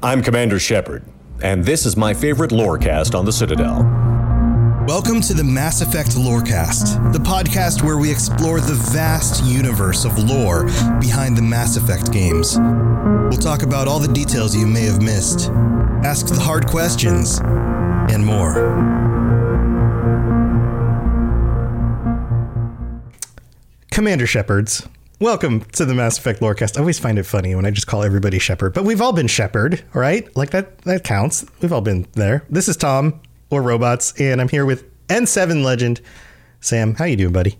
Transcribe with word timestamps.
I'm 0.00 0.22
Commander 0.22 0.60
Shepard, 0.60 1.02
and 1.42 1.64
this 1.64 1.84
is 1.84 1.96
my 1.96 2.14
favorite 2.14 2.52
lorecast 2.52 3.18
on 3.18 3.24
the 3.24 3.32
Citadel. 3.32 3.82
Welcome 4.86 5.20
to 5.22 5.34
the 5.34 5.42
Mass 5.42 5.80
Effect 5.80 6.10
Lorecast, 6.10 7.12
the 7.12 7.18
podcast 7.18 7.82
where 7.82 7.98
we 7.98 8.08
explore 8.08 8.60
the 8.60 8.74
vast 8.92 9.42
universe 9.42 10.04
of 10.04 10.16
lore 10.16 10.66
behind 11.00 11.36
the 11.36 11.42
Mass 11.42 11.76
Effect 11.76 12.12
games. 12.12 12.60
We'll 12.60 13.40
talk 13.40 13.64
about 13.64 13.88
all 13.88 13.98
the 13.98 14.06
details 14.06 14.54
you 14.54 14.68
may 14.68 14.82
have 14.82 15.02
missed, 15.02 15.50
ask 16.04 16.26
the 16.26 16.38
hard 16.38 16.68
questions, 16.68 17.40
and 17.40 18.24
more. 18.24 18.54
Commander 23.90 24.28
Shepards, 24.28 24.88
welcome 25.20 25.60
to 25.72 25.84
the 25.84 25.94
Mass 25.94 26.18
Effect 26.18 26.40
Lorecast. 26.40 26.76
I 26.76 26.80
always 26.80 26.98
find 26.98 27.18
it 27.18 27.24
funny 27.24 27.54
when 27.54 27.66
I 27.66 27.70
just 27.70 27.86
call 27.86 28.02
everybody 28.02 28.38
Shepard, 28.38 28.72
but 28.72 28.84
we've 28.84 29.00
all 29.00 29.12
been 29.12 29.26
Shepard, 29.26 29.82
right? 29.92 30.34
Like 30.36 30.50
that 30.50 30.78
that 30.82 31.04
counts. 31.04 31.44
We've 31.60 31.72
all 31.72 31.80
been 31.80 32.06
there. 32.12 32.44
This 32.50 32.68
is 32.68 32.76
Tom 32.76 33.20
or 33.50 33.62
Robots, 33.62 34.18
and 34.20 34.40
I'm 34.40 34.48
here 34.48 34.64
with 34.64 34.84
N7 35.08 35.64
legend 35.64 36.00
Sam. 36.60 36.94
How 36.94 37.04
you 37.04 37.16
doing, 37.16 37.32
buddy? 37.32 37.58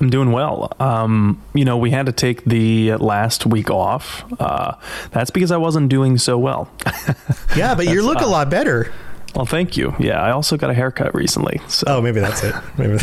I'm 0.00 0.10
doing 0.10 0.30
well. 0.30 0.72
Um, 0.78 1.42
you 1.54 1.64
know, 1.64 1.76
we 1.76 1.90
had 1.90 2.06
to 2.06 2.12
take 2.12 2.44
the 2.44 2.94
last 2.96 3.46
week 3.46 3.70
off. 3.70 4.24
Uh, 4.38 4.76
that's 5.10 5.30
because 5.30 5.50
I 5.50 5.56
wasn't 5.56 5.88
doing 5.88 6.18
so 6.18 6.38
well. 6.38 6.70
yeah, 7.56 7.74
but 7.74 7.86
you 7.86 8.02
look 8.02 8.22
uh, 8.22 8.26
a 8.26 8.28
lot 8.28 8.48
better. 8.48 8.92
Well, 9.34 9.46
thank 9.46 9.76
you. 9.76 9.94
Yeah, 9.98 10.20
I 10.20 10.30
also 10.32 10.56
got 10.56 10.70
a 10.70 10.74
haircut 10.74 11.14
recently. 11.14 11.60
So. 11.68 11.84
Oh, 11.86 12.00
maybe 12.00 12.20
that's 12.20 12.42
it. 12.42 12.54
Maybe 12.76 12.94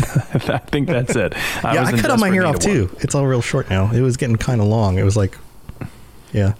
I 0.52 0.58
think 0.58 0.88
that's 0.88 1.14
it. 1.16 1.34
I 1.64 1.74
yeah, 1.74 1.84
I 1.84 1.92
cut 1.92 2.10
all 2.10 2.18
my 2.18 2.30
hair 2.30 2.44
off 2.44 2.58
too. 2.58 2.94
It's 3.00 3.14
all 3.14 3.26
real 3.26 3.40
short 3.40 3.70
now. 3.70 3.90
It 3.92 4.00
was 4.00 4.16
getting 4.16 4.36
kind 4.36 4.60
of 4.60 4.66
long. 4.66 4.98
It 4.98 5.04
was 5.04 5.16
like, 5.16 5.38
yeah. 6.32 6.54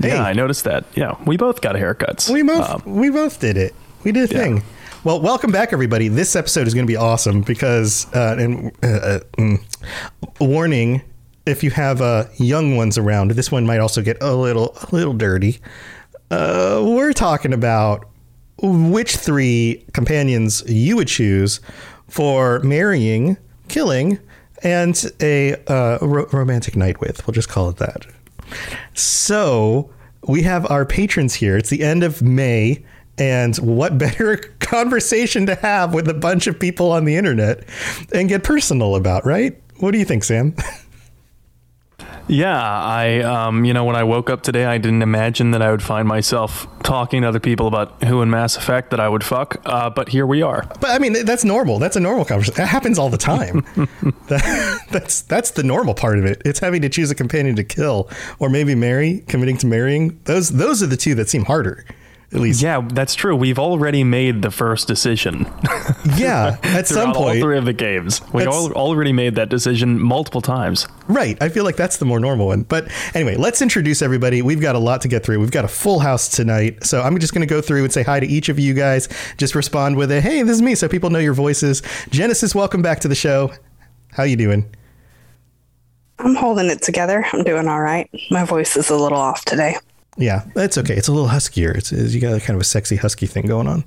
Hey. 0.00 0.08
Yeah, 0.08 0.24
I 0.24 0.32
noticed 0.32 0.64
that. 0.64 0.84
Yeah, 0.94 1.16
we 1.24 1.36
both 1.36 1.60
got 1.60 1.76
haircuts. 1.76 2.28
We 2.28 2.42
both 2.42 2.68
um, 2.68 2.82
we 2.84 3.10
both 3.10 3.40
did 3.40 3.56
it. 3.56 3.74
We 4.02 4.12
did 4.12 4.30
a 4.30 4.34
yeah. 4.34 4.42
thing. 4.42 4.62
Well, 5.04 5.20
welcome 5.20 5.52
back, 5.52 5.72
everybody. 5.72 6.08
This 6.08 6.34
episode 6.34 6.66
is 6.66 6.74
going 6.74 6.86
to 6.86 6.90
be 6.90 6.96
awesome 6.96 7.42
because, 7.42 8.12
uh, 8.14 8.36
and 8.38 8.72
uh, 8.82 8.86
uh, 8.86 9.20
mm, 9.36 9.60
warning, 10.40 11.02
if 11.46 11.62
you 11.62 11.70
have 11.70 12.00
uh, 12.00 12.24
young 12.36 12.76
ones 12.76 12.98
around, 12.98 13.32
this 13.32 13.52
one 13.52 13.66
might 13.66 13.80
also 13.80 14.02
get 14.02 14.16
a 14.22 14.34
little 14.34 14.76
a 14.80 14.88
little 14.94 15.12
dirty. 15.12 15.60
Uh, 16.30 16.82
we're 16.84 17.12
talking 17.12 17.52
about 17.52 18.08
which 18.64 19.16
three 19.16 19.84
companions 19.92 20.62
you 20.66 20.96
would 20.96 21.08
choose 21.08 21.60
for 22.08 22.60
marrying, 22.60 23.36
killing, 23.68 24.18
and 24.62 25.12
a 25.20 25.54
uh, 25.70 25.98
ro- 26.00 26.26
romantic 26.32 26.76
night 26.76 27.00
with. 27.00 27.26
We'll 27.26 27.34
just 27.34 27.48
call 27.48 27.68
it 27.68 27.76
that. 27.76 28.06
So 28.94 29.90
we 30.26 30.42
have 30.42 30.70
our 30.70 30.86
patrons 30.86 31.34
here. 31.34 31.56
It's 31.56 31.70
the 31.70 31.82
end 31.82 32.02
of 32.02 32.22
May. 32.22 32.84
And 33.16 33.56
what 33.58 33.96
better 33.96 34.36
conversation 34.60 35.46
to 35.46 35.54
have 35.56 35.94
with 35.94 36.08
a 36.08 36.14
bunch 36.14 36.46
of 36.46 36.58
people 36.58 36.90
on 36.90 37.04
the 37.04 37.16
internet 37.16 37.64
and 38.12 38.28
get 38.28 38.42
personal 38.42 38.96
about, 38.96 39.24
right? 39.24 39.60
What 39.78 39.92
do 39.92 39.98
you 39.98 40.04
think, 40.04 40.24
Sam? 40.24 40.54
Yeah, 42.26 42.58
I, 42.58 43.20
um, 43.20 43.64
you 43.64 43.74
know, 43.74 43.84
when 43.84 43.96
I 43.96 44.04
woke 44.04 44.30
up 44.30 44.42
today, 44.42 44.64
I 44.64 44.78
didn't 44.78 45.02
imagine 45.02 45.50
that 45.50 45.60
I 45.60 45.70
would 45.70 45.82
find 45.82 46.08
myself 46.08 46.66
talking 46.82 47.22
to 47.22 47.28
other 47.28 47.40
people 47.40 47.66
about 47.66 48.02
who 48.04 48.22
in 48.22 48.30
Mass 48.30 48.56
Effect 48.56 48.90
that 48.90 49.00
I 49.00 49.08
would 49.08 49.22
fuck. 49.22 49.60
Uh, 49.64 49.90
but 49.90 50.08
here 50.08 50.26
we 50.26 50.40
are. 50.42 50.66
But 50.80 50.90
I 50.90 50.98
mean, 50.98 51.24
that's 51.24 51.44
normal. 51.44 51.78
That's 51.78 51.96
a 51.96 52.00
normal 52.00 52.24
conversation. 52.24 52.56
That 52.56 52.68
happens 52.68 52.98
all 52.98 53.10
the 53.10 53.18
time. 53.18 53.64
that, 54.28 54.80
that's 54.90 55.22
that's 55.22 55.52
the 55.52 55.62
normal 55.62 55.94
part 55.94 56.18
of 56.18 56.24
it. 56.24 56.40
It's 56.44 56.60
having 56.60 56.82
to 56.82 56.88
choose 56.88 57.10
a 57.10 57.14
companion 57.14 57.56
to 57.56 57.64
kill 57.64 58.08
or 58.38 58.48
maybe 58.48 58.74
marry, 58.74 59.24
committing 59.28 59.58
to 59.58 59.66
marrying. 59.66 60.18
Those 60.24 60.50
those 60.50 60.82
are 60.82 60.86
the 60.86 60.96
two 60.96 61.14
that 61.16 61.28
seem 61.28 61.44
harder 61.44 61.84
at 62.34 62.40
least. 62.40 62.62
Yeah, 62.62 62.80
that's 62.92 63.14
true. 63.14 63.36
We've 63.36 63.58
already 63.58 64.02
made 64.02 64.42
the 64.42 64.50
first 64.50 64.88
decision. 64.88 65.46
yeah, 66.16 66.58
at 66.62 66.86
some 66.88 67.12
point. 67.12 67.36
All 67.36 67.42
three 67.42 67.58
of 67.58 67.64
the 67.64 67.72
games. 67.72 68.20
We 68.32 68.44
all 68.44 68.72
already 68.72 69.12
made 69.12 69.36
that 69.36 69.48
decision 69.48 70.00
multiple 70.00 70.40
times. 70.40 70.88
Right. 71.06 71.40
I 71.42 71.48
feel 71.48 71.64
like 71.64 71.76
that's 71.76 71.98
the 71.98 72.04
more 72.04 72.18
normal 72.18 72.48
one. 72.48 72.62
But 72.62 72.88
anyway, 73.14 73.36
let's 73.36 73.62
introduce 73.62 74.02
everybody. 74.02 74.42
We've 74.42 74.60
got 74.60 74.74
a 74.74 74.78
lot 74.80 75.00
to 75.02 75.08
get 75.08 75.24
through. 75.24 75.38
We've 75.38 75.50
got 75.50 75.64
a 75.64 75.68
full 75.68 76.00
house 76.00 76.28
tonight. 76.28 76.84
So 76.84 77.00
I'm 77.02 77.18
just 77.18 77.32
going 77.32 77.46
to 77.46 77.52
go 77.52 77.60
through 77.60 77.84
and 77.84 77.92
say 77.92 78.02
hi 78.02 78.18
to 78.18 78.26
each 78.26 78.48
of 78.48 78.58
you 78.58 78.74
guys. 78.74 79.08
Just 79.38 79.54
respond 79.54 79.96
with 79.96 80.10
a, 80.10 80.20
hey, 80.20 80.42
this 80.42 80.56
is 80.56 80.62
me, 80.62 80.74
so 80.74 80.88
people 80.88 81.10
know 81.10 81.20
your 81.20 81.34
voices. 81.34 81.82
Genesis, 82.10 82.54
welcome 82.54 82.82
back 82.82 83.00
to 83.00 83.08
the 83.08 83.14
show. 83.14 83.52
How 84.12 84.24
you 84.24 84.36
doing? 84.36 84.74
I'm 86.18 86.34
holding 86.34 86.66
it 86.70 86.82
together. 86.82 87.24
I'm 87.32 87.44
doing 87.44 87.68
all 87.68 87.80
right. 87.80 88.08
My 88.30 88.44
voice 88.44 88.76
is 88.76 88.90
a 88.90 88.96
little 88.96 89.18
off 89.18 89.44
today. 89.44 89.76
Yeah, 90.16 90.44
that's 90.54 90.78
okay. 90.78 90.94
It's 90.94 91.08
a 91.08 91.12
little 91.12 91.28
huskier. 91.28 91.76
It's, 91.76 91.90
it's 91.92 92.14
you 92.14 92.20
got 92.20 92.34
a 92.34 92.40
kind 92.40 92.54
of 92.54 92.60
a 92.60 92.64
sexy 92.64 92.96
husky 92.96 93.26
thing 93.26 93.46
going 93.46 93.66
on. 93.66 93.84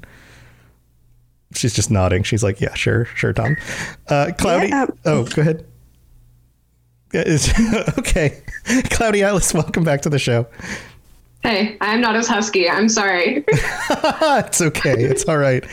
She's 1.54 1.74
just 1.74 1.90
nodding. 1.90 2.24
She's 2.24 2.44
like, 2.44 2.60
"Yeah, 2.60 2.74
sure, 2.74 3.06
sure, 3.06 3.32
Tom." 3.32 3.56
Uh, 4.10 4.32
Cloudy. 4.38 4.68
Yeah. 4.68 4.88
Oh, 5.06 5.24
go 5.26 5.42
ahead. 5.42 5.66
okay, 7.16 8.42
Cloudy 8.90 9.24
Alice, 9.24 9.54
welcome 9.54 9.86
back 9.86 10.02
to 10.02 10.10
the 10.10 10.20
show. 10.20 10.46
Hey, 11.42 11.78
I'm 11.80 12.02
not 12.02 12.18
as 12.18 12.28
husky. 12.28 12.70
I'm 12.70 12.90
sorry. 12.90 13.46
it's 13.50 14.59
okay. 14.59 15.04
It's 15.04 15.24
all 15.24 15.38
right. 15.38 15.64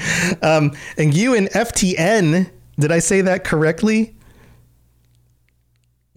Um, 0.44 0.70
and 0.96 1.12
you 1.12 1.34
and 1.34 1.48
FTN, 1.48 2.48
did 2.78 2.92
I 2.92 3.00
say 3.00 3.20
that 3.22 3.42
correctly? 3.42 4.14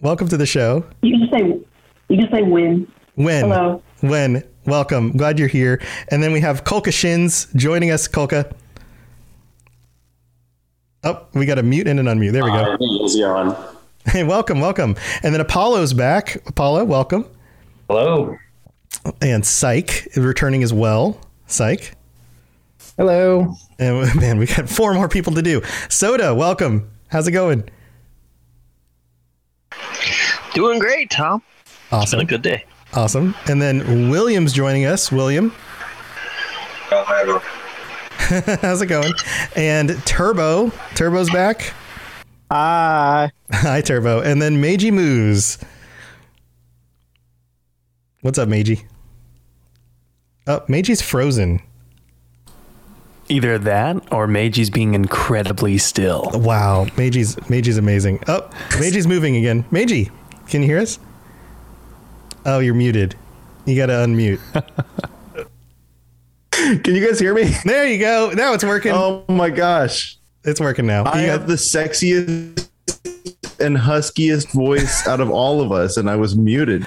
Welcome 0.00 0.28
to 0.28 0.36
the 0.36 0.46
show. 0.46 0.84
You 1.02 1.18
can 1.18 1.28
say 1.32 1.60
you 2.08 2.16
can 2.16 2.30
say 2.30 2.42
when. 2.42 2.86
When. 3.16 3.44
Hello. 3.44 3.82
Wen, 4.02 4.44
welcome. 4.64 5.16
Glad 5.16 5.38
you're 5.38 5.48
here. 5.48 5.80
And 6.08 6.22
then 6.22 6.32
we 6.32 6.40
have 6.40 6.64
Kolka 6.64 6.92
Shins 6.92 7.48
joining 7.56 7.90
us. 7.90 8.06
Kolka. 8.06 8.52
Oh, 11.04 11.26
we 11.34 11.46
got 11.46 11.58
a 11.58 11.62
mute 11.62 11.88
and 11.88 11.98
an 12.00 12.06
unmute. 12.06 12.32
There 12.32 12.44
we 12.44 12.50
go. 12.50 12.76
Easy 13.04 13.22
on. 13.22 13.56
Hey, 14.06 14.24
welcome, 14.24 14.58
welcome. 14.58 14.96
And 15.22 15.34
then 15.34 15.40
Apollo's 15.42 15.92
back. 15.92 16.36
Apollo, 16.46 16.84
welcome. 16.84 17.26
Hello. 17.90 18.38
And 19.20 19.44
Psych 19.44 20.06
is 20.12 20.18
returning 20.18 20.62
as 20.62 20.72
well. 20.72 21.20
Psych. 21.46 21.94
Hello. 22.96 23.54
And 23.78 24.14
man, 24.18 24.38
we 24.38 24.46
got 24.46 24.66
four 24.66 24.94
more 24.94 25.10
people 25.10 25.34
to 25.34 25.42
do. 25.42 25.60
Soda, 25.90 26.34
welcome. 26.34 26.88
How's 27.08 27.28
it 27.28 27.32
going? 27.32 27.68
Doing 30.54 30.78
great, 30.78 31.10
Tom. 31.10 31.42
Awesome. 31.92 32.02
It's 32.02 32.10
been 32.12 32.20
a 32.20 32.24
good 32.24 32.42
day. 32.42 32.64
Awesome. 32.94 33.34
And 33.48 33.60
then 33.60 34.10
William's 34.10 34.52
joining 34.52 34.84
us. 34.86 35.12
William. 35.12 35.54
Oh, 36.90 37.42
How's 38.62 38.82
it 38.82 38.86
going? 38.86 39.12
And 39.56 39.90
Turbo. 40.06 40.70
Turbo's 40.94 41.30
back. 41.30 41.74
Hi. 42.50 43.30
Hi, 43.52 43.80
Turbo. 43.82 44.20
And 44.20 44.40
then 44.40 44.60
Meiji 44.60 44.90
Moose. 44.90 45.58
What's 48.22 48.38
up, 48.38 48.48
Meiji? 48.48 48.84
Oh, 50.46 50.64
Meiji's 50.66 51.02
frozen. 51.02 51.60
Either 53.28 53.58
that 53.58 54.10
or 54.10 54.26
Meiji's 54.26 54.70
being 54.70 54.94
incredibly 54.94 55.76
still. 55.76 56.30
Wow. 56.32 56.86
Meiji's 56.96 57.36
Meiji's 57.50 57.76
amazing. 57.76 58.22
Oh, 58.26 58.48
Meiji's 58.80 59.06
moving 59.06 59.36
again. 59.36 59.66
Meiji, 59.70 60.10
can 60.48 60.62
you 60.62 60.68
hear 60.68 60.78
us? 60.78 60.98
Oh, 62.44 62.58
you're 62.58 62.74
muted. 62.74 63.14
You 63.66 63.76
got 63.76 63.86
to 63.86 63.92
unmute. 63.92 64.40
Can 66.82 66.94
you 66.94 67.06
guys 67.06 67.18
hear 67.18 67.34
me? 67.34 67.52
There 67.64 67.86
you 67.86 67.98
go. 67.98 68.32
Now 68.34 68.52
it's 68.54 68.64
working. 68.64 68.92
Oh 68.92 69.24
my 69.28 69.50
gosh. 69.50 70.18
It's 70.44 70.60
working 70.60 70.86
now. 70.86 71.04
I 71.04 71.22
you 71.22 71.28
have 71.28 71.46
the 71.46 71.54
sexiest 71.54 72.68
and 73.60 73.76
huskiest 73.76 74.52
voice 74.52 75.06
out 75.06 75.20
of 75.20 75.30
all 75.30 75.60
of 75.60 75.72
us, 75.72 75.96
and 75.96 76.08
I 76.08 76.16
was 76.16 76.36
muted. 76.36 76.86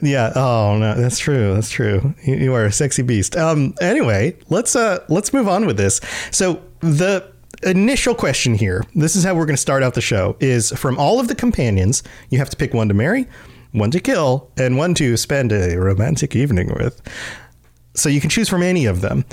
Yeah. 0.00 0.32
Oh 0.34 0.76
no, 0.78 0.94
that's 0.94 1.18
true. 1.18 1.54
That's 1.54 1.70
true. 1.70 2.14
You, 2.24 2.36
you 2.36 2.54
are 2.54 2.64
a 2.64 2.72
sexy 2.72 3.02
beast. 3.02 3.36
Um. 3.36 3.74
Anyway, 3.80 4.36
let's 4.48 4.76
uh 4.76 5.04
let's 5.08 5.32
move 5.32 5.48
on 5.48 5.66
with 5.66 5.76
this. 5.76 6.00
So 6.30 6.62
the 6.80 7.32
initial 7.62 8.14
question 8.14 8.54
here. 8.54 8.84
This 8.94 9.16
is 9.16 9.24
how 9.24 9.34
we're 9.34 9.46
going 9.46 9.56
to 9.56 9.62
start 9.62 9.82
out 9.82 9.94
the 9.94 10.00
show. 10.00 10.36
Is 10.40 10.70
from 10.72 10.98
all 10.98 11.20
of 11.20 11.28
the 11.28 11.34
companions, 11.34 12.02
you 12.30 12.38
have 12.38 12.50
to 12.50 12.56
pick 12.56 12.74
one 12.74 12.88
to 12.88 12.94
marry, 12.94 13.26
one 13.72 13.90
to 13.90 14.00
kill, 14.00 14.50
and 14.56 14.76
one 14.76 14.94
to 14.94 15.16
spend 15.16 15.52
a 15.52 15.76
romantic 15.76 16.36
evening 16.36 16.72
with. 16.78 17.02
So 17.94 18.08
you 18.08 18.20
can 18.20 18.30
choose 18.30 18.48
from 18.48 18.62
any 18.62 18.86
of 18.86 19.00
them. 19.00 19.24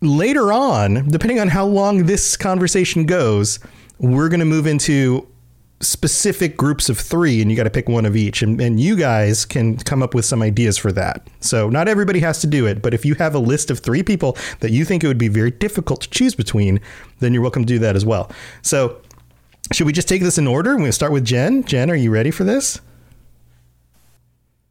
Later 0.00 0.52
on, 0.52 1.08
depending 1.08 1.40
on 1.40 1.48
how 1.48 1.66
long 1.66 2.06
this 2.06 2.36
conversation 2.36 3.06
goes, 3.06 3.58
we're 3.98 4.28
going 4.28 4.40
to 4.40 4.46
move 4.46 4.66
into 4.66 5.26
specific 5.80 6.56
groups 6.56 6.88
of 6.88 6.98
three, 6.98 7.40
and 7.40 7.50
you 7.50 7.56
got 7.56 7.64
to 7.64 7.70
pick 7.70 7.88
one 7.88 8.04
of 8.04 8.16
each. 8.16 8.42
And, 8.42 8.60
and 8.60 8.80
you 8.80 8.96
guys 8.96 9.44
can 9.44 9.76
come 9.76 10.02
up 10.02 10.14
with 10.14 10.24
some 10.24 10.42
ideas 10.42 10.76
for 10.76 10.92
that. 10.92 11.28
So 11.40 11.68
not 11.68 11.88
everybody 11.88 12.20
has 12.20 12.40
to 12.40 12.46
do 12.46 12.66
it, 12.66 12.82
but 12.82 12.94
if 12.94 13.04
you 13.04 13.14
have 13.16 13.34
a 13.34 13.38
list 13.38 13.70
of 13.70 13.78
three 13.78 14.02
people 14.02 14.36
that 14.60 14.70
you 14.70 14.84
think 14.84 15.04
it 15.04 15.08
would 15.08 15.18
be 15.18 15.28
very 15.28 15.50
difficult 15.50 16.00
to 16.02 16.10
choose 16.10 16.34
between, 16.34 16.80
then 17.20 17.32
you're 17.32 17.42
welcome 17.42 17.64
to 17.64 17.72
do 17.72 17.78
that 17.78 17.96
as 17.96 18.04
well. 18.04 18.30
So 18.62 19.00
should 19.72 19.86
we 19.86 19.92
just 19.92 20.08
take 20.08 20.22
this 20.22 20.38
in 20.38 20.46
order? 20.46 20.70
We're 20.70 20.78
going 20.78 20.88
to 20.88 20.92
start 20.92 21.12
with 21.12 21.24
Jen. 21.24 21.62
Jen, 21.64 21.90
are 21.90 21.96
you 21.96 22.10
ready 22.10 22.30
for 22.30 22.44
this? 22.44 22.80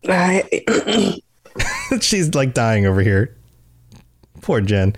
I, 0.07 1.19
She's 2.01 2.33
like 2.35 2.53
dying 2.53 2.85
over 2.85 3.01
here. 3.01 3.35
Poor 4.41 4.61
Jen. 4.61 4.95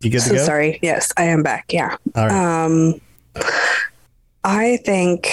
You 0.00 0.10
good 0.10 0.20
to 0.20 0.28
so 0.28 0.34
go? 0.34 0.44
sorry. 0.44 0.78
Yes, 0.82 1.12
I 1.16 1.24
am 1.24 1.42
back. 1.42 1.72
Yeah. 1.72 1.96
All 2.14 2.26
right. 2.26 2.64
Um, 2.64 3.00
I 4.44 4.76
think 4.84 5.28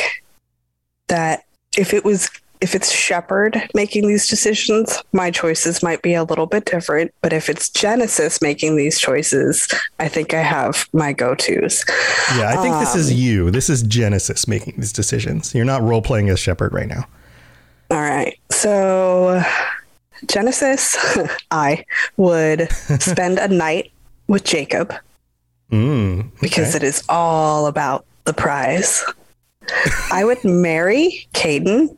that 1.08 1.44
if 1.78 1.94
it 1.94 2.04
was 2.04 2.30
if 2.64 2.74
it's 2.76 2.90
Shepard 2.90 3.62
making 3.76 4.08
these 4.08 4.26
decisions, 4.26 5.04
my 5.12 5.30
choices 5.30 5.84
might 5.84 6.02
be 6.02 6.14
a 6.14 6.24
little 6.24 6.46
bit 6.46 6.64
different. 6.64 7.14
But 7.22 7.34
if 7.34 7.50
it's 7.50 7.70
Genesis 7.70 8.42
making 8.42 8.78
these 8.78 8.98
choices, 9.00 9.68
I 10.00 10.08
think 10.08 10.34
I 10.34 10.42
have 10.42 10.88
my 10.94 11.12
go 11.12 11.36
tos. 11.36 11.84
yeah, 12.38 12.50
I 12.50 12.62
think 12.62 12.80
this 12.80 12.96
is 12.96 13.12
um, 13.12 13.18
you. 13.18 13.52
This 13.52 13.70
is 13.70 13.84
Genesis 13.84 14.48
making 14.48 14.76
these 14.78 14.94
decisions. 14.94 15.54
You're 15.54 15.66
not 15.66 15.82
role 15.84 16.02
playing 16.02 16.30
as 16.30 16.40
Shepard 16.40 16.72
right 16.74 16.88
now. 16.88 17.06
All 17.92 18.00
right. 18.00 18.40
So, 18.50 19.44
Genesis, 20.28 20.96
I 21.52 21.84
would 22.16 22.72
spend 23.00 23.40
a 23.40 23.50
night 23.50 23.92
with 24.28 24.46
Jacob 24.46 24.94
Mm, 25.74 26.30
because 26.40 26.76
it 26.76 26.84
is 26.84 27.04
all 27.10 27.66
about 27.66 28.06
the 28.26 28.34
prize. 28.34 29.04
I 30.12 30.24
would 30.24 30.44
marry 30.44 31.28
Kaidan 31.34 31.98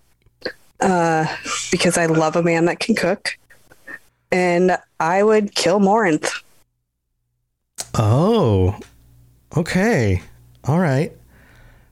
uh, 0.86 1.26
because 1.72 1.98
I 1.98 2.06
love 2.06 2.36
a 2.36 2.44
man 2.44 2.66
that 2.66 2.80
can 2.80 2.96
cook. 2.96 3.38
And 4.32 4.78
I 5.00 5.24
would 5.24 5.56
kill 5.56 5.80
Morinth. 5.80 6.44
Oh, 7.94 8.78
okay. 9.56 10.22
All 10.64 10.80
right. 10.80 11.12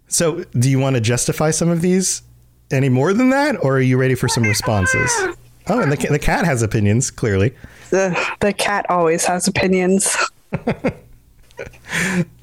So, 0.07 0.43
do 0.57 0.69
you 0.69 0.79
want 0.79 0.95
to 0.95 1.01
justify 1.01 1.51
some 1.51 1.69
of 1.69 1.81
these 1.81 2.21
any 2.71 2.89
more 2.89 3.13
than 3.13 3.29
that, 3.31 3.63
or 3.63 3.77
are 3.77 3.81
you 3.81 3.97
ready 3.97 4.15
for 4.15 4.27
some 4.27 4.43
responses? 4.43 5.11
Oh, 5.67 5.79
and 5.79 5.91
the, 5.91 6.07
the 6.07 6.19
cat 6.19 6.45
has 6.45 6.61
opinions, 6.61 7.09
clearly. 7.09 7.53
The, 7.89 8.19
the 8.41 8.53
cat 8.53 8.85
always 8.89 9.25
has 9.25 9.47
opinions. 9.47 10.15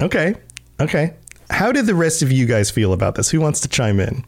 Okay. 0.01 0.35
Okay. 0.79 1.13
How 1.49 1.71
did 1.71 1.85
the 1.85 1.95
rest 1.95 2.21
of 2.21 2.31
you 2.31 2.45
guys 2.45 2.71
feel 2.71 2.93
about 2.93 3.15
this? 3.15 3.29
Who 3.29 3.39
wants 3.39 3.59
to 3.61 3.67
chime 3.67 3.99
in? 3.99 4.23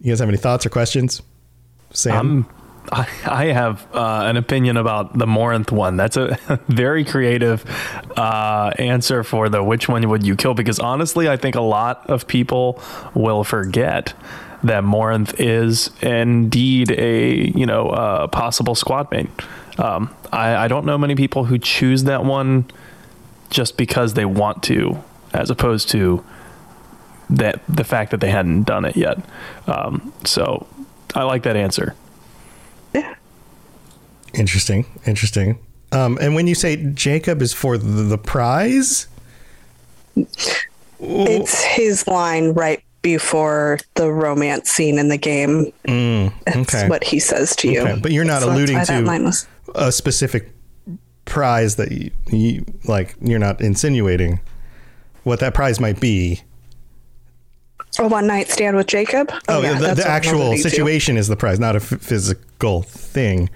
You 0.00 0.12
guys 0.12 0.20
have 0.20 0.28
any 0.28 0.38
thoughts 0.38 0.64
or 0.64 0.70
questions? 0.70 1.22
Sam? 1.98 2.16
Um, 2.16 2.48
I, 2.90 3.08
I 3.26 3.44
have 3.46 3.86
uh, 3.94 4.22
an 4.24 4.36
opinion 4.36 4.76
about 4.76 5.18
the 5.18 5.26
Morinth 5.26 5.70
one. 5.70 5.96
That's 5.96 6.16
a 6.16 6.38
very 6.68 7.04
creative 7.04 7.64
uh, 8.16 8.72
answer 8.78 9.22
for 9.22 9.48
the 9.48 9.62
which 9.62 9.88
one 9.88 10.08
would 10.08 10.26
you 10.26 10.36
kill 10.36 10.54
because 10.54 10.78
honestly, 10.78 11.28
I 11.28 11.36
think 11.36 11.54
a 11.54 11.60
lot 11.60 12.08
of 12.08 12.26
people 12.26 12.80
will 13.14 13.44
forget 13.44 14.14
that 14.62 14.82
Morinth 14.84 15.34
is 15.38 15.90
indeed 16.00 16.90
a 16.92 17.48
you 17.50 17.66
know 17.66 17.90
uh, 17.90 18.26
possible 18.28 18.74
squad 18.74 19.10
mate. 19.10 19.30
Um, 19.78 20.14
I, 20.32 20.56
I 20.56 20.68
don't 20.68 20.84
know 20.84 20.98
many 20.98 21.14
people 21.14 21.44
who 21.44 21.58
choose 21.58 22.04
that 22.04 22.24
one 22.24 22.66
just 23.50 23.76
because 23.76 24.14
they 24.14 24.24
want 24.24 24.62
to, 24.64 25.02
as 25.32 25.50
opposed 25.50 25.88
to 25.90 26.24
that 27.30 27.60
the 27.68 27.84
fact 27.84 28.10
that 28.10 28.20
they 28.20 28.30
hadn't 28.30 28.64
done 28.64 28.84
it 28.84 28.96
yet. 28.96 29.18
Um, 29.66 30.12
so 30.24 30.66
I 31.14 31.22
like 31.24 31.42
that 31.44 31.56
answer. 31.56 31.94
Yeah. 32.94 33.14
Interesting. 34.34 34.84
Interesting. 35.06 35.58
Um, 35.92 36.18
and 36.20 36.34
when 36.34 36.46
you 36.46 36.54
say 36.54 36.76
Jacob 36.76 37.40
is 37.42 37.52
for 37.52 37.78
the, 37.78 38.02
the 38.02 38.18
prize, 38.18 39.08
It's 41.00 41.62
his 41.64 42.06
line 42.06 42.52
right 42.52 42.82
before 43.02 43.78
the 43.94 44.10
romance 44.12 44.70
scene 44.70 44.98
in 44.98 45.08
the 45.08 45.16
game. 45.16 45.72
Mm, 45.86 46.32
That's 46.44 46.88
what 46.88 47.04
he 47.04 47.20
says 47.20 47.54
to 47.56 47.70
you. 47.70 47.80
Okay, 47.82 47.98
but 48.02 48.10
you're 48.12 48.24
not 48.24 48.42
So 48.42 48.48
that's 48.48 48.56
alluding 48.58 48.76
that 48.76 48.86
to 48.86 49.00
line 49.02 49.24
was- 49.24 49.46
a 49.74 49.92
specific 49.92 50.50
prize 51.24 51.76
that 51.76 51.92
you, 51.92 52.10
you 52.30 52.64
like. 52.84 53.14
You're 53.20 53.38
not 53.38 53.60
insinuating 53.60 54.40
what 55.24 55.40
that 55.40 55.54
prize 55.54 55.78
might 55.78 56.00
be. 56.00 56.42
A 57.98 58.06
one 58.06 58.26
night 58.26 58.48
stand 58.48 58.76
with 58.76 58.86
Jacob. 58.86 59.30
Oh, 59.48 59.60
yeah, 59.62 59.78
the, 59.78 59.94
the 59.94 60.08
actual 60.08 60.42
alluding 60.42 60.62
to. 60.62 60.70
situation 60.70 61.16
is 61.16 61.26
the 61.28 61.36
prize, 61.36 61.58
not 61.58 61.74
a 61.74 61.78
f- 61.80 61.84
physical 62.00 62.82
thing. 62.82 63.50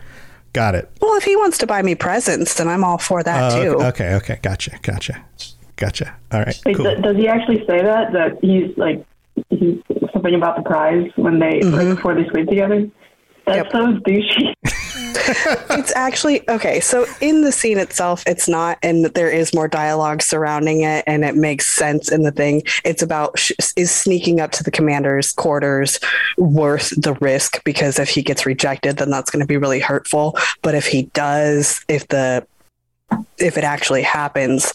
Got 0.52 0.75
it. 0.75 0.90
Well, 1.00 1.14
if 1.17 1.25
he 1.25 1.37
wants 1.37 1.58
to 1.58 1.67
buy 1.67 1.81
me 1.82 1.94
presents, 1.94 2.55
then 2.55 2.67
I'm 2.69 2.82
all 2.84 2.99
for 2.99 3.23
that 3.23 3.52
Uh, 3.52 3.62
too. 3.62 3.82
okay, 3.84 4.14
okay, 4.14 4.38
gotcha, 4.43 4.79
gotcha, 4.82 5.25
gotcha. 5.76 6.14
All 6.32 6.40
right, 6.40 6.58
Wait, 6.67 6.76
cool. 6.76 6.87
th- 6.87 7.02
does 7.02 7.17
he 7.17 7.29
actually 7.29 7.58
say 7.67 7.82
that? 7.82 8.12
That 8.12 8.38
he's 8.43 8.76
like 8.76 9.05
he's 9.49 9.79
something 10.12 10.35
about 10.35 10.56
the 10.56 10.62
prize 10.62 11.11
when 11.17 11.38
they 11.38 11.61
Mm-hmm. 11.61 11.75
right 11.76 11.94
before 11.96 12.14
they 12.14 12.28
sleep 12.31 12.49
together? 12.49 12.88
That's 13.46 13.70
so 13.73 13.87
douchey. 13.99 14.55
it's 15.70 15.94
actually 15.94 16.49
okay. 16.49 16.81
So 16.81 17.06
in 17.20 17.43
the 17.43 17.53
scene 17.53 17.79
itself, 17.79 18.23
it's 18.26 18.49
not, 18.49 18.79
and 18.82 19.05
there 19.06 19.31
is 19.31 19.55
more 19.55 19.69
dialogue 19.69 20.23
surrounding 20.23 20.82
it, 20.82 21.05
and 21.06 21.25
it 21.25 21.37
makes 21.37 21.67
sense 21.67 22.11
in 22.11 22.23
the 22.23 22.32
thing. 22.32 22.62
It's 22.85 23.03
about 23.03 23.38
sh- 23.38 23.53
is 23.76 23.91
sneaking 23.91 24.41
up 24.41 24.53
to 24.53 24.64
the 24.64 24.70
commander's 24.70 25.32
quarters 25.32 25.99
worth 26.37 26.91
the 27.00 27.14
risk? 27.14 27.62
Because 27.64 27.99
if 27.99 28.09
he 28.09 28.23
gets 28.23 28.47
rejected, 28.47 28.97
then 28.97 29.11
that's 29.11 29.31
going 29.31 29.41
to 29.41 29.47
be 29.47 29.56
really 29.56 29.81
hurtful. 29.81 30.37
But 30.62 30.75
if 30.75 30.87
he 30.87 31.03
does, 31.14 31.85
if 31.88 32.09
the 32.09 32.47
if 33.38 33.59
it 33.59 33.64
actually 33.64 34.03
happens, 34.03 34.73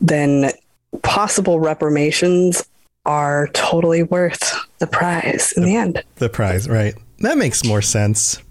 then 0.00 0.50
possible 1.02 1.60
reprimations 1.60 2.64
are 3.04 3.48
totally 3.48 4.02
worth 4.02 4.52
the 4.78 4.86
prize 4.86 5.52
in 5.52 5.64
the 5.64 5.76
end. 5.76 6.02
the 6.16 6.28
prize, 6.28 6.68
right? 6.68 6.94
That 7.20 7.38
makes 7.38 7.64
more 7.64 7.82
sense. 7.82 8.42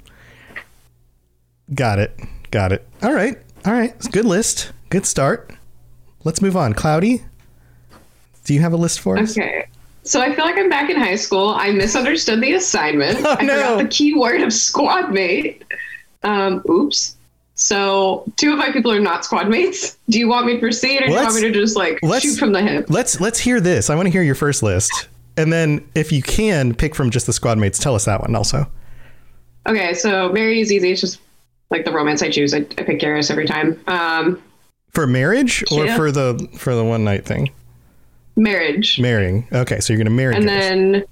Got 1.73 1.99
it. 1.99 2.19
Got 2.51 2.71
it. 2.71 2.87
All 3.01 3.13
right. 3.13 3.37
All 3.65 3.73
right. 3.73 3.91
It's 3.95 4.07
a 4.07 4.11
good 4.11 4.25
list. 4.25 4.71
Good 4.89 5.05
start. 5.05 5.51
Let's 6.23 6.41
move 6.41 6.55
on. 6.55 6.73
Cloudy, 6.73 7.23
do 8.45 8.53
you 8.53 8.61
have 8.61 8.73
a 8.73 8.77
list 8.77 8.99
for 8.99 9.17
us? 9.17 9.37
Okay. 9.37 9.67
So 10.03 10.21
I 10.21 10.35
feel 10.35 10.45
like 10.45 10.57
I'm 10.57 10.69
back 10.69 10.89
in 10.89 10.97
high 10.97 11.15
school. 11.15 11.49
I 11.49 11.71
misunderstood 11.71 12.41
the 12.41 12.53
assignment. 12.53 13.19
Oh, 13.25 13.35
I 13.39 13.43
no. 13.43 13.55
forgot 13.55 13.77
the 13.83 13.87
key 13.89 14.13
word 14.13 14.41
of 14.41 14.53
squad 14.53 15.11
mate. 15.11 15.63
Um, 16.23 16.63
oops. 16.69 17.15
So 17.55 18.23
two 18.35 18.51
of 18.51 18.59
my 18.59 18.71
people 18.71 18.91
are 18.91 18.99
not 18.99 19.25
squad 19.25 19.47
mates. 19.49 19.97
Do 20.09 20.19
you 20.19 20.27
want 20.27 20.45
me 20.45 20.53
to 20.53 20.59
proceed 20.59 21.01
or 21.01 21.05
do 21.07 21.11
you 21.13 21.17
want 21.17 21.33
me 21.35 21.41
to 21.41 21.51
just 21.51 21.75
like 21.75 21.99
let's- 22.03 22.23
shoot 22.23 22.37
from 22.37 22.51
the 22.51 22.61
hip? 22.61 22.85
Let's 22.89 23.19
let's 23.19 23.39
hear 23.39 23.59
this. 23.59 23.89
I 23.89 23.95
want 23.95 24.05
to 24.07 24.11
hear 24.11 24.21
your 24.21 24.35
first 24.35 24.61
list, 24.61 25.07
and 25.37 25.51
then 25.53 25.87
if 25.95 26.11
you 26.11 26.21
can 26.21 26.75
pick 26.75 26.93
from 26.93 27.09
just 27.11 27.25
the 27.27 27.33
squad 27.33 27.57
mates, 27.57 27.79
tell 27.79 27.95
us 27.95 28.05
that 28.05 28.21
one 28.21 28.35
also. 28.35 28.69
Okay, 29.67 29.93
so 29.95 30.31
marry 30.33 30.59
is 30.59 30.71
easy. 30.71 30.91
It's 30.91 31.01
just 31.01 31.19
like 31.69 31.85
the 31.85 31.91
romance 31.91 32.21
I 32.21 32.29
choose. 32.29 32.53
I, 32.53 32.57
I 32.59 32.61
pick 32.83 32.99
Garrus 32.99 33.29
every 33.31 33.45
time. 33.45 33.79
Um, 33.87 34.41
For 34.93 35.07
marriage 35.07 35.63
or 35.71 35.85
Yeah. 35.85 35.95
for 35.97 36.11
the 36.11 36.47
for 36.57 36.75
the 36.75 36.83
one 36.83 37.03
night 37.03 37.25
thing? 37.25 37.49
marriage. 38.37 38.99
Marrying. 38.99 39.47
Okay, 39.53 39.79
so 39.79 39.93
you're 39.93 39.97
gonna 39.97 40.09
marry. 40.15 40.35
And 40.35 40.45
Garrus. 40.45 40.47
then 40.47 41.03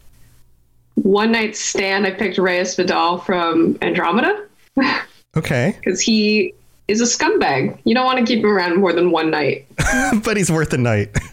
one 0.96 1.32
night 1.32 1.56
stand, 1.56 2.06
I 2.06 2.12
picked 2.12 2.38
Reyes 2.38 2.76
Vidal 2.76 3.18
from 3.20 3.78
Andromeda 3.82 4.46
okay, 5.38 5.76
because 5.80 6.00
he 6.02 6.54
is 6.90 7.00
a 7.02 7.06
scumbag. 7.06 7.80
You 7.86 7.96
don't 7.96 8.06
want 8.06 8.20
to 8.20 8.26
keep 8.26 8.44
him 8.44 8.52
around 8.52 8.76
more 8.80 8.92
than 8.94 9.10
one 9.12 9.32
night. 9.32 9.66
but 10.26 10.36
he's 10.38 10.52
worth 10.52 10.74
a 10.74 10.78
night. 10.78 11.16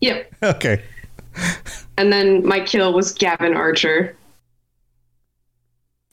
Yep. 0.00 0.34
okay. 0.42 0.82
And 1.96 2.12
then 2.12 2.46
my 2.46 2.60
kill 2.60 2.92
was 2.92 3.10
Gavin 3.12 3.54
Archer. 3.54 4.14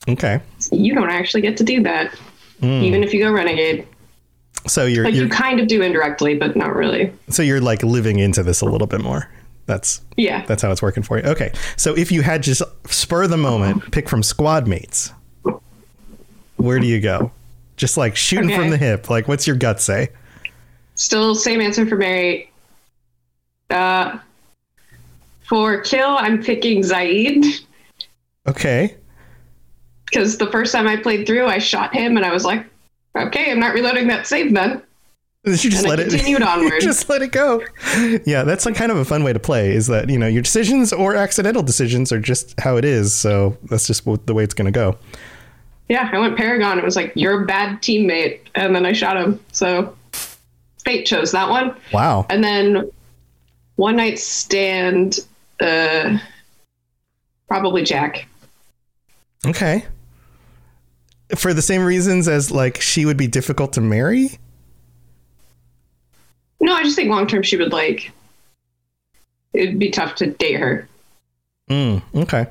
Okay. 0.08 0.40
You 0.70 0.94
don't 0.94 1.10
actually 1.10 1.42
get 1.42 1.58
to 1.58 1.64
do 1.64 1.82
that, 1.82 2.14
Mm. 2.62 2.82
even 2.82 3.02
if 3.02 3.12
you 3.12 3.20
go 3.22 3.30
renegade. 3.32 3.86
So 4.66 4.86
you're, 4.86 5.04
Like 5.04 5.14
you're 5.14 5.24
you 5.24 5.30
kind 5.30 5.58
of 5.60 5.66
do 5.66 5.82
indirectly, 5.82 6.36
but 6.36 6.54
not 6.56 6.74
really. 6.76 7.12
so 7.28 7.42
you're 7.42 7.60
like 7.60 7.82
living 7.82 8.18
into 8.20 8.42
this 8.44 8.60
a 8.60 8.64
little 8.66 8.86
bit 8.86 9.00
more. 9.00 9.28
That's 9.66 10.00
Yeah. 10.16 10.44
that's 10.46 10.62
how 10.62 10.70
it's 10.70 10.80
working 10.82 11.02
for 11.02 11.18
you. 11.18 11.24
Okay. 11.24 11.52
So 11.76 11.96
if 11.96 12.10
you 12.12 12.22
had 12.22 12.42
just 12.42 12.62
spur 12.86 13.26
the 13.26 13.36
moment, 13.36 13.90
pick 13.90 14.08
from 14.08 14.22
squad 14.22 14.66
mates, 14.68 15.12
where 16.56 16.78
do 16.78 16.86
you 16.86 17.00
go? 17.00 17.32
Just 17.76 17.96
like 17.96 18.14
shooting 18.16 18.50
Okay. 18.50 18.56
from 18.56 18.70
the 18.70 18.76
hip. 18.76 19.10
Like 19.10 19.26
what's 19.28 19.46
your 19.46 19.56
gut 19.56 19.80
say? 19.80 20.10
Still 20.94 21.34
same 21.34 21.60
answer 21.60 21.84
for 21.86 21.96
marry. 21.96 22.50
Uh, 23.70 24.18
for 25.48 25.80
kill, 25.80 26.16
I'm 26.18 26.42
picking 26.42 26.82
Zaeed. 26.82 27.44
Okay. 28.46 28.94
Because 30.12 30.36
the 30.36 30.50
first 30.50 30.72
time 30.72 30.86
I 30.86 30.96
played 30.96 31.26
through, 31.26 31.46
I 31.46 31.58
shot 31.58 31.94
him, 31.94 32.16
and 32.16 32.26
I 32.26 32.32
was 32.32 32.44
like, 32.44 32.66
okay, 33.16 33.50
I'm 33.50 33.58
not 33.58 33.72
reloading 33.74 34.08
that 34.08 34.26
save 34.26 34.52
then. 34.52 34.82
You 35.44 35.56
just 35.56 35.78
And 35.78 35.86
I 35.86 35.90
let 35.96 36.00
it 36.00 36.10
continued 36.10 36.42
onward. 36.48 36.80
just 36.80 37.08
let 37.08 37.22
it 37.22 37.32
go. 37.32 37.64
Yeah, 38.24 38.44
that's 38.44 38.64
like 38.64 38.76
kind 38.76 38.92
of 38.92 38.98
a 38.98 39.04
fun 39.04 39.24
way 39.24 39.32
to 39.32 39.40
play. 39.40 39.72
Is 39.74 39.88
that 39.88 40.08
you 40.08 40.18
know 40.18 40.28
your 40.28 40.42
decisions 40.42 40.92
or 40.92 41.16
accidental 41.16 41.62
decisions 41.64 42.12
are 42.12 42.20
just 42.20 42.58
how 42.60 42.76
it 42.76 42.84
is. 42.84 43.12
So 43.12 43.56
that's 43.64 43.86
just 43.88 44.04
the 44.26 44.34
way 44.34 44.44
it's 44.44 44.54
going 44.54 44.66
to 44.66 44.78
go. 44.78 44.96
Yeah, 45.88 46.08
I 46.12 46.18
went 46.18 46.36
Paragon. 46.36 46.78
It 46.78 46.84
was 46.84 46.94
like 46.94 47.12
you're 47.16 47.42
a 47.42 47.46
bad 47.46 47.82
teammate, 47.82 48.40
and 48.54 48.76
then 48.76 48.86
I 48.86 48.92
shot 48.92 49.16
him. 49.16 49.40
So 49.50 49.96
fate 50.84 51.06
chose 51.06 51.32
that 51.32 51.48
one. 51.48 51.74
Wow. 51.92 52.26
And 52.30 52.44
then 52.44 52.90
one 53.74 53.96
night 53.96 54.20
stand, 54.20 55.18
uh, 55.60 56.18
probably 57.48 57.82
Jack. 57.82 58.28
Okay. 59.44 59.84
For 61.36 61.54
the 61.54 61.62
same 61.62 61.82
reasons 61.84 62.28
as 62.28 62.50
like 62.50 62.80
she 62.80 63.04
would 63.06 63.16
be 63.16 63.26
difficult 63.26 63.72
to 63.74 63.80
marry. 63.80 64.38
No, 66.60 66.74
I 66.74 66.82
just 66.84 66.96
think 66.96 67.08
long 67.10 67.26
term 67.26 67.42
she 67.42 67.56
would 67.56 67.72
like. 67.72 68.12
It'd 69.52 69.78
be 69.78 69.90
tough 69.90 70.14
to 70.16 70.26
date 70.28 70.58
her. 70.60 70.88
Mm, 71.70 72.02
okay. 72.14 72.46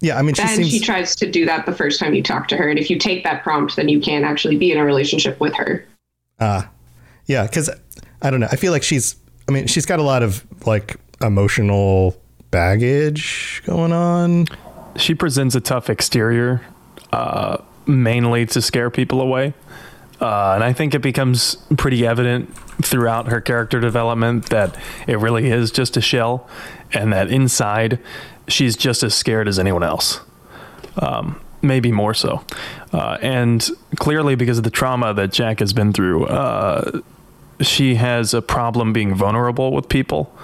Yeah, 0.00 0.18
I 0.18 0.22
mean 0.22 0.34
she 0.34 0.42
Then 0.42 0.56
seems. 0.56 0.70
she 0.70 0.80
tries 0.80 1.16
to 1.16 1.30
do 1.30 1.46
that 1.46 1.66
the 1.66 1.72
first 1.74 1.98
time 1.98 2.14
you 2.14 2.22
talk 2.22 2.48
to 2.48 2.56
her, 2.56 2.68
and 2.68 2.78
if 2.78 2.90
you 2.90 2.98
take 2.98 3.24
that 3.24 3.42
prompt, 3.42 3.76
then 3.76 3.88
you 3.88 4.00
can't 4.00 4.24
actually 4.24 4.56
be 4.56 4.70
in 4.70 4.78
a 4.78 4.84
relationship 4.84 5.40
with 5.40 5.54
her. 5.54 5.84
Ah, 6.38 6.68
yeah, 7.26 7.44
because 7.46 7.70
I 8.22 8.30
don't 8.30 8.40
know. 8.40 8.48
I 8.50 8.56
feel 8.56 8.72
like 8.72 8.82
she's. 8.82 9.16
I 9.48 9.52
mean, 9.52 9.66
she's 9.68 9.86
got 9.86 9.98
a 9.98 10.02
lot 10.02 10.22
of 10.22 10.44
like 10.66 10.96
emotional 11.22 12.20
baggage 12.50 13.62
going 13.64 13.92
on. 13.92 14.46
She 14.96 15.14
presents 15.14 15.54
a 15.54 15.60
tough 15.60 15.88
exterior, 15.88 16.60
uh, 17.12 17.58
mainly 17.86 18.46
to 18.46 18.60
scare 18.60 18.90
people 18.90 19.20
away. 19.20 19.54
Uh, 20.20 20.52
and 20.54 20.64
I 20.64 20.72
think 20.72 20.94
it 20.94 21.02
becomes 21.02 21.56
pretty 21.76 22.06
evident 22.06 22.54
throughout 22.82 23.28
her 23.28 23.40
character 23.40 23.80
development 23.80 24.46
that 24.50 24.76
it 25.06 25.18
really 25.18 25.50
is 25.50 25.70
just 25.70 25.96
a 25.96 26.00
shell, 26.00 26.48
and 26.92 27.12
that 27.12 27.30
inside 27.30 27.98
she's 28.48 28.76
just 28.76 29.02
as 29.02 29.14
scared 29.14 29.48
as 29.48 29.58
anyone 29.58 29.82
else. 29.82 30.20
Um, 30.98 31.40
maybe 31.62 31.92
more 31.92 32.14
so. 32.14 32.44
Uh, 32.92 33.18
and 33.20 33.68
clearly, 33.96 34.34
because 34.36 34.58
of 34.58 34.64
the 34.64 34.70
trauma 34.70 35.12
that 35.14 35.32
Jack 35.32 35.58
has 35.60 35.72
been 35.72 35.92
through, 35.92 36.26
uh, 36.26 37.00
she 37.60 37.96
has 37.96 38.32
a 38.32 38.40
problem 38.40 38.92
being 38.92 39.14
vulnerable 39.14 39.72
with 39.72 39.88
people, 39.88 40.34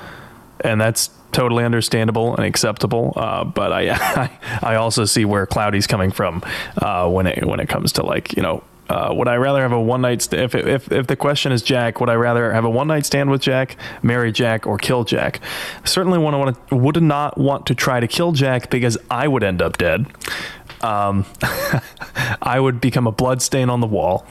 and 0.61 0.81
that's 0.81 1.11
totally 1.33 1.65
understandable 1.65 2.37
and 2.37 2.45
acceptable. 2.45 3.13
Uh, 3.17 3.45
but 3.45 3.73
I, 3.73 3.91
I, 3.91 4.31
I 4.63 4.75
also 4.77 5.05
see 5.05 5.25
where 5.25 5.47
Cloudy's 5.47 5.87
coming 5.87 6.11
from 6.11 6.43
uh, 6.81 7.09
when 7.09 7.27
it 7.27 7.45
when 7.45 7.61
it 7.61 7.69
comes 7.69 7.93
to 7.93 8.05
like 8.05 8.37
you 8.37 8.43
know. 8.43 8.63
Uh, 8.89 9.11
would 9.15 9.29
I 9.29 9.37
rather 9.37 9.63
have 9.63 9.73
a 9.73 9.81
one 9.81 10.03
night 10.03 10.21
st- 10.21 10.43
if, 10.43 10.55
if 10.55 10.93
if 10.93 11.07
the 11.07 11.17
question 11.17 11.51
is 11.51 11.63
Jack? 11.63 11.99
Would 12.01 12.11
I 12.11 12.15
rather 12.15 12.53
have 12.53 12.65
a 12.65 12.71
one 12.71 12.89
night 12.89 13.07
stand 13.07 13.31
with 13.31 13.41
Jack, 13.41 13.77
marry 14.03 14.33
Jack, 14.33 14.67
or 14.67 14.77
kill 14.77 15.05
Jack? 15.05 15.41
Certainly, 15.85 16.19
want 16.19 16.35
to 16.35 16.39
want 16.39 16.69
to, 16.69 16.77
would 16.77 17.03
not 17.03 17.39
want 17.39 17.67
to 17.67 17.75
try 17.75 18.01
to 18.01 18.09
kill 18.09 18.33
Jack 18.33 18.69
because 18.69 18.99
I 19.11 19.29
would 19.29 19.45
end 19.45 19.63
up 19.63 19.79
dead. 19.79 20.07
Um, 20.83 21.25
I 22.43 22.59
would 22.61 22.81
become 22.83 23.07
a 23.07 23.13
blood 23.13 23.41
stain 23.41 23.71
on 23.71 23.81
the 23.81 23.87
wall. 23.87 24.27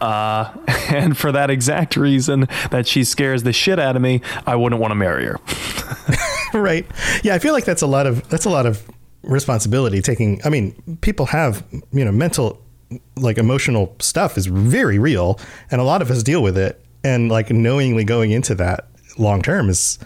Uh, 0.00 0.52
and 0.88 1.16
for 1.16 1.32
that 1.32 1.50
exact 1.50 1.96
reason 1.96 2.48
that 2.70 2.86
she 2.86 3.04
scares 3.04 3.42
the 3.42 3.52
shit 3.52 3.78
out 3.78 3.96
of 3.96 4.02
me, 4.02 4.20
I 4.46 4.56
wouldn't 4.56 4.80
want 4.80 4.90
to 4.92 4.96
marry 4.96 5.24
her. 5.24 5.38
right. 6.54 6.86
Yeah, 7.22 7.34
I 7.34 7.38
feel 7.38 7.52
like 7.52 7.64
that's 7.64 7.82
a 7.82 7.86
lot 7.86 8.06
of 8.06 8.28
that's 8.28 8.44
a 8.44 8.50
lot 8.50 8.66
of 8.66 8.88
responsibility 9.22 10.00
taking 10.00 10.40
I 10.44 10.48
mean, 10.48 10.98
people 11.00 11.26
have, 11.26 11.64
you 11.92 12.04
know, 12.04 12.12
mental 12.12 12.62
like 13.16 13.36
emotional 13.38 13.94
stuff 13.98 14.38
is 14.38 14.46
very 14.46 14.98
real 14.98 15.38
and 15.70 15.80
a 15.80 15.84
lot 15.84 16.00
of 16.00 16.10
us 16.10 16.22
deal 16.22 16.42
with 16.42 16.56
it 16.56 16.82
and 17.04 17.30
like 17.30 17.50
knowingly 17.50 18.04
going 18.04 18.30
into 18.30 18.54
that 18.54 18.88
long 19.18 19.42
term 19.42 19.68
is 19.68 19.98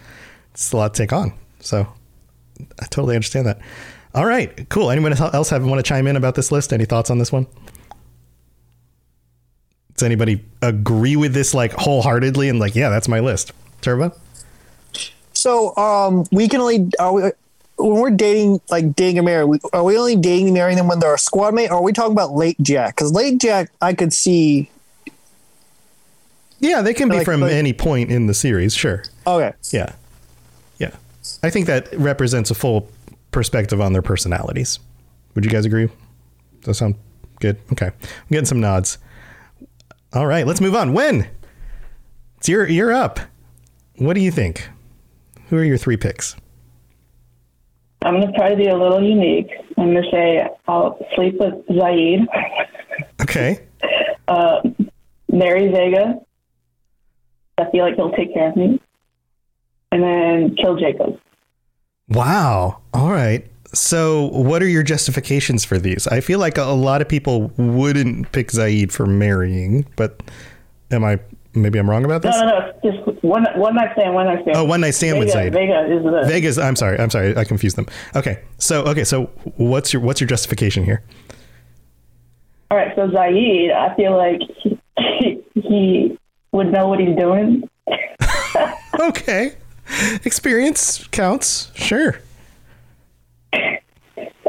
it's 0.53 0.73
a 0.73 0.77
lot 0.77 0.95
to 0.95 1.03
take 1.03 1.13
on. 1.13 1.33
So 1.61 1.87
I 2.81 2.85
totally 2.87 3.15
understand 3.15 3.47
that. 3.47 3.61
All 4.15 4.27
right, 4.27 4.69
cool. 4.69 4.91
Anyone 4.91 5.15
else 5.15 5.49
have 5.51 5.65
want 5.65 5.79
to 5.79 5.83
chime 5.83 6.07
in 6.07 6.17
about 6.17 6.35
this 6.35 6.53
list? 6.53 6.73
Any 6.73 6.85
thoughts 6.85 7.11
on 7.11 7.19
this 7.19 7.33
one? 7.33 7.47
Does 10.03 10.07
anybody 10.07 10.45
agree 10.63 11.15
with 11.15 11.33
this 11.33 11.55
like 11.55 11.71
wholeheartedly 11.75 12.49
and 12.49 12.59
like, 12.59 12.75
yeah, 12.75 12.89
that's 12.89 13.07
my 13.07 13.21
list? 13.21 13.53
Turbo? 13.83 14.13
So 15.33 15.77
um, 15.77 16.25
we 16.33 16.49
can 16.49 16.61
only 16.61 16.91
are 16.99 17.13
we, 17.13 17.23
when 17.77 18.01
we're 18.01 18.11
dating 18.11 18.61
like 18.69 18.97
dating 18.97 19.21
a 19.21 19.23
marry. 19.23 19.45
We, 19.45 19.61
are 19.73 19.85
we 19.85 19.97
only 19.97 20.17
dating 20.17 20.47
and 20.49 20.55
marrying 20.55 20.77
them 20.77 20.89
when 20.89 20.99
they're 20.99 21.15
a 21.15 21.19
squad 21.19 21.55
mate? 21.55 21.71
Or 21.71 21.75
are 21.77 21.83
we 21.85 21.93
talking 21.93 22.11
about 22.11 22.33
late 22.33 22.57
Jack? 22.61 22.97
Because 22.97 23.13
late 23.13 23.41
Jack, 23.41 23.71
I 23.81 23.95
could 23.95 24.13
see. 24.13 24.69
Yeah, 26.59 26.83
they 26.83 26.95
can 26.95 27.09
be 27.09 27.19
Like- 27.19 27.25
from 27.25 27.43
like- 27.43 27.53
any 27.53 27.73
point 27.73 28.11
in 28.11 28.27
the 28.27 28.35
series, 28.35 28.75
sure. 28.75 29.05
Okay. 29.25 29.53
Yeah. 29.71 29.93
Yeah. 30.79 30.97
I 31.45 31.51
think 31.51 31.67
that 31.69 31.97
represents 31.97 32.51
a 32.51 32.57
full 32.57 32.89
perspective 33.31 33.81
on 33.81 33.93
their 33.93 34.03
personalities. 34.03 34.81
Would 35.37 35.45
you 35.45 35.51
guys 35.53 35.65
agree? 35.65 35.87
Does 35.87 36.67
that 36.67 36.75
sound 36.75 36.97
good? 37.39 37.57
Okay. 37.71 37.87
I'm 37.87 38.29
getting 38.33 38.47
some 38.47 38.59
nods. 38.61 38.99
All 40.15 40.27
right, 40.27 40.47
let's 40.47 40.61
move 40.61 40.75
on. 40.75 40.93
When? 40.93 41.29
It's 42.39 42.49
your 42.49 42.69
you're 42.69 42.93
up. 42.93 43.21
What 43.97 44.15
do 44.15 44.21
you 44.21 44.31
think? 44.31 44.69
Who 45.49 45.57
are 45.57 45.65
your 45.65 45.79
three 45.79 45.97
picks? 45.97 46.37
I'm 48.05 48.15
going 48.21 48.33
to 48.33 48.37
try 48.37 48.51
to 48.51 48.57
be 48.57 48.67
a 48.67 48.77
little 48.77 49.03
unique. 49.03 49.49
I'm 49.79 49.93
going 49.93 50.03
to 50.03 50.11
say 50.11 50.43
I'll 50.67 50.99
sleep 51.15 51.37
with 51.39 51.55
Zaeed, 51.69 52.27
Okay. 53.21 53.61
uh, 54.29 54.61
marry 55.31 55.69
Vega. 55.69 56.17
I 57.59 57.71
feel 57.71 57.85
like 57.85 57.95
he'll 57.95 58.11
take 58.13 58.35
care 58.35 58.49
of 58.51 58.57
me. 58.57 58.81
And 59.93 60.03
then 60.03 60.57
kill 60.57 60.77
Jacob. 60.77 61.21
Wow. 62.09 62.81
All 62.93 63.11
right. 63.13 63.47
So, 63.75 64.27
what 64.27 64.63
are 64.63 64.69
your 64.69 64.83
justifications 64.83 65.65
for 65.65 65.79
these? 65.79 66.07
I 66.07 66.21
feel 66.21 66.39
like 66.39 66.59
a 66.59 66.65
lot 66.65 67.01
of 67.01 67.09
people 67.09 67.49
wouldn't 67.57 68.31
pick 68.33 68.49
Zaeed 68.49 68.93
for 68.93 69.07
marrying, 69.07 69.87
but 69.97 70.21
am 70.91 71.05
I 71.05 71.19
maybe 71.55 71.79
I'm 71.79 71.89
wrong 71.89 72.05
about 72.05 72.23
No, 72.25 72.31
this? 72.31 72.41
no, 72.41 72.47
no. 72.47 72.73
it's 72.83 72.97
Just 73.07 73.25
one, 73.25 73.47
one 73.57 73.75
night 73.75 73.93
stand, 73.97 74.15
one 74.15 74.27
night 74.27 74.43
stand. 74.43 74.57
Oh, 74.57 74.65
one 74.65 74.81
night 74.83 74.91
stand 74.91 75.19
with 75.19 75.29
Vega, 75.33 75.51
Zaeed. 75.51 75.53
Vega 75.55 75.97
is 75.97 76.03
the. 76.05 76.23
Vegas. 76.27 76.59
I'm 76.59 76.77
sorry. 76.77 76.99
I'm 76.99 77.11
sorry. 77.11 77.35
I 77.37 77.45
confused 77.45 77.77
them. 77.77 77.87
Okay. 78.15 78.41
So 78.59 78.83
okay. 78.85 79.05
So 79.05 79.25
what's 79.57 79.93
your 79.93 80.03
what's 80.03 80.21
your 80.21 80.29
justification 80.29 80.85
here? 80.85 81.03
All 82.71 82.79
right, 82.79 82.95
so 82.97 83.07
Zaeed, 83.09 83.71
I 83.71 83.95
feel 83.97 84.17
like 84.17 84.41
he, 85.21 85.43
he 85.55 86.19
would 86.53 86.73
know 86.73 86.89
what 86.89 87.01
he's 87.01 87.15
doing. 87.19 87.69
okay. 89.01 89.57
Experience 90.25 91.07
counts. 91.09 91.71
Sure. 91.75 92.19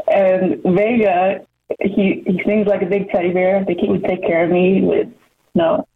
And 0.06 0.62
Vega, 0.62 1.46
he 1.80 2.22
he 2.26 2.40
seems 2.46 2.66
like 2.66 2.82
a 2.82 2.86
big 2.86 3.08
teddy 3.10 3.32
bear. 3.32 3.58
I 3.58 3.64
think 3.64 3.80
he 3.80 3.88
would 3.88 4.04
take 4.04 4.22
care 4.22 4.44
of 4.44 4.50
me 4.50 4.82
with 4.82 5.08
no. 5.54 5.86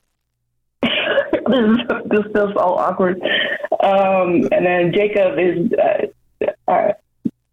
this, 0.82 1.76
this 2.06 2.32
feels 2.32 2.56
all 2.56 2.78
awkward. 2.78 3.20
Um, 3.82 4.48
and 4.52 4.64
then 4.64 4.92
Jacob 4.92 5.38
is, 5.38 5.72
uh, 5.72 6.46
I, 6.68 6.92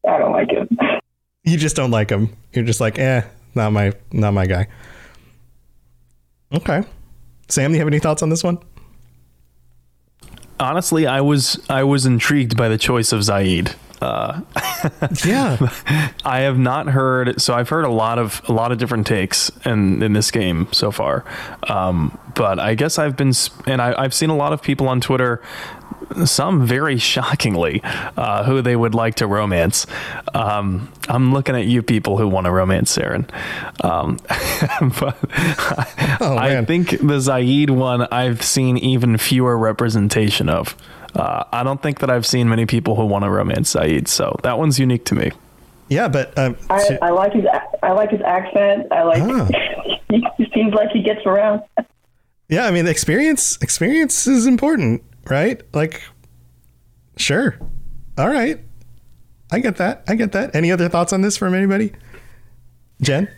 I 0.08 0.18
don't 0.18 0.32
like 0.32 0.50
him. 0.50 0.68
You 1.48 1.58
just 1.58 1.76
don't 1.76 1.92
like 1.92 2.10
him. 2.10 2.36
You're 2.54 2.66
just 2.66 2.82
like, 2.82 2.98
eh, 2.98 3.22
not 3.54 3.72
my 3.72 3.94
not 4.12 4.34
my 4.34 4.48
guy. 4.48 4.68
Okay. 6.52 6.82
Sam, 7.50 7.70
do 7.70 7.76
you 7.76 7.82
have 7.82 7.88
any 7.88 8.00
thoughts 8.00 8.24
on 8.24 8.30
this 8.30 8.44
one? 8.44 8.58
Honestly, 10.60 11.06
I 11.06 11.22
was 11.22 11.64
I 11.70 11.84
was 11.84 12.08
intrigued 12.08 12.58
by 12.58 12.68
the 12.68 12.80
choice 12.80 13.12
of 13.12 13.22
Zaeed. 13.22 13.76
Uh, 14.02 14.42
yeah, 15.26 15.58
I 16.26 16.42
have 16.42 16.58
not 16.58 16.88
heard. 16.88 17.42
So 17.42 17.54
I've 17.54 17.70
heard 17.70 17.86
a 17.86 17.90
lot 17.90 18.20
of 18.20 18.42
a 18.48 18.54
lot 18.54 18.72
of 18.72 18.78
different 18.78 19.08
takes 19.08 19.52
in 19.66 20.02
in 20.04 20.14
this 20.14 20.32
game 20.32 20.68
so 20.72 20.92
far. 20.92 21.24
Um, 21.70 22.18
but 22.36 22.60
I 22.60 22.76
guess 22.76 23.00
I've 23.00 23.16
been 23.16 23.32
and 23.66 23.82
I, 23.82 23.94
I've 23.98 24.14
seen 24.14 24.30
a 24.30 24.36
lot 24.36 24.54
of 24.54 24.62
people 24.62 24.88
on 24.88 25.02
Twitter, 25.02 25.42
some 26.26 26.66
very 26.66 26.98
shockingly, 27.12 27.82
uh, 27.84 28.44
who 28.44 28.62
they 28.62 28.76
would 28.76 28.94
like 28.94 29.16
to 29.16 29.28
romance. 29.28 29.88
Um, 30.34 30.92
I'm 31.08 31.34
looking 31.34 31.56
at 31.56 31.66
you 31.66 31.82
people 31.82 32.18
who 32.18 32.28
want 32.28 32.46
to 32.46 32.52
romance 32.52 32.96
Saren. 32.98 33.30
Um, 33.84 34.20
but 35.00 35.18
Oh, 36.22 36.38
I 36.38 36.64
think 36.66 36.90
the 36.92 37.20
Zaeed 37.20 37.70
one 37.70 38.02
I've 38.12 38.42
seen 38.44 38.78
even 38.78 39.18
fewer 39.18 39.58
representation 39.58 40.50
of. 40.50 40.76
Uh, 41.16 41.44
I 41.52 41.64
don't 41.64 41.82
think 41.82 42.00
that 42.00 42.10
I've 42.10 42.26
seen 42.26 42.50
many 42.50 42.66
people 42.66 42.96
who 42.96 43.06
want 43.06 43.24
to 43.24 43.30
romance 43.30 43.74
Zaeed, 43.74 44.08
so 44.08 44.36
that 44.44 44.58
one's 44.60 44.80
unique 44.80 45.06
to 45.06 45.16
me. 45.16 45.32
Yeah, 45.88 46.08
but 46.08 46.38
um, 46.38 46.58
I, 46.70 46.98
I 47.02 47.10
like 47.12 47.34
his 47.34 47.46
I 47.84 47.92
like 47.92 48.10
his 48.10 48.22
accent. 48.22 48.92
I 48.92 49.04
like 49.04 49.22
Ah. 49.22 49.48
he 50.10 50.52
seems 50.54 50.74
like 50.74 50.90
he 50.90 51.02
gets 51.04 51.26
around. 51.26 51.62
yeah, 52.50 52.66
I 52.66 52.72
mean, 52.72 52.88
experience 52.88 53.58
experience 53.62 54.28
is 54.28 54.46
important, 54.46 55.04
right? 55.30 55.62
Like, 55.74 56.02
sure. 57.18 57.58
All 58.18 58.30
right. 58.30 58.60
I 59.52 59.60
get 59.60 59.78
that. 59.78 60.04
I 60.08 60.16
get 60.16 60.32
that. 60.32 60.56
Any 60.56 60.72
other 60.72 60.90
thoughts 60.90 61.14
on 61.14 61.22
this 61.22 61.38
from 61.38 61.54
anybody? 61.54 61.94
Jen? 63.02 63.30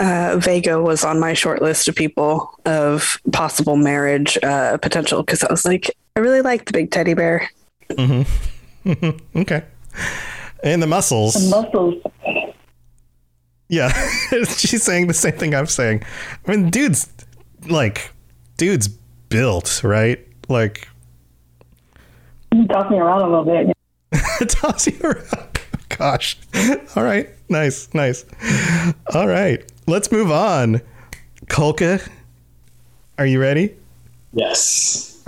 uh, 0.00 0.36
Vega 0.38 0.80
was 0.80 1.04
on 1.04 1.20
my 1.20 1.34
short 1.34 1.60
list 1.62 1.88
of 1.88 1.94
people 1.94 2.50
of 2.64 3.20
possible 3.32 3.76
marriage 3.76 4.38
uh, 4.42 4.78
potential 4.78 5.22
because 5.22 5.42
I 5.44 5.50
was 5.50 5.64
like, 5.64 5.94
I 6.18 6.20
really 6.20 6.42
like 6.42 6.64
the 6.64 6.72
big 6.72 6.90
teddy 6.90 7.14
bear. 7.14 7.48
Mm-hmm. 7.90 9.10
okay. 9.38 9.62
And 10.64 10.82
the 10.82 10.88
muscles. 10.88 11.34
The 11.34 11.48
muscles. 11.48 12.02
Yeah, 13.68 13.92
she's 14.48 14.82
saying 14.82 15.06
the 15.06 15.14
same 15.14 15.34
thing 15.34 15.54
I'm 15.54 15.66
saying. 15.66 16.02
I 16.44 16.50
mean, 16.50 16.70
dude's 16.70 17.08
like, 17.68 18.10
dude's 18.56 18.88
built, 18.88 19.84
right? 19.84 20.18
Like, 20.48 20.88
toss 22.68 22.90
me 22.90 22.98
around 22.98 23.22
a 23.22 23.28
little 23.28 23.44
bit. 23.44 23.76
toss 24.48 24.88
you 24.88 24.98
around. 25.04 25.60
Gosh. 25.88 26.36
All 26.96 27.04
right. 27.04 27.30
Nice. 27.48 27.94
Nice. 27.94 28.24
All 29.14 29.28
right. 29.28 29.70
Let's 29.86 30.10
move 30.10 30.32
on. 30.32 30.80
Kolka, 31.46 32.04
are 33.18 33.26
you 33.26 33.40
ready? 33.40 33.76
Yes. 34.32 35.22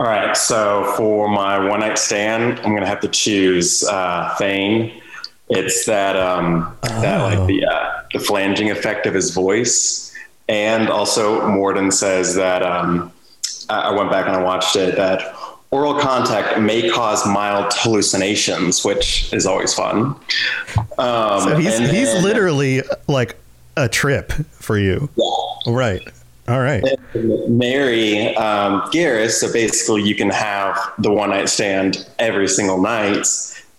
All 0.00 0.06
right. 0.06 0.34
So 0.34 0.94
for 0.96 1.28
my 1.28 1.58
one 1.58 1.80
night 1.80 1.98
stand, 1.98 2.58
I'm 2.60 2.72
gonna 2.74 2.86
have 2.86 3.00
to 3.00 3.08
choose 3.08 3.84
uh, 3.84 4.34
Thane. 4.38 4.98
It's 5.50 5.84
that 5.84 6.16
um, 6.16 6.74
that 6.82 7.20
like 7.22 7.46
the 7.46 7.66
uh, 7.66 8.02
the 8.14 8.18
flanging 8.18 8.70
effect 8.70 9.04
of 9.04 9.12
his 9.12 9.30
voice, 9.30 10.10
and 10.48 10.88
also 10.88 11.42
Mordin 11.42 11.92
says 11.92 12.34
that 12.36 12.62
um, 12.62 13.12
I 13.68 13.80
I 13.80 13.90
went 13.90 14.10
back 14.10 14.26
and 14.26 14.34
I 14.34 14.42
watched 14.42 14.74
it 14.74 14.96
that 14.96 15.34
oral 15.70 16.00
contact 16.00 16.58
may 16.58 16.88
cause 16.88 17.26
mild 17.26 17.70
hallucinations, 17.76 18.82
which 18.82 19.30
is 19.34 19.44
always 19.44 19.74
fun. 19.74 20.16
Um, 20.98 21.40
So 21.42 21.56
he's 21.56 21.76
he's 21.78 21.90
then- 22.14 22.22
literally 22.24 22.82
like 23.06 23.36
a 23.76 23.86
trip 23.86 24.32
for 24.52 24.78
you. 24.78 25.10
Right. 25.66 26.00
All 26.50 26.60
right. 26.60 26.82
marry 27.48 28.34
um, 28.36 28.82
Garrus. 28.92 29.32
So 29.32 29.52
basically, 29.52 30.02
you 30.02 30.14
can 30.14 30.30
have 30.30 30.76
the 30.98 31.12
one 31.12 31.30
night 31.30 31.48
stand 31.48 32.06
every 32.18 32.48
single 32.48 32.80
night, 32.82 33.26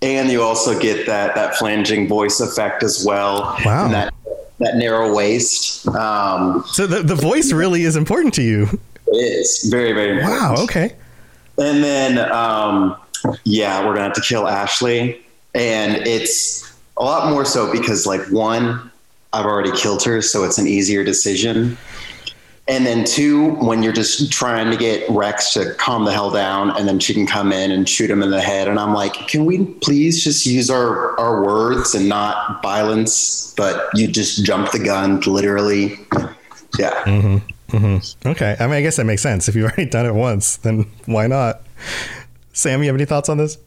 and 0.02 0.30
you 0.32 0.42
also 0.42 0.80
get 0.80 1.06
that 1.06 1.36
that 1.36 1.56
flanging 1.56 2.08
voice 2.08 2.40
effect 2.40 2.82
as 2.84 3.04
well. 3.06 3.58
Wow. 3.66 3.86
And 3.86 3.94
that 3.94 4.14
that 4.60 4.78
narrow 4.78 5.14
waist. 5.14 5.88
Um, 5.88 6.64
So 6.68 6.88
the, 6.88 7.02
the 7.02 7.16
voice 7.16 7.52
really 7.52 7.84
is 7.84 7.96
important 7.96 8.34
to 8.36 8.42
you. 8.44 8.68
it 9.08 9.16
is 9.18 9.68
very 9.70 9.92
very 9.92 10.20
important. 10.20 10.42
Wow. 10.42 10.64
Okay. 10.64 10.96
And 11.58 11.84
then, 11.84 12.32
um, 12.32 12.96
yeah, 13.44 13.80
we're 13.86 13.94
gonna 13.94 14.06
have 14.06 14.14
to 14.14 14.22
kill 14.22 14.48
Ashley, 14.48 15.22
and 15.54 15.96
it's 16.08 16.74
a 16.98 17.04
lot 17.04 17.30
more 17.30 17.46
so 17.46 17.72
because, 17.72 18.08
like, 18.08 18.22
one, 18.32 18.90
I've 19.34 19.46
already 19.46 19.72
killed 19.78 20.04
her, 20.04 20.22
so 20.22 20.44
it's 20.44 20.58
an 20.58 20.68
easier 20.68 21.04
decision. 21.04 21.78
And 22.68 22.86
then 22.86 23.04
two, 23.04 23.56
when 23.56 23.82
you're 23.84 23.92
just 23.92 24.32
trying 24.32 24.70
to 24.72 24.78
get 24.78 25.10
Wrex 25.10 25.54
to 25.54 25.74
calm 25.76 26.06
the 26.06 26.12
hell 26.12 26.30
down, 26.30 26.70
and 26.78 26.88
then 26.88 27.00
she 27.00 27.14
can 27.14 27.26
come 27.26 27.52
in 27.52 27.72
and 27.72 27.90
shoot 27.90 28.10
him 28.10 28.22
in 28.22 28.30
the 28.30 28.40
head, 28.40 28.68
and 28.68 28.80
I'm 28.80 28.94
like, 28.94 29.14
can 29.28 29.46
we 29.46 29.66
please 29.66 30.24
just 30.24 30.46
use 30.46 30.70
our 30.70 31.20
our 31.20 31.44
words 31.44 31.96
and 31.96 32.08
not 32.08 32.62
violence? 32.62 33.54
But 33.58 33.90
you 33.96 34.08
just 34.08 34.46
jump 34.46 34.72
the 34.72 34.80
gun, 34.80 35.20
literally. 35.22 36.00
Yeah. 36.80 37.04
Mm-hmm. 37.04 37.38
Mm-hmm. 37.76 38.30
Okay. 38.30 38.56
I 38.60 38.68
mean, 38.68 38.76
I 38.76 38.82
guess 38.82 38.98
that 38.98 39.06
makes 39.06 39.22
sense. 39.22 39.50
If 39.50 39.56
you've 39.56 39.66
already 39.66 39.88
done 39.88 40.06
it 40.06 40.14
once, 40.14 40.58
then 40.58 40.86
why 41.06 41.28
not? 41.28 41.62
Sam, 42.54 42.82
you 42.82 42.88
have 42.88 42.96
any 42.96 43.06
thoughts 43.06 43.28
on 43.30 43.38
this? 43.38 43.58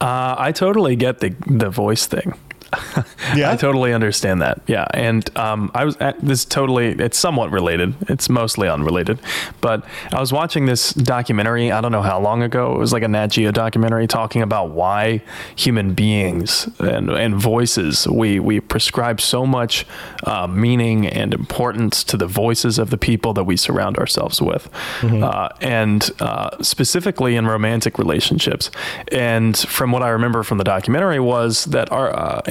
Uh, 0.00 0.34
I 0.36 0.52
totally 0.52 0.96
get 0.96 1.20
the 1.20 1.34
the 1.46 1.70
voice 1.70 2.06
thing. 2.06 2.34
Yeah, 3.34 3.50
I 3.50 3.56
totally 3.56 3.92
understand 3.92 4.42
that. 4.42 4.60
Yeah, 4.66 4.86
and 4.92 5.34
um, 5.36 5.70
I 5.74 5.84
was 5.84 5.96
at 5.96 6.20
this 6.20 6.44
totally. 6.44 6.88
It's 6.88 7.18
somewhat 7.18 7.50
related. 7.50 7.94
It's 8.08 8.28
mostly 8.28 8.68
unrelated, 8.68 9.18
but 9.60 9.84
I 10.12 10.20
was 10.20 10.32
watching 10.32 10.66
this 10.66 10.92
documentary. 10.92 11.72
I 11.72 11.80
don't 11.80 11.92
know 11.92 12.02
how 12.02 12.20
long 12.20 12.42
ago. 12.42 12.74
It 12.74 12.78
was 12.78 12.92
like 12.92 13.02
a 13.02 13.08
Nat 13.08 13.28
Geo 13.28 13.50
documentary 13.50 14.06
talking 14.06 14.42
about 14.42 14.70
why 14.70 15.22
human 15.56 15.94
beings 15.94 16.68
and 16.78 17.10
and 17.10 17.34
voices 17.34 18.06
we 18.08 18.38
we 18.40 18.60
prescribe 18.60 19.20
so 19.20 19.46
much 19.46 19.86
uh, 20.24 20.46
meaning 20.46 21.06
and 21.06 21.34
importance 21.34 22.04
to 22.04 22.16
the 22.16 22.26
voices 22.26 22.78
of 22.78 22.90
the 22.90 22.98
people 22.98 23.32
that 23.34 23.44
we 23.44 23.56
surround 23.56 23.98
ourselves 23.98 24.40
with, 24.40 24.68
uh, 25.02 25.48
and 25.60 26.10
uh, 26.20 26.50
specifically 26.62 27.36
in 27.36 27.46
romantic 27.46 27.98
relationships. 27.98 28.70
And 29.12 29.56
from 29.56 29.92
what 29.92 30.02
I 30.02 30.08
remember 30.10 30.42
from 30.42 30.58
the 30.58 30.64
documentary 30.64 31.20
was 31.20 31.64
that 31.66 31.90
our 31.92 32.14
uh, 32.14 32.42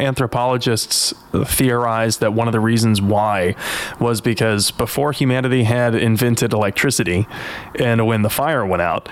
anthropologists 0.68 1.14
theorized 1.46 2.20
that 2.20 2.34
one 2.34 2.48
of 2.48 2.52
the 2.52 2.60
reasons 2.60 3.02
why 3.02 3.56
was 4.00 4.22
because 4.22 4.72
before 4.72 5.12
humanity 5.12 5.64
had 5.64 5.96
invented 5.96 6.54
electricity, 6.54 7.28
and 7.76 8.06
when 8.08 8.22
the 8.22 8.30
fire 8.30 8.66
went 8.66 8.82
out. 8.82 9.10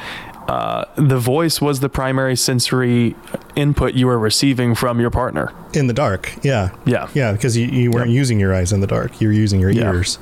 Uh, 0.47 0.83
the 0.95 1.19
voice 1.19 1.61
was 1.61 1.79
the 1.79 1.87
primary 1.87 2.35
sensory 2.35 3.15
input 3.55 3.93
you 3.93 4.07
were 4.07 4.17
receiving 4.19 4.73
from 4.75 4.99
your 4.99 5.11
partner. 5.11 5.53
In 5.73 5.87
the 5.87 5.93
dark. 5.93 6.33
Yeah. 6.43 6.75
Yeah. 6.83 7.07
Yeah, 7.13 7.31
because 7.31 7.55
you, 7.55 7.67
you 7.67 7.91
weren't 7.91 8.09
using 8.09 8.39
your 8.39 8.53
eyes 8.53 8.73
in 8.73 8.81
the 8.81 8.87
dark. 8.87 9.21
You 9.21 9.27
were 9.27 9.33
using 9.33 9.61
your 9.61 9.69
Yeah. 9.69 9.93
ears. 9.93 10.17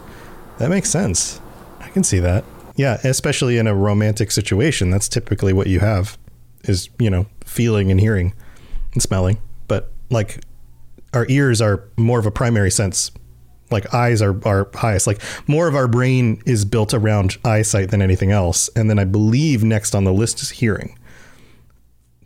That 0.60 0.70
makes 0.70 0.90
sense. 0.90 1.40
I 1.80 1.88
can 1.88 2.04
see 2.04 2.20
that. 2.20 2.44
Yeah, 2.76 3.00
especially 3.04 3.58
in 3.58 3.66
a 3.66 3.74
romantic 3.74 4.32
situation. 4.32 4.92
That's 4.92 5.08
typically 5.08 5.54
what 5.54 5.68
you 5.68 5.80
have 5.80 6.18
is, 6.66 6.90
you 7.00 7.10
know, 7.10 7.26
feeling 7.46 7.90
and 7.90 8.00
hearing 8.00 8.34
and 8.94 9.02
smelling. 9.02 9.40
But 9.68 9.90
like 10.12 10.42
our 11.14 11.26
ears 11.30 11.62
are 11.62 11.84
more 11.98 12.20
of 12.20 12.26
a 12.26 12.32
primary 12.32 12.72
sense. 12.72 13.12
Like 13.72 13.94
eyes 13.94 14.22
are 14.22 14.40
our 14.48 14.70
highest. 14.74 15.06
Like 15.08 15.22
more 15.48 15.68
of 15.68 15.76
our 15.76 15.88
brain 15.88 16.42
is 16.46 16.66
built 16.66 16.94
around 16.94 17.38
eyesight 17.46 17.92
than 17.92 18.02
anything 18.02 18.32
else. 18.32 18.70
And 18.76 18.90
then 18.90 18.98
I 18.98 19.06
believe 19.06 19.64
next 19.64 19.94
on 19.94 20.04
the 20.04 20.14
list 20.14 20.42
is 20.42 20.50
hearing. 20.50 20.98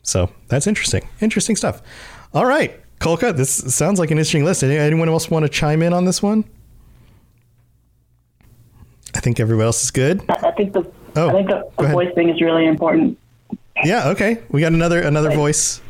So 0.04 0.32
that's 0.48 0.68
interesting. 0.68 1.08
Interesting 1.22 1.56
stuff. 1.56 1.82
All 2.34 2.46
right, 2.46 2.80
Kolka, 3.00 3.36
this 3.36 3.52
sounds 3.76 4.00
like 4.00 4.12
an 4.12 4.18
interesting 4.18 4.46
list. 4.46 4.64
Anyone 4.64 5.10
else 5.10 5.30
want 5.30 5.44
to 5.44 5.50
chime 5.50 5.82
in 5.82 5.94
on 5.94 6.06
this 6.06 6.22
one? 6.22 6.46
I 9.16 9.20
think 9.20 9.40
everybody 9.40 9.66
else 9.66 9.84
is 9.84 9.92
good. 9.92 10.24
I 10.30 10.52
think 10.52 10.74
the 10.74 10.92
Oh, 11.16 11.30
I 11.30 11.32
think 11.32 11.50
the, 11.50 11.58
oh, 11.58 11.72
go 11.78 11.86
the 11.86 11.94
voice 11.94 12.14
thing 12.16 12.30
is 12.30 12.42
really 12.42 12.66
important. 12.66 13.18
Yeah. 13.84 14.10
Okay. 14.10 14.42
We 14.50 14.62
got 14.62 14.74
another 14.74 15.02
another 15.02 15.32
voice 15.32 15.82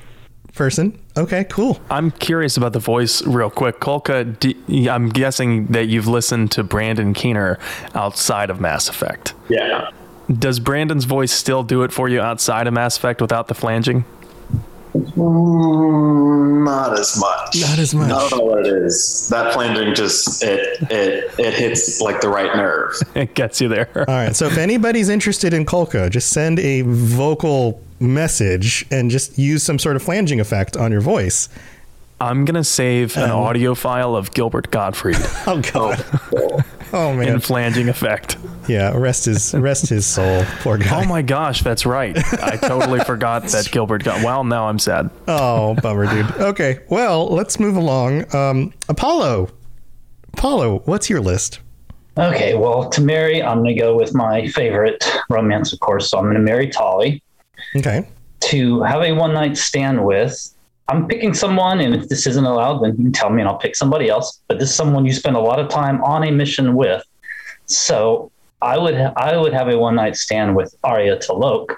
person. 0.54 0.98
Okay. 1.18 1.44
Cool. 1.46 1.80
I'm 1.90 2.12
curious 2.12 2.58
about 2.58 2.74
the 2.74 2.80
voice 2.80 3.26
real 3.26 3.50
quick. 3.50 3.80
Kolka, 3.80 4.40
do, 4.40 4.54
I'm 4.90 5.10
guessing 5.10 5.68
that 5.68 5.88
you've 5.88 6.08
listened 6.08 6.52
to 6.52 6.64
Brandon 6.64 7.14
Keener 7.14 7.60
outside 7.94 8.50
of 8.50 8.60
Mass 8.60 8.90
Effect. 8.90 9.34
Yeah. 9.50 9.90
Does 10.32 10.60
Brandon's 10.60 11.06
voice 11.06 11.32
still 11.32 11.64
do 11.64 11.84
it 11.84 11.92
for 11.92 12.08
you 12.08 12.22
outside 12.22 12.68
of 12.68 12.74
Mass 12.74 12.98
Effect 12.98 13.22
without 13.22 13.48
the 13.48 13.54
flanging? 13.54 14.06
Mm, 14.94 16.66
not 16.66 17.00
as 17.00 17.18
much. 17.20 17.60
Not 17.60 17.80
as 17.80 17.96
much. 17.96 18.12
I 18.12 18.30
don't 18.30 18.38
know 18.38 18.46
what 18.46 18.60
it 18.68 18.74
is. 18.74 19.28
That 19.30 19.54
flanging 19.54 19.96
just 19.96 20.44
it 20.44 20.78
it 20.92 21.34
it 21.40 21.54
hits 21.56 22.00
like 22.00 22.22
the 22.22 22.30
right 22.30 22.56
nerve. 22.56 22.94
It 23.16 23.34
gets 23.34 23.60
you 23.60 23.70
there. 23.70 23.90
All 23.96 24.04
right. 24.06 24.36
So 24.36 24.46
if 24.46 24.58
anybody's 24.58 25.10
interested 25.10 25.54
in 25.54 25.66
Kolka, 25.66 26.10
just 26.10 26.30
send 26.30 26.60
a 26.60 26.82
vocal 26.82 27.82
message 28.04 28.86
and 28.92 29.10
just 29.10 29.38
use 29.38 29.64
some 29.64 29.80
sort 29.80 29.96
of 29.96 30.04
flanging 30.04 30.40
effect 30.40 30.78
on 30.78 30.92
your 30.92 31.02
voice. 31.02 31.50
I'm 32.22 32.46
gonna 32.46 32.64
save 32.64 33.18
an 33.18 33.32
audio 33.32 33.76
file 33.76 34.16
of 34.16 34.34
Gilbert 34.34 34.72
Gottfried 34.72 35.18
Oh 35.48 35.62
God. 35.74 36.06
Oh 36.96 37.12
man. 37.12 37.28
in 37.30 37.40
flanging 37.40 37.90
effect. 37.90 38.38
Yeah. 38.68 38.96
Rest 38.96 39.26
his 39.26 39.56
rest 39.56 39.88
his 39.90 40.06
soul. 40.06 40.44
Poor 40.60 40.78
guy. 40.78 41.04
Oh 41.04 41.08
my 41.08 41.24
gosh, 41.24 41.64
that's 41.64 41.88
right. 41.88 42.16
I 42.44 42.56
totally 42.58 43.00
forgot 43.06 43.46
that 43.46 43.68
Gilbert 43.72 44.04
got. 44.04 44.24
Well, 44.24 44.44
now 44.44 44.68
I'm 44.70 44.78
sad. 44.78 45.10
Oh, 45.28 45.74
bummer, 45.82 46.06
dude. 46.06 46.32
Okay, 46.40 46.82
well, 46.90 47.28
let's 47.30 47.60
move 47.60 47.76
along. 47.78 48.32
Um, 48.36 48.74
Apollo, 48.90 49.50
Apollo, 50.34 50.84
what's 50.86 51.10
your 51.10 51.20
list? 51.20 51.62
Okay, 52.16 52.54
well, 52.54 52.90
to 52.92 53.02
marry, 53.02 53.42
I'm 53.42 53.64
going 53.64 53.76
to 53.76 53.82
go 53.82 53.96
with 53.96 54.14
my 54.14 54.48
favorite 54.50 55.04
romance, 55.32 55.74
of 55.74 55.80
course. 55.80 56.12
So 56.12 56.20
I'm 56.20 56.26
going 56.26 56.36
to 56.36 56.42
marry 56.42 56.70
Tali. 56.70 57.24
Okay. 57.76 58.08
To 58.42 58.82
have 58.84 59.02
a 59.02 59.12
one 59.14 59.34
night 59.34 59.58
stand 59.58 60.06
with, 60.06 60.54
I'm 60.90 61.08
picking 61.08 61.34
someone, 61.34 61.80
and 61.80 61.96
if 61.96 62.10
this 62.10 62.28
isn't 62.28 62.46
allowed, 62.46 62.84
then 62.84 62.92
you 62.98 63.04
can 63.06 63.12
tell 63.12 63.30
me 63.30 63.42
and 63.42 63.50
I'll 63.50 63.58
pick 63.58 63.76
somebody 63.76 64.10
else. 64.10 64.42
But 64.48 64.60
this 64.60 64.70
is 64.70 64.76
someone 64.76 65.06
you 65.06 65.14
spend 65.14 65.36
a 65.36 65.40
lot 65.40 65.60
of 65.60 65.70
time 65.70 66.04
on 66.04 66.24
a 66.24 66.32
mission 66.32 66.76
with. 66.76 67.04
So 67.66 68.32
I 68.62 68.78
would 68.78 68.96
I 68.96 69.38
would 69.38 69.54
have 69.54 69.70
a 69.70 69.78
one 69.78 69.96
night 69.96 70.16
stand 70.18 70.56
with 70.56 70.76
Aria 70.84 71.18
T'Loak. 71.18 71.74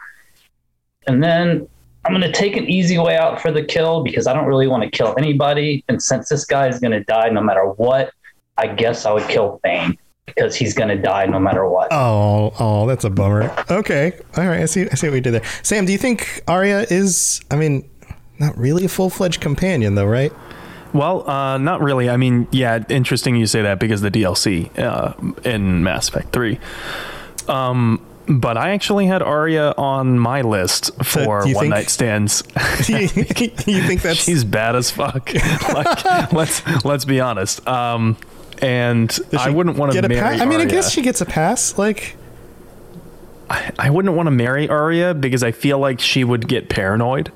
And 1.08 1.24
then 1.24 1.68
I'm 2.04 2.12
going 2.12 2.22
to 2.22 2.32
take 2.32 2.58
an 2.58 2.68
easy 2.68 2.98
way 2.98 3.16
out 3.16 3.42
for 3.42 3.52
the 3.52 3.64
kill 3.64 4.04
because 4.04 4.26
I 4.28 4.34
don't 4.34 4.46
really 4.46 4.68
want 4.68 4.84
to 4.84 4.90
kill 4.90 5.14
anybody. 5.18 5.84
And 5.88 6.02
since 6.02 6.30
this 6.30 6.46
guy 6.46 6.68
is 6.68 6.80
going 6.80 6.92
to 6.92 7.04
die 7.04 7.30
no 7.30 7.42
matter 7.42 7.66
what, 7.66 8.12
I 8.58 8.68
guess 8.68 9.06
I 9.06 9.12
would 9.12 9.28
kill 9.28 9.60
Thane 9.64 9.98
because 10.26 10.56
he's 10.56 10.74
going 10.74 10.90
to 10.90 11.02
die 11.02 11.26
no 11.26 11.40
matter 11.40 11.68
what. 11.68 11.90
Oh, 11.92 12.54
oh, 12.60 12.88
that's 12.88 13.04
a 13.04 13.10
bummer. 13.10 13.54
Okay, 13.70 14.14
all 14.38 14.48
right. 14.48 14.62
I 14.62 14.66
see. 14.66 14.88
I 14.90 14.96
see 14.96 15.08
what 15.08 15.14
we 15.14 15.22
did 15.22 15.34
there. 15.34 15.44
Sam, 15.64 15.86
do 15.86 15.92
you 15.92 15.98
think 15.98 16.42
Aria 16.48 16.82
is? 16.90 17.42
I 17.52 17.56
mean, 17.56 17.88
not 18.40 18.58
really 18.58 18.86
a 18.86 18.90
full 18.90 19.10
fledged 19.10 19.42
companion, 19.42 19.96
though, 19.96 20.06
right? 20.06 20.34
Well, 20.94 21.30
uh, 21.30 21.58
not 21.58 21.82
really. 21.82 22.10
I 22.10 22.18
mean, 22.18 22.48
yeah, 22.52 22.84
interesting 22.90 23.36
you 23.36 23.48
say 23.48 23.62
that 23.62 23.80
because 23.80 24.02
the 24.02 24.12
DLC 24.12 24.78
uh, 24.80 25.14
in 25.48 25.84
Mass 25.84 26.08
Effect 26.10 26.32
3. 26.32 26.58
Um, 27.50 28.06
but 28.28 28.58
I 28.58 28.72
actually 28.72 29.06
had 29.06 29.22
Aria 29.22 29.74
on 29.78 30.18
my 30.18 30.42
list 30.42 30.92
for 31.04 31.44
do 31.44 31.54
one 31.54 31.64
think- 31.66 31.74
night 31.74 31.90
stands. 31.90 32.44
you 32.88 33.08
think 33.08 34.02
that's 34.02 34.24
she's 34.24 34.44
bad 34.44 34.76
as 34.76 34.90
fuck? 34.90 35.32
like, 35.74 36.32
let's 36.34 36.86
let's 36.86 37.06
be 37.06 37.20
honest. 37.20 37.66
Um, 37.68 38.18
and 38.62 39.18
I 39.34 39.46
she 39.46 39.50
wouldn't 39.52 39.78
want 39.78 39.92
to 39.92 39.98
get 39.98 40.06
a 40.06 40.10
marry. 40.10 40.22
pass? 40.22 40.42
I 40.42 40.46
mean, 40.46 40.62
I 40.62 40.66
guess 40.66 40.92
she 40.92 41.02
gets 41.02 41.22
a 41.22 41.26
pass. 41.26 41.78
Like, 41.78 42.16
I 43.50 43.90
wouldn't 43.90 44.16
want 44.16 44.28
to 44.28 44.32
marry 44.32 44.68
Aria 44.68 45.14
because 45.14 45.44
I 45.44 45.52
feel 45.52 45.80
like 45.80 46.00
she 46.00 46.24
would 46.24 46.48
get 46.48 46.70
paranoid 46.70 47.32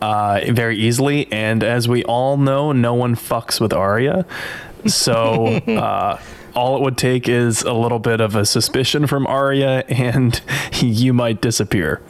uh, 0.00 0.40
very 0.48 0.76
easily. 0.76 1.30
And 1.32 1.62
as 1.64 1.88
we 1.88 2.04
all 2.04 2.36
know, 2.36 2.72
no 2.72 2.94
one 2.94 3.14
fucks 3.16 3.60
with 3.60 3.72
Aria. 3.72 4.26
So 4.86 5.46
uh, 5.66 6.20
all 6.54 6.76
it 6.76 6.82
would 6.82 6.96
take 6.96 7.28
is 7.28 7.62
a 7.62 7.72
little 7.72 7.98
bit 7.98 8.20
of 8.20 8.36
a 8.36 8.44
suspicion 8.44 9.06
from 9.06 9.26
Aria, 9.26 9.84
and 9.88 10.40
you 10.80 11.12
might 11.12 11.40
disappear. 11.40 12.00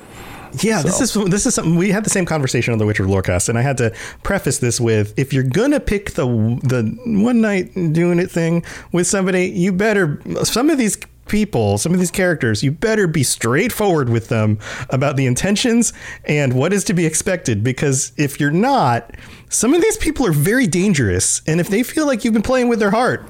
Yeah, 0.59 0.83
this 0.83 1.01
is 1.01 1.15
this 1.31 1.47
is 1.47 1.55
something 1.55 1.77
we 1.77 1.91
had 1.91 2.05
the 2.05 2.11
same 2.11 2.27
conversation 2.27 2.73
on 2.73 2.79
the 2.79 2.87
Witcher 2.87 3.05
Lorecast, 3.05 3.49
and 3.49 3.57
I 3.57 3.63
had 3.63 3.77
to 3.79 3.95
preface 4.23 4.59
this 4.59 4.81
with: 4.81 5.17
if 5.19 5.33
you're 5.33 5.43
gonna 5.43 5.81
pick 5.81 6.13
the 6.13 6.27
the 6.63 6.83
one 7.05 7.41
night 7.41 7.73
doing 7.93 8.19
it 8.19 8.31
thing 8.31 8.65
with 8.93 9.07
somebody, 9.07 9.47
you 9.47 9.73
better 9.73 10.21
some 10.45 10.71
of 10.71 10.79
these 10.79 10.99
people, 11.29 11.79
some 11.79 11.95
of 11.95 12.01
these 12.01 12.11
characters, 12.11 12.63
you 12.63 12.73
better 12.73 13.07
be 13.07 13.23
straightforward 13.23 14.09
with 14.09 14.29
them 14.29 14.59
about 14.91 15.17
the 15.17 15.27
intentions 15.27 15.93
and 16.25 16.53
what 16.53 16.73
is 16.73 16.83
to 16.85 16.93
be 16.93 17.07
expected. 17.07 17.63
Because 17.63 18.13
if 18.17 18.41
you're 18.41 18.51
not, 18.51 19.15
some 19.49 19.73
of 19.73 19.81
these 19.81 19.97
people 19.97 20.27
are 20.27 20.33
very 20.33 20.67
dangerous, 20.67 21.41
and 21.47 21.61
if 21.61 21.69
they 21.69 21.83
feel 21.83 22.07
like 22.07 22.25
you've 22.25 22.35
been 22.35 22.43
playing 22.43 22.69
with 22.69 22.81
their 22.81 22.91
heart, 22.91 23.25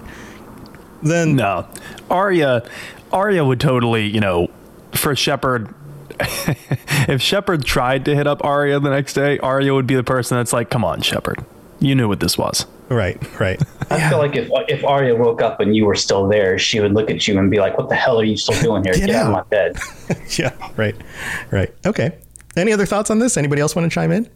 then 1.03 1.37
no, 1.37 1.69
Aria, 2.11 2.69
Aria 3.13 3.45
would 3.45 3.61
totally, 3.61 4.07
you 4.07 4.21
know, 4.21 4.51
for 4.93 5.15
Shepard. 5.15 5.75
if 7.09 7.23
Shepard 7.23 7.65
tried 7.65 8.05
to 8.05 8.15
hit 8.15 8.27
up 8.27 8.45
Aria 8.45 8.81
the 8.81 8.91
next 8.91 9.15
day, 9.15 9.39
Aria 9.39 9.75
would 9.75 9.87
be 9.87 9.95
the 9.95 10.05
person 10.05 10.37
that's 10.37 10.53
like, 10.53 10.71
"Come 10.71 10.85
on, 10.85 11.01
Shepard, 11.03 11.45
you 11.79 11.95
knew 11.95 12.09
what 12.09 12.21
this 12.21 12.37
was." 12.37 12.67
Right, 12.89 13.17
right. 13.39 13.63
I 13.91 14.09
feel 14.09 14.19
like 14.19 14.35
if 14.35 14.51
if 14.69 14.85
Aria 14.85 15.15
woke 15.15 15.43
up 15.43 15.61
and 15.61 15.77
you 15.77 15.85
were 15.85 15.95
still 15.95 16.27
there, 16.27 16.59
she 16.59 16.81
would 16.81 16.93
look 16.93 17.09
at 17.09 17.29
you 17.29 17.39
and 17.39 17.51
be 17.51 17.61
like, 17.61 17.79
"What 17.79 17.89
the 17.89 17.95
hell 17.95 18.21
are 18.21 18.25
you 18.25 18.37
still 18.37 18.61
doing 18.61 18.83
here? 18.83 18.93
Get 18.97 19.07
Get, 19.07 19.15
out 19.15 19.27
of 19.27 19.33
my 19.33 19.43
bed." 19.45 19.79
yeah, 20.39 20.55
right, 20.77 20.97
right. 21.53 21.73
Okay. 21.87 22.19
Any 22.57 22.73
other 22.73 22.87
thoughts 22.87 23.11
on 23.11 23.21
this? 23.21 23.37
Anybody 23.37 23.63
else 23.63 23.77
want 23.77 23.91
to 23.91 23.95
chime 23.95 24.11
in? 24.11 24.29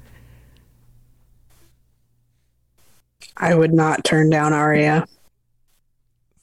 I 3.37 3.55
would 3.55 3.75
not 3.75 4.05
turn 4.05 4.31
down 4.31 4.53
Aria. 4.53 5.07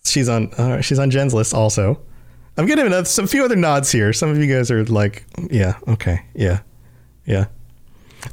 She's 0.04 0.28
on. 0.28 0.54
Uh, 0.54 0.82
she's 0.82 1.00
on 1.00 1.12
Jen's 1.12 1.34
list 1.34 1.54
also. 1.54 2.02
I'm 2.62 2.68
getting 2.68 2.86
another, 2.86 3.06
some 3.06 3.26
few 3.26 3.44
other 3.44 3.56
nods 3.56 3.92
here. 3.92 4.14
Some 4.14 4.30
of 4.30 4.38
you 4.38 4.46
guys 4.46 4.70
are 4.70 4.86
like, 4.86 5.26
yeah, 5.50 5.80
okay, 5.88 6.24
yeah, 6.36 6.60
yeah. 7.26 7.48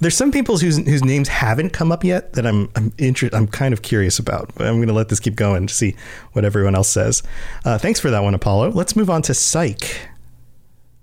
There's 0.00 0.18
some 0.18 0.30
people 0.30 0.58
whose 0.58 0.76
whose 0.76 1.02
names 1.02 1.28
haven't 1.28 1.70
come 1.70 1.90
up 1.90 2.04
yet 2.04 2.34
that 2.34 2.46
I'm 2.46 2.68
I'm 2.76 2.92
inter- 2.98 3.30
I'm 3.32 3.46
kind 3.46 3.72
of 3.72 3.80
curious 3.80 4.18
about. 4.18 4.50
I'm 4.58 4.76
going 4.76 4.88
to 4.88 4.92
let 4.92 5.08
this 5.08 5.18
keep 5.18 5.34
going 5.34 5.66
to 5.66 5.72
see 5.72 5.96
what 6.32 6.44
everyone 6.44 6.74
else 6.74 6.90
says. 6.90 7.22
Uh, 7.64 7.78
thanks 7.78 7.98
for 7.98 8.10
that 8.10 8.22
one, 8.22 8.34
Apollo. 8.34 8.72
Let's 8.72 8.94
move 8.94 9.08
on 9.08 9.22
to 9.22 9.32
Psych. 9.32 10.10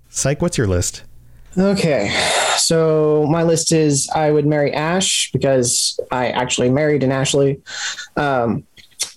Psych, 0.10 0.40
what's 0.40 0.56
your 0.56 0.68
list? 0.68 1.02
Okay, 1.58 2.16
so 2.58 3.26
my 3.28 3.42
list 3.42 3.72
is 3.72 4.08
I 4.10 4.30
would 4.30 4.46
marry 4.46 4.72
Ash 4.72 5.32
because 5.32 6.00
I 6.12 6.28
actually 6.28 6.70
married 6.70 7.02
an 7.02 7.12
Ashley. 7.12 7.60
Um, 8.18 8.66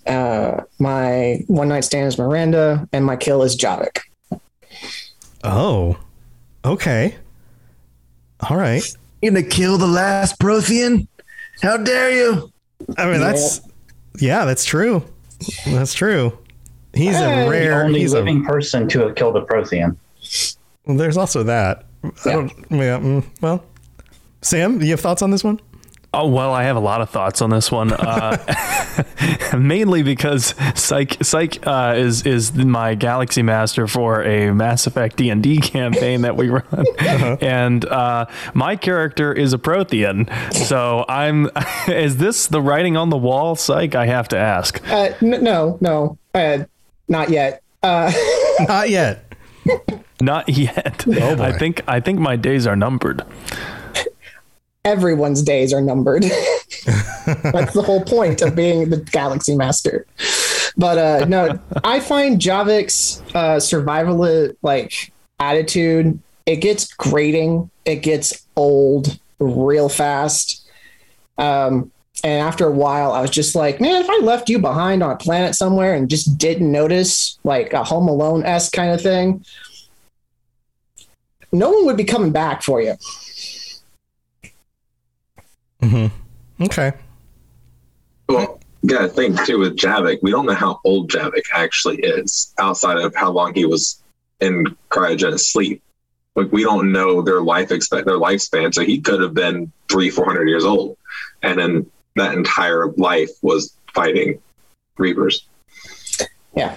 uh, 0.09 0.63
my 0.79 1.45
one 1.47 1.69
night 1.69 1.85
stand 1.85 2.09
is 2.09 2.19
Miranda, 2.19 2.89
and 2.93 3.05
my 3.05 3.17
kill 3.17 3.43
is 3.43 3.57
Javik. 3.57 3.99
Oh, 5.45 5.97
okay. 6.65 7.15
All 8.49 8.57
right. 8.57 8.83
You're 9.23 9.33
gonna 9.33 9.47
kill 9.47 9.79
the 9.79 9.87
last 9.87 10.39
Prothean? 10.39 11.07
How 11.63 11.77
dare 11.77 12.11
you? 12.13 12.53
I 12.97 13.11
mean, 13.11 13.21
that's 13.21 13.61
yeah, 14.21 14.45
that's 14.45 14.65
true. 14.65 15.03
That's 15.67 15.95
true. 15.95 16.37
He's 16.95 17.15
Eh, 17.17 17.45
a 17.47 17.49
rare. 17.51 17.79
the 17.81 17.85
only 17.85 18.01
He's 18.01 18.13
a 18.13 18.17
living 18.19 18.45
person 18.45 18.89
to 18.89 19.01
have 19.01 19.15
killed 19.15 19.37
a 19.37 19.43
Prothean. 19.43 19.97
There's 20.87 21.17
also 21.17 21.43
that. 21.45 21.85
I 22.25 22.33
don't. 22.33 22.53
Yeah. 22.71 22.99
mm, 22.99 23.25
well, 23.41 23.63
Sam, 24.43 24.79
do 24.79 24.85
you 24.87 24.93
have 24.93 25.01
thoughts 25.01 25.21
on 25.23 25.31
this 25.31 25.45
one? 25.45 25.61
Oh 26.15 26.27
well, 26.27 26.55
I 26.55 26.63
have 26.63 26.77
a 26.77 26.81
lot 26.81 27.03
of 27.03 27.11
thoughts 27.11 27.43
on 27.43 27.51
this 27.51 27.71
one. 27.71 27.93
Uh, 27.93 28.39
mainly 29.59 30.03
because 30.03 30.55
Psych 30.75 31.23
Psych 31.23 31.67
uh, 31.67 31.95
is 31.99 32.25
is 32.25 32.55
my 32.55 32.95
Galaxy 32.95 33.43
Master 33.43 33.87
for 33.87 34.23
a 34.23 34.51
Mass 34.55 34.87
Effect 34.87 35.17
D 35.17 35.29
and 35.29 35.43
D 35.43 35.59
campaign 35.61 36.23
that 36.23 36.35
we 36.35 36.49
run, 36.49 36.87
and 37.43 37.85
uh, 37.85 38.25
my 38.55 38.75
character 38.75 39.35
is 39.35 39.53
a 39.53 39.59
Prothean. 39.59 40.29
So 40.55 41.05
I'm. 41.09 41.51
Is 41.89 42.17
this 42.19 42.47
the 42.47 42.61
writing 42.63 42.97
on 42.97 43.11
the 43.11 43.17
wall, 43.17 43.55
Psych? 43.55 43.95
I 43.95 44.07
have 44.07 44.29
to 44.29 44.39
ask. 44.39 44.81
Uh, 44.91 45.13
n- 45.23 45.43
no, 45.43 45.79
no, 45.81 46.19
uh, 46.35 46.65
not 47.09 47.29
yet. 47.31 47.63
Uh, 47.83 48.13
not 48.61 48.89
yet. 48.91 49.35
Not 50.21 50.49
yet. 50.49 51.05
Oh. 51.07 51.43
I 51.43 51.53
think 51.53 51.83
I 51.87 52.01
think 52.01 52.19
my 52.19 52.37
days 52.37 52.67
are 52.67 52.77
numbered. 52.77 53.23
Everyone's 54.89 55.43
days 55.43 55.73
are 55.73 55.81
numbered. 55.81 56.23
That's 57.27 57.75
the 57.75 57.83
whole 57.85 58.05
point 58.05 58.43
of 58.43 58.57
being 58.57 58.91
the 58.91 58.97
Galaxy 58.97 59.55
Master. 59.55 60.07
But 60.77 60.99
uh, 60.99 61.25
no, 61.27 61.59
I 61.85 62.01
find 62.01 62.41
Javik's 62.41 63.23
uh, 63.35 63.61
survival 63.61 64.55
like 64.63 65.13
attitude. 65.39 66.19
It 66.47 66.57
gets 66.57 66.93
grating. 66.95 67.71
It 67.85 67.97
gets 67.97 68.47
old 68.57 69.19
real 69.39 69.89
fast. 69.89 70.67
Um, 71.37 71.93
and 72.25 72.43
after 72.43 72.67
a 72.67 72.73
while, 72.73 73.13
I 73.13 73.21
was 73.21 73.31
just 73.31 73.55
like, 73.55 73.81
man, 73.81 74.03
if 74.03 74.11
I 74.11 74.19
left 74.19 74.49
you 74.49 74.59
behind 74.59 75.03
on 75.03 75.11
a 75.11 75.17
planet 75.17 75.55
somewhere 75.55 75.95
and 75.95 76.11
just 76.11 76.37
didn't 76.37 76.71
notice, 76.71 77.39
like 77.45 77.73
a 77.73 77.85
Home 77.85 78.09
Alone 78.09 78.45
esque 78.45 78.73
kind 78.73 78.93
of 78.93 79.01
thing, 79.01 79.45
no 81.53 81.71
one 81.71 81.87
would 81.87 81.97
be 81.97 82.05
coming 82.05 82.33
back 82.33 82.63
for 82.63 82.81
you. 82.81 82.95
Mm-hmm. 85.83 86.65
Okay. 86.65 86.93
Well, 88.29 88.61
you 88.83 88.89
gotta 88.91 89.09
think 89.09 89.45
too 89.45 89.59
with 89.59 89.77
Javik, 89.77 90.19
we 90.23 90.31
don't 90.31 90.47
know 90.47 90.55
how 90.55 90.81
old 90.85 91.11
Javik 91.11 91.45
actually 91.53 91.99
is 91.99 92.53
outside 92.59 92.99
of 92.99 93.15
how 93.15 93.31
long 93.31 93.55
he 93.55 93.65
was 93.65 94.03
in 94.41 94.67
cryogenic 94.91 95.41
sleep. 95.41 95.83
Like 96.37 96.53
we 96.53 96.63
don't 96.63 96.93
know 96.93 97.23
their 97.23 97.41
life 97.41 97.73
expect 97.73 98.07
their 98.07 98.19
lifespan, 98.19 98.73
so 98.73 98.83
he 98.83 99.01
could 99.01 99.21
have 99.21 99.35
been 99.35 99.73
three, 99.89 100.11
four 100.11 100.25
hundred 100.25 100.49
years 100.49 100.65
old, 100.65 100.97
and 101.43 101.59
then 101.59 101.91
that 102.17 102.35
entire 102.35 102.89
life 102.93 103.31
was 103.43 103.75
fighting 103.95 104.41
Reapers. 104.99 105.47
Yeah. 106.55 106.77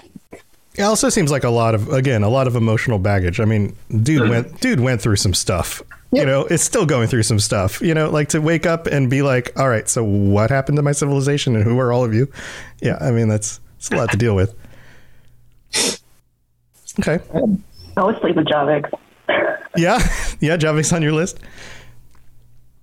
It 0.76 0.84
also 0.84 1.10
seems 1.10 1.32
like 1.32 1.44
a 1.44 1.50
lot 1.50 1.76
of 1.76 1.92
again 1.92 2.24
a 2.24 2.30
lot 2.30 2.48
of 2.48 2.56
emotional 2.56 2.98
baggage. 2.98 3.40
I 3.40 3.46
mean, 3.46 3.76
dude 3.90 4.30
went 4.30 4.62
dude 4.62 4.80
went 4.80 5.02
through 5.02 5.18
some 5.18 5.34
stuff. 5.34 5.84
You 6.14 6.26
know, 6.26 6.42
it's 6.42 6.64
still 6.64 6.86
going 6.86 7.08
through 7.08 7.24
some 7.24 7.40
stuff. 7.40 7.82
You 7.82 7.94
know, 7.94 8.10
like 8.10 8.30
to 8.30 8.42
wake 8.42 8.66
up 8.66 8.86
and 8.88 9.10
be 9.10 9.22
like, 9.22 9.58
"All 9.58 9.70
right, 9.70 9.88
so 9.88 10.04
what 10.04 10.50
happened 10.50 10.76
to 10.76 10.82
my 10.82 10.92
civilization, 10.92 11.56
and 11.56 11.64
who 11.64 11.80
are 11.80 11.94
all 11.94 12.04
of 12.04 12.14
you?" 12.14 12.30
Yeah, 12.82 12.98
I 13.00 13.12
mean 13.12 13.30
that's 13.30 13.62
it's 13.78 13.90
a 13.92 13.96
lot 13.96 14.12
to 14.12 14.18
deal 14.18 14.36
with. 14.36 14.54
Okay. 17.00 17.20
I 17.98 18.04
would 18.04 18.20
sleep 18.20 18.36
with 18.36 18.48
Javik. 18.48 18.92
Yeah, 19.78 20.00
yeah. 20.42 20.58
Javik's 20.58 20.92
on 20.92 21.02
your 21.02 21.14
list. 21.14 21.40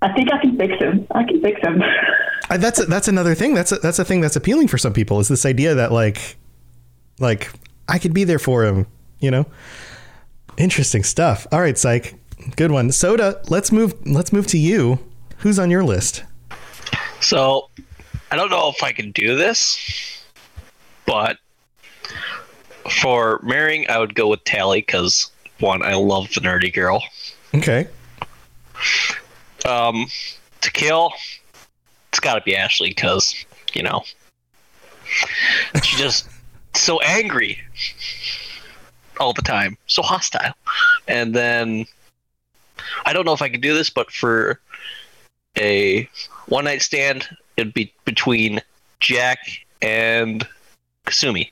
I 0.00 0.12
think 0.14 0.32
I 0.32 0.38
can 0.38 0.56
fix 0.56 0.74
him. 0.78 1.06
I 1.10 1.24
can 1.24 1.42
fix 1.42 1.60
him. 1.60 1.82
I, 2.50 2.56
that's 2.56 2.84
that's 2.86 3.08
another 3.08 3.34
thing. 3.34 3.52
That's 3.52 3.72
a, 3.72 3.76
that's 3.76 3.98
a 3.98 4.04
thing 4.04 4.20
that's 4.22 4.36
appealing 4.36 4.68
for 4.68 4.78
some 4.78 4.92
people. 4.92 5.20
Is 5.20 5.28
this 5.28 5.44
idea 5.44 5.74
that 5.74 5.92
like, 5.92 6.36
like 7.18 7.52
I 7.88 7.98
could 7.98 8.14
be 8.14 8.24
there 8.24 8.38
for 8.38 8.64
him. 8.64 8.86
You 9.20 9.30
know, 9.30 9.46
interesting 10.56 11.02
stuff. 11.02 11.46
All 11.52 11.60
right, 11.60 11.76
psych, 11.76 12.14
good 12.56 12.70
one. 12.70 12.92
Soda. 12.92 13.40
Let's 13.48 13.72
move. 13.72 13.94
Let's 14.06 14.32
move 14.32 14.46
to 14.48 14.58
you. 14.58 14.98
Who's 15.38 15.58
on 15.58 15.70
your 15.70 15.84
list? 15.84 16.24
So, 17.20 17.68
I 18.30 18.36
don't 18.36 18.50
know 18.50 18.68
if 18.68 18.82
I 18.82 18.92
can 18.92 19.12
do 19.12 19.36
this, 19.36 19.78
but 21.06 21.38
for 22.90 23.40
marrying, 23.42 23.88
I 23.88 23.98
would 23.98 24.14
go 24.14 24.28
with 24.28 24.44
Tali 24.44 24.80
because 24.80 25.30
one, 25.60 25.82
I 25.82 25.94
love 25.94 26.28
the 26.34 26.40
nerdy 26.40 26.72
girl. 26.72 27.02
Okay. 27.54 27.88
Um, 29.66 30.06
to 30.60 30.70
kill, 30.70 31.12
it's 32.10 32.20
got 32.20 32.34
to 32.34 32.40
be 32.42 32.56
Ashley 32.56 32.90
because 32.90 33.44
you 33.74 33.82
know 33.82 34.02
she's 35.82 35.98
just 35.98 36.28
so 36.74 37.00
angry 37.00 37.58
all 39.18 39.32
the 39.32 39.42
time, 39.42 39.76
so 39.86 40.02
hostile. 40.02 40.54
And 41.06 41.34
then 41.34 41.86
I 43.04 43.12
don't 43.12 43.24
know 43.24 43.32
if 43.32 43.42
I 43.42 43.48
can 43.48 43.60
do 43.60 43.74
this, 43.74 43.90
but 43.90 44.10
for 44.10 44.60
a 45.56 46.08
one 46.46 46.64
night 46.64 46.82
stand. 46.82 47.28
It'd 47.56 47.74
be 47.74 47.92
between 48.04 48.60
Jack 49.00 49.38
and 49.82 50.46
Kasumi. 51.06 51.50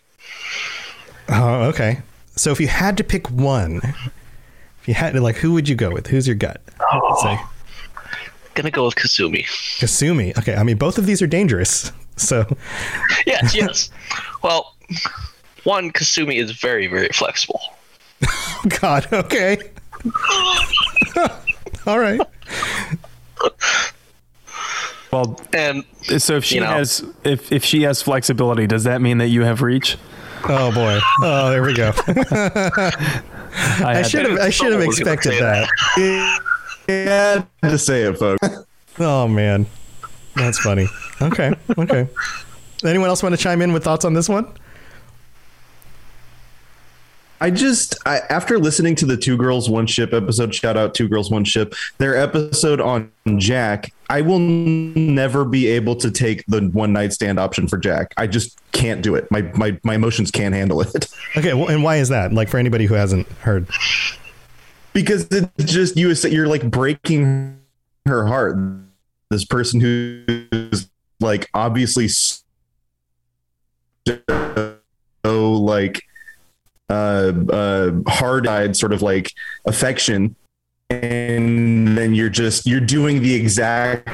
Oh, 1.28 1.62
okay. 1.64 2.00
So 2.36 2.52
if 2.52 2.60
you 2.60 2.68
had 2.68 2.96
to 2.98 3.04
pick 3.04 3.28
one, 3.30 3.80
if 3.82 4.86
you 4.86 4.94
had 4.94 5.14
to, 5.14 5.20
like, 5.20 5.36
who 5.36 5.52
would 5.52 5.68
you 5.68 5.74
go 5.74 5.90
with? 5.90 6.06
Who's 6.06 6.26
your 6.28 6.36
gut? 6.36 6.60
Oh. 6.80 7.18
Say 7.22 7.40
Gonna 8.54 8.70
go 8.70 8.86
with 8.86 8.94
Kasumi. 8.94 9.44
Kasumi. 9.44 10.36
Okay. 10.38 10.54
I 10.54 10.62
mean, 10.62 10.78
both 10.78 10.96
of 10.96 11.06
these 11.06 11.20
are 11.20 11.26
dangerous. 11.26 11.92
So 12.16 12.46
Yes, 13.26 13.54
yes. 13.54 13.90
well, 14.42 14.74
one 15.64 15.90
Kasumi 15.90 16.40
is 16.40 16.52
very, 16.52 16.86
very 16.86 17.08
flexible. 17.08 17.60
God. 18.80 19.06
Okay. 19.12 19.58
All 21.86 21.98
right. 21.98 22.20
Well, 25.12 25.40
and 25.52 25.84
so 26.18 26.36
if 26.36 26.44
she 26.44 26.56
you 26.56 26.60
know- 26.62 26.66
has 26.66 27.04
if 27.24 27.52
if 27.52 27.64
she 27.64 27.82
has 27.82 28.02
flexibility, 28.02 28.66
does 28.66 28.84
that 28.84 29.00
mean 29.00 29.18
that 29.18 29.28
you 29.28 29.42
have 29.42 29.62
reach? 29.62 29.96
Oh 30.48 30.72
boy. 30.72 30.98
Oh, 31.22 31.50
there 31.50 31.62
we 31.62 31.74
go. 31.74 31.92
I 32.06 33.94
had 33.96 34.06
should 34.06 34.26
have. 34.28 34.38
I 34.38 34.50
should 34.50 34.72
have 34.72 34.82
Someone 34.82 34.86
was 34.86 34.98
gonna 34.98 35.12
expected 35.12 35.32
say 35.38 35.40
that. 35.96 36.40
Yeah, 36.88 37.44
to 37.68 37.78
say 37.78 38.02
it, 38.02 38.16
folks. 38.16 38.46
Oh 39.00 39.26
man, 39.26 39.66
that's 40.36 40.60
funny. 40.60 40.86
Okay. 41.20 41.52
Okay. 41.76 42.08
Anyone 42.84 43.08
else 43.08 43.24
want 43.24 43.34
to 43.34 43.40
chime 43.42 43.60
in 43.60 43.72
with 43.72 43.82
thoughts 43.82 44.04
on 44.04 44.14
this 44.14 44.28
one? 44.28 44.52
I 47.40 47.50
just 47.50 47.96
I, 48.06 48.20
after 48.30 48.58
listening 48.58 48.94
to 48.96 49.06
the 49.06 49.16
Two 49.16 49.36
Girls 49.36 49.68
One 49.68 49.86
Ship 49.86 50.12
episode, 50.12 50.54
shout 50.54 50.76
out 50.76 50.94
Two 50.94 51.08
Girls 51.08 51.30
One 51.30 51.44
Ship, 51.44 51.74
their 51.98 52.16
episode 52.16 52.80
on 52.80 53.12
Jack. 53.36 53.92
I 54.08 54.20
will 54.20 54.38
never 54.38 55.44
be 55.44 55.66
able 55.66 55.96
to 55.96 56.10
take 56.10 56.44
the 56.46 56.62
one 56.72 56.92
night 56.92 57.12
stand 57.12 57.38
option 57.38 57.68
for 57.68 57.76
Jack. 57.76 58.14
I 58.16 58.26
just 58.26 58.58
can't 58.72 59.02
do 59.02 59.14
it. 59.14 59.30
My 59.30 59.42
my 59.54 59.78
my 59.82 59.94
emotions 59.94 60.30
can't 60.30 60.54
handle 60.54 60.80
it. 60.80 61.06
Okay. 61.36 61.52
Well, 61.52 61.68
and 61.68 61.82
why 61.82 61.96
is 61.96 62.08
that? 62.08 62.32
Like 62.32 62.48
for 62.48 62.56
anybody 62.56 62.86
who 62.86 62.94
hasn't 62.94 63.26
heard. 63.28 63.68
because 64.94 65.28
it's 65.30 65.70
just 65.70 65.96
you 65.96 66.10
you're 66.30 66.46
like 66.46 66.70
breaking 66.70 67.60
her 68.06 68.26
heart 68.26 68.56
this 69.28 69.44
person 69.44 69.80
who's 69.80 70.88
like 71.20 71.50
obviously 71.52 72.08
so 72.08 72.40
like 75.24 76.05
uh 76.88 77.32
uh 77.50 77.90
hard-eyed 78.08 78.76
sort 78.76 78.92
of 78.92 79.02
like 79.02 79.32
affection 79.64 80.34
and 80.90 81.98
then 81.98 82.14
you're 82.14 82.28
just 82.28 82.66
you're 82.66 82.80
doing 82.80 83.22
the 83.22 83.34
exact 83.34 84.08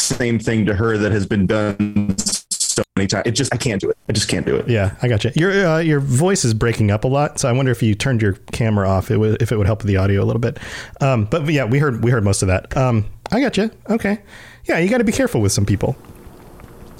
same 0.00 0.38
thing 0.38 0.66
to 0.66 0.74
her 0.74 0.98
that 0.98 1.10
has 1.12 1.26
been 1.26 1.46
done 1.46 2.14
so 2.50 2.82
many 2.96 3.06
times 3.06 3.26
it 3.26 3.32
just 3.32 3.54
i 3.54 3.56
can't 3.56 3.80
do 3.80 3.88
it 3.88 3.96
i 4.08 4.12
just 4.12 4.28
can't 4.28 4.44
do 4.44 4.56
it 4.56 4.68
Yeah, 4.68 4.94
I 5.00 5.08
got 5.08 5.24
you. 5.24 5.30
Your 5.34 5.66
uh, 5.66 5.78
your 5.78 6.00
voice 6.00 6.44
is 6.44 6.52
breaking 6.52 6.90
up 6.90 7.04
a 7.04 7.08
lot, 7.08 7.38
so 7.38 7.48
I 7.48 7.52
wonder 7.52 7.72
if 7.72 7.82
you 7.82 7.94
turned 7.94 8.20
your 8.20 8.34
camera 8.52 8.88
off, 8.88 9.10
it 9.10 9.18
if 9.40 9.50
it 9.52 9.56
would 9.56 9.66
help 9.66 9.82
the 9.82 9.96
audio 9.96 10.22
a 10.22 10.26
little 10.26 10.40
bit. 10.40 10.58
Um, 11.00 11.24
but 11.24 11.48
yeah, 11.48 11.64
we 11.64 11.78
heard 11.78 12.04
we 12.04 12.10
heard 12.10 12.24
most 12.24 12.42
of 12.42 12.48
that. 12.48 12.76
Um, 12.76 13.06
I 13.32 13.40
got 13.40 13.56
you. 13.56 13.70
Okay. 13.88 14.20
Yeah, 14.66 14.78
you 14.78 14.88
got 14.88 14.98
to 14.98 15.04
be 15.04 15.12
careful 15.12 15.40
with 15.40 15.52
some 15.52 15.64
people. 15.64 15.96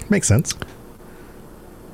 Makes 0.08 0.26
sense. 0.28 0.54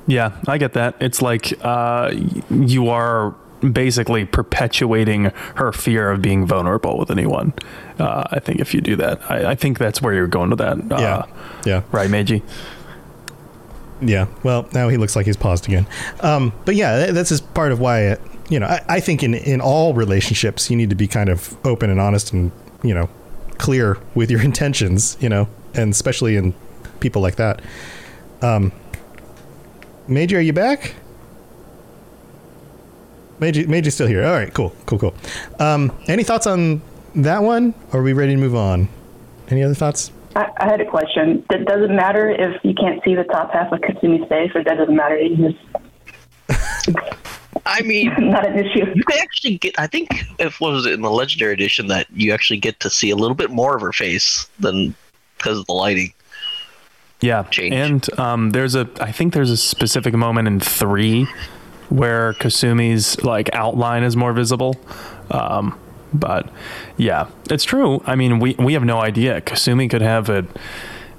Yeah, 0.07 0.33
I 0.47 0.59
get 0.59 0.73
that. 0.75 0.95
It's 1.01 1.21
like 1.21 1.53
uh, 1.65 2.13
you 2.51 2.89
are 2.89 3.35
basically 3.73 4.25
perpetuating 4.25 5.25
her 5.57 5.73
fear 5.73 6.11
of 6.11 6.23
being 6.23 6.47
vulnerable 6.47 6.99
with 6.99 7.11
anyone. 7.11 7.55
Uh, 7.99 8.25
I 8.31 8.39
think 8.39 8.61
if 8.61 8.73
you 8.75 8.81
do 8.81 8.95
that, 8.97 9.21
I, 9.31 9.53
I 9.53 9.55
think 9.55 9.79
that's 9.79 10.01
where 10.03 10.13
you're 10.15 10.27
going 10.29 10.51
with 10.51 10.59
that. 10.61 10.79
Uh, 10.79 10.99
Yeah. 11.01 11.25
Yeah. 11.65 11.83
Right, 11.91 12.09
Meiji? 12.11 12.43
Yeah. 14.01 14.27
Well, 14.43 14.69
now 14.73 14.89
he 14.89 14.97
looks 14.99 15.17
like 15.17 15.27
he's 15.27 15.37
paused 15.39 15.67
again. 15.67 15.87
Um, 16.21 16.53
but 16.65 16.75
yeah, 16.75 16.99
th- 17.07 17.15
this 17.15 17.33
is 17.33 17.41
part 17.41 17.73
of 17.73 17.81
why, 17.81 18.09
uh, 18.09 18.17
you 18.51 18.61
know, 18.61 18.67
I, 18.67 18.85
I 18.89 19.01
think 19.01 19.23
in, 19.23 19.35
in 19.35 19.61
all 19.61 19.95
relationships, 19.95 20.71
you 20.71 20.77
need 20.77 20.91
to 20.91 20.97
be 20.97 21.09
kind 21.09 21.29
of 21.31 21.57
open 21.67 21.89
and 21.91 21.99
honest 21.99 22.33
and, 22.33 22.53
you 22.83 22.95
know, 22.95 23.09
clear 23.59 23.97
with 24.15 24.31
your 24.31 24.41
intentions, 24.51 25.17
you 25.21 25.29
know, 25.29 25.49
and 25.75 25.93
especially 25.93 26.37
in 26.37 26.55
people 27.01 27.23
like 27.23 27.37
that. 27.37 27.63
Um, 28.43 28.71
Major, 30.09 30.39
are 30.39 30.41
you 30.41 30.53
back? 30.53 30.95
Major, 33.39 33.69
Major's 33.69 33.95
still 33.95 34.07
here. 34.07 34.25
All 34.25 34.33
right, 34.33 34.53
cool, 34.53 34.75
cool, 34.87 34.99
cool. 34.99 35.15
Um, 35.59 35.93
any 36.07 36.23
thoughts 36.23 36.47
on 36.47 36.81
that 37.17 37.43
one? 37.43 37.75
Or 37.93 38.01
are 38.01 38.03
we 38.03 38.13
ready 38.13 38.35
to 38.35 38.41
move 38.41 38.55
on? 38.55 38.89
Any 39.49 39.63
other 39.63 39.75
thoughts? 39.75 40.11
I, 40.35 40.51
I 40.59 40.65
had 40.69 40.81
a 40.81 40.87
question. 40.87 41.45
Does 41.51 41.65
does 41.67 41.83
it 41.83 41.91
matter 41.91 42.31
if 42.31 42.63
you 42.65 42.75
can't 42.75 43.03
see 43.05 43.15
the 43.15 43.25
top 43.25 43.53
half 43.53 43.73
of 43.73 43.81
Kasumi's 43.81 44.29
face, 44.29 44.51
or 44.55 44.65
that 44.65 44.77
does 44.77 44.89
it 44.89 44.93
matter? 44.93 45.19
You 45.19 45.53
just 45.53 46.97
I 47.67 47.83
mean, 47.83 48.13
not 48.19 48.47
an 48.47 48.59
issue. 48.59 48.87
You 48.95 49.03
can 49.05 49.19
actually 49.21 49.59
get. 49.59 49.79
I 49.79 49.87
think 49.87 50.09
if 50.39 50.61
what 50.61 50.73
was 50.73 50.87
it 50.87 50.93
in 50.93 51.03
the 51.03 51.11
legendary 51.11 51.53
edition 51.53 51.89
that 51.89 52.07
you 52.13 52.33
actually 52.33 52.59
get 52.59 52.81
to 52.81 52.91
see 52.91 53.11
a 53.11 53.17
little 53.17 53.35
bit 53.35 53.51
more 53.51 53.77
of 53.77 53.83
her 53.83 53.93
face 53.93 54.47
than 54.61 54.95
because 55.37 55.59
of 55.59 55.67
the 55.67 55.73
lighting. 55.73 56.13
Yeah, 57.21 57.45
and 57.59 58.19
um, 58.19 58.51
there's 58.51 58.75
a. 58.75 58.89
I 59.01 59.11
think 59.11 59.33
there's 59.33 59.51
a 59.51 59.57
specific 59.57 60.13
moment 60.15 60.49
in 60.49 60.61
three 60.61 61.27
where 61.89 62.35
Kasumi's 62.35 63.23
like 63.25 63.49
outline 63.55 64.03
is 64.03 64.17
more 64.17 64.33
visible. 64.33 64.77
Um, 65.31 65.79
but 66.13 66.49
yeah, 66.97 67.29
it's 67.51 67.65
true. 67.65 68.03
I 68.07 68.17
mean, 68.17 68.39
we 68.39 68.55
we 68.59 68.75
have 68.75 68.85
no 68.85 68.99
idea. 69.01 69.41
Kasumi 69.41 69.89
could 69.89 70.03
have 70.03 70.29
a 70.29 70.47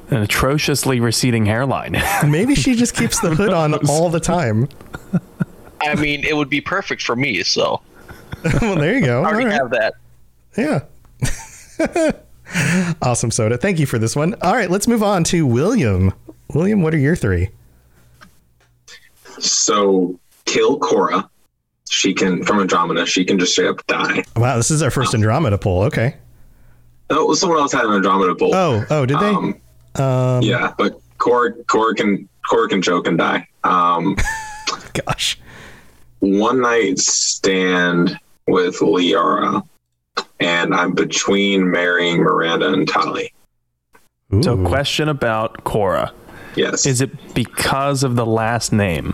an 0.10 0.18
atrociously 0.22 1.00
receding 1.00 1.46
hairline. 1.46 2.02
Maybe 2.26 2.56
she 2.56 2.76
just 2.76 2.96
keeps 2.96 3.20
the 3.20 3.36
hood 3.36 3.52
on 3.52 3.74
all 3.90 4.10
the 4.10 4.20
time. 4.20 4.70
I 5.82 5.96
mean, 5.96 6.24
it 6.24 6.36
would 6.36 6.50
be 6.50 6.62
perfect 6.62 7.02
for 7.02 7.16
me. 7.16 7.44
So 7.44 7.82
well, 8.62 8.76
there 8.76 8.96
you 8.96 9.06
go. 9.06 9.24
I 9.24 9.26
already 9.26 9.46
All 9.46 9.50
right. 9.52 9.60
have 9.60 9.70
that. 9.72 9.94
Yeah. 10.58 12.12
awesome 13.02 13.32
soda. 13.32 13.58
Thank 13.58 13.80
you 13.80 13.86
for 13.86 14.00
this 14.00 14.16
one. 14.16 14.36
All 14.42 14.54
right, 14.54 14.70
let's 14.70 14.88
move 14.88 15.04
on 15.04 15.24
to 15.26 15.46
William. 15.46 16.14
William, 16.54 16.82
what 16.82 16.94
are 16.94 16.98
your 16.98 17.16
three? 17.16 17.50
So 19.40 20.20
kill 20.46 20.80
Cora. 20.80 21.30
She 21.90 22.14
can 22.14 22.44
from 22.44 22.60
Andromeda. 22.60 23.06
She 23.06 23.24
can 23.24 23.40
just 23.40 23.54
straight 23.54 23.70
up 23.70 23.86
die. 23.88 24.24
Wow, 24.36 24.58
this 24.58 24.72
is 24.72 24.82
our 24.82 24.92
first 24.92 25.14
Andromeda 25.14 25.58
poll. 25.58 25.84
Okay. 25.84 26.16
Oh, 27.10 27.34
someone 27.34 27.60
else 27.60 27.72
had 27.72 27.86
an 27.86 27.94
Andromeda 27.94 28.36
poll. 28.36 28.54
Oh, 28.54 28.86
oh, 28.90 29.06
did 29.06 29.20
they? 29.20 29.30
Um, 29.30 29.56
Um, 29.96 30.42
yeah, 30.44 30.74
but 30.78 31.00
Cora, 31.18 31.54
Cora 31.66 31.96
can 31.96 32.28
Cora 32.48 32.68
can 32.68 32.82
choke 32.82 33.08
and 33.08 33.18
die. 33.18 33.48
Um, 33.64 34.16
Gosh. 35.06 35.40
One 36.20 36.62
night 36.62 37.00
stand 37.00 38.20
with 38.48 38.78
Liara, 38.80 39.64
and 40.39 40.73
I'm 40.73 40.93
between 40.93 41.69
marrying 41.69 42.17
Miranda 42.17 42.71
and 42.73 42.88
Tali. 42.88 43.34
So, 44.41 44.58
question 44.65 45.08
about 45.08 45.63
Cora. 45.63 46.12
Yes. 46.56 46.86
Is 46.86 47.02
it 47.02 47.34
because 47.34 48.04
of 48.04 48.15
the 48.15 48.26
last 48.26 48.73
name? 48.73 49.13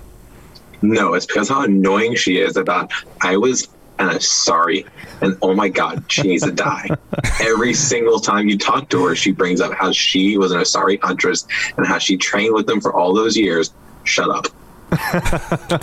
No, 0.81 1.13
it's 1.13 1.25
because 1.25 1.49
how 1.49 1.63
annoying 1.63 2.15
she 2.15 2.39
is 2.39 2.57
about 2.57 2.91
I 3.21 3.37
was 3.37 3.67
and 3.99 4.09
I'm 4.09 4.19
sorry 4.19 4.85
and 5.21 5.37
oh 5.41 5.53
my 5.53 5.69
god, 5.69 6.03
she 6.11 6.23
needs 6.23 6.43
to 6.43 6.51
die. 6.51 6.89
Every 7.41 7.73
single 7.73 8.19
time 8.19 8.49
you 8.49 8.57
talk 8.57 8.89
to 8.89 9.05
her, 9.05 9.15
she 9.15 9.31
brings 9.31 9.61
up 9.61 9.73
how 9.73 9.91
she 9.91 10.37
was 10.37 10.51
an 10.51 10.59
Asari 10.59 10.99
huntress 11.01 11.47
and 11.77 11.85
how 11.85 11.99
she 11.99 12.17
trained 12.17 12.53
with 12.53 12.65
them 12.65 12.81
for 12.81 12.93
all 12.93 13.13
those 13.13 13.37
years. 13.37 13.73
Shut 14.03 14.29
up. 14.29 14.47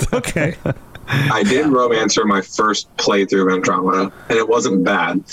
okay. 0.12 0.56
I 1.32 1.42
did 1.42 1.66
romance 1.66 2.14
her 2.16 2.24
my 2.24 2.40
first 2.40 2.94
playthrough 2.96 3.48
of 3.48 3.52
Andromeda, 3.52 4.12
and 4.28 4.38
it 4.38 4.48
wasn't 4.48 4.84
bad. 4.84 5.24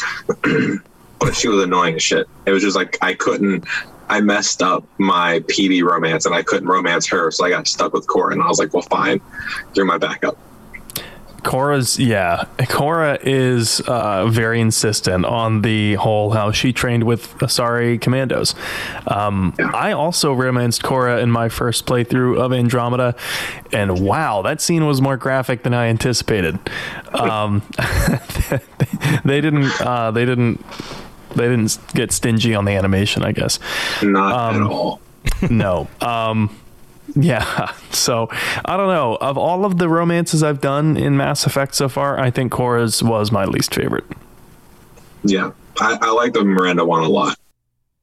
but 1.20 1.36
she 1.36 1.48
was 1.48 1.64
annoying 1.64 1.96
as 1.96 2.04
shit. 2.04 2.28
It 2.46 2.52
was 2.52 2.64
just 2.64 2.76
like 2.76 2.98
I 3.02 3.14
couldn't 3.14 3.66
I 4.10 4.22
messed 4.22 4.64
up 4.64 4.86
my 4.98 5.42
Peebee 5.48 5.84
romance 5.84 6.26
and 6.26 6.34
I 6.34 6.42
couldn't 6.42 6.68
romance 6.68 7.08
her, 7.08 7.30
so 7.30 7.46
I 7.46 7.50
got 7.50 7.68
stuck 7.68 7.94
with 7.94 8.08
Cora 8.08 8.34
and 8.34 8.42
I 8.42 8.48
was 8.48 8.60
like, 8.60 8.74
Well 8.74 8.84
fine, 8.84 9.22
you're 9.74 9.86
my 9.86 9.98
backup. 9.98 10.38
Cora's 11.48 11.98
yeah. 11.98 12.44
Cora 12.68 13.18
is 13.22 13.80
uh, 13.88 14.28
very 14.28 14.60
insistent 14.60 15.26
on 15.26 15.62
the 15.62 15.94
whole 15.94 16.32
how 16.32 16.52
she 16.52 16.74
trained 16.74 17.06
with 17.06 17.34
Asari 17.38 18.02
commandos. 18.02 18.54
Um, 19.08 19.56
I 19.74 19.94
also 19.94 20.34
romanced 20.34 20.84
Cora 20.84 21.22
in 21.22 21.32
my 21.32 21.48
first 21.48 21.86
playthrough 21.86 22.38
of 22.38 22.52
Andromeda, 22.52 23.16
and 23.72 24.02
wow, 24.02 24.42
that 24.42 24.60
scene 24.60 24.86
was 24.86 25.02
more 25.02 25.16
graphic 25.16 25.64
than 25.64 25.74
I 25.74 25.88
anticipated. 25.88 26.60
Um, 27.14 27.62
they 29.24 29.40
didn't. 29.40 29.72
Uh, 29.80 30.12
they 30.12 30.26
didn't. 30.26 30.64
They 31.34 31.48
didn't 31.48 31.80
get 31.94 32.12
stingy 32.12 32.56
on 32.56 32.66
the 32.66 32.74
animation, 32.74 33.24
I 33.24 33.32
guess. 33.32 33.58
Not 34.04 34.56
at 34.56 34.62
all. 34.64 35.00
no. 35.50 35.88
Um, 36.02 36.50
yeah. 37.16 37.74
So 37.92 38.30
I 38.64 38.78
don't 38.78 38.88
know. 38.90 39.16
Of 39.16 39.38
all 39.38 39.66
of 39.66 39.80
the 39.80 39.90
romances 39.90 40.44
I've 40.44 40.62
done 40.62 40.96
in 40.98 41.18
Mass 41.18 41.46
Effect 41.46 41.74
so 41.74 41.90
far, 41.90 42.20
I 42.20 42.30
think 42.30 42.52
Cora's 42.52 43.02
was 43.02 43.32
my 43.32 43.44
least 43.44 43.74
favorite. 43.74 44.06
Yeah. 45.24 45.52
I, 45.82 45.98
I 46.00 46.12
like 46.12 46.34
the 46.34 46.44
Miranda 46.44 46.86
one 46.86 47.04
a 47.04 47.10
lot. 47.10 47.38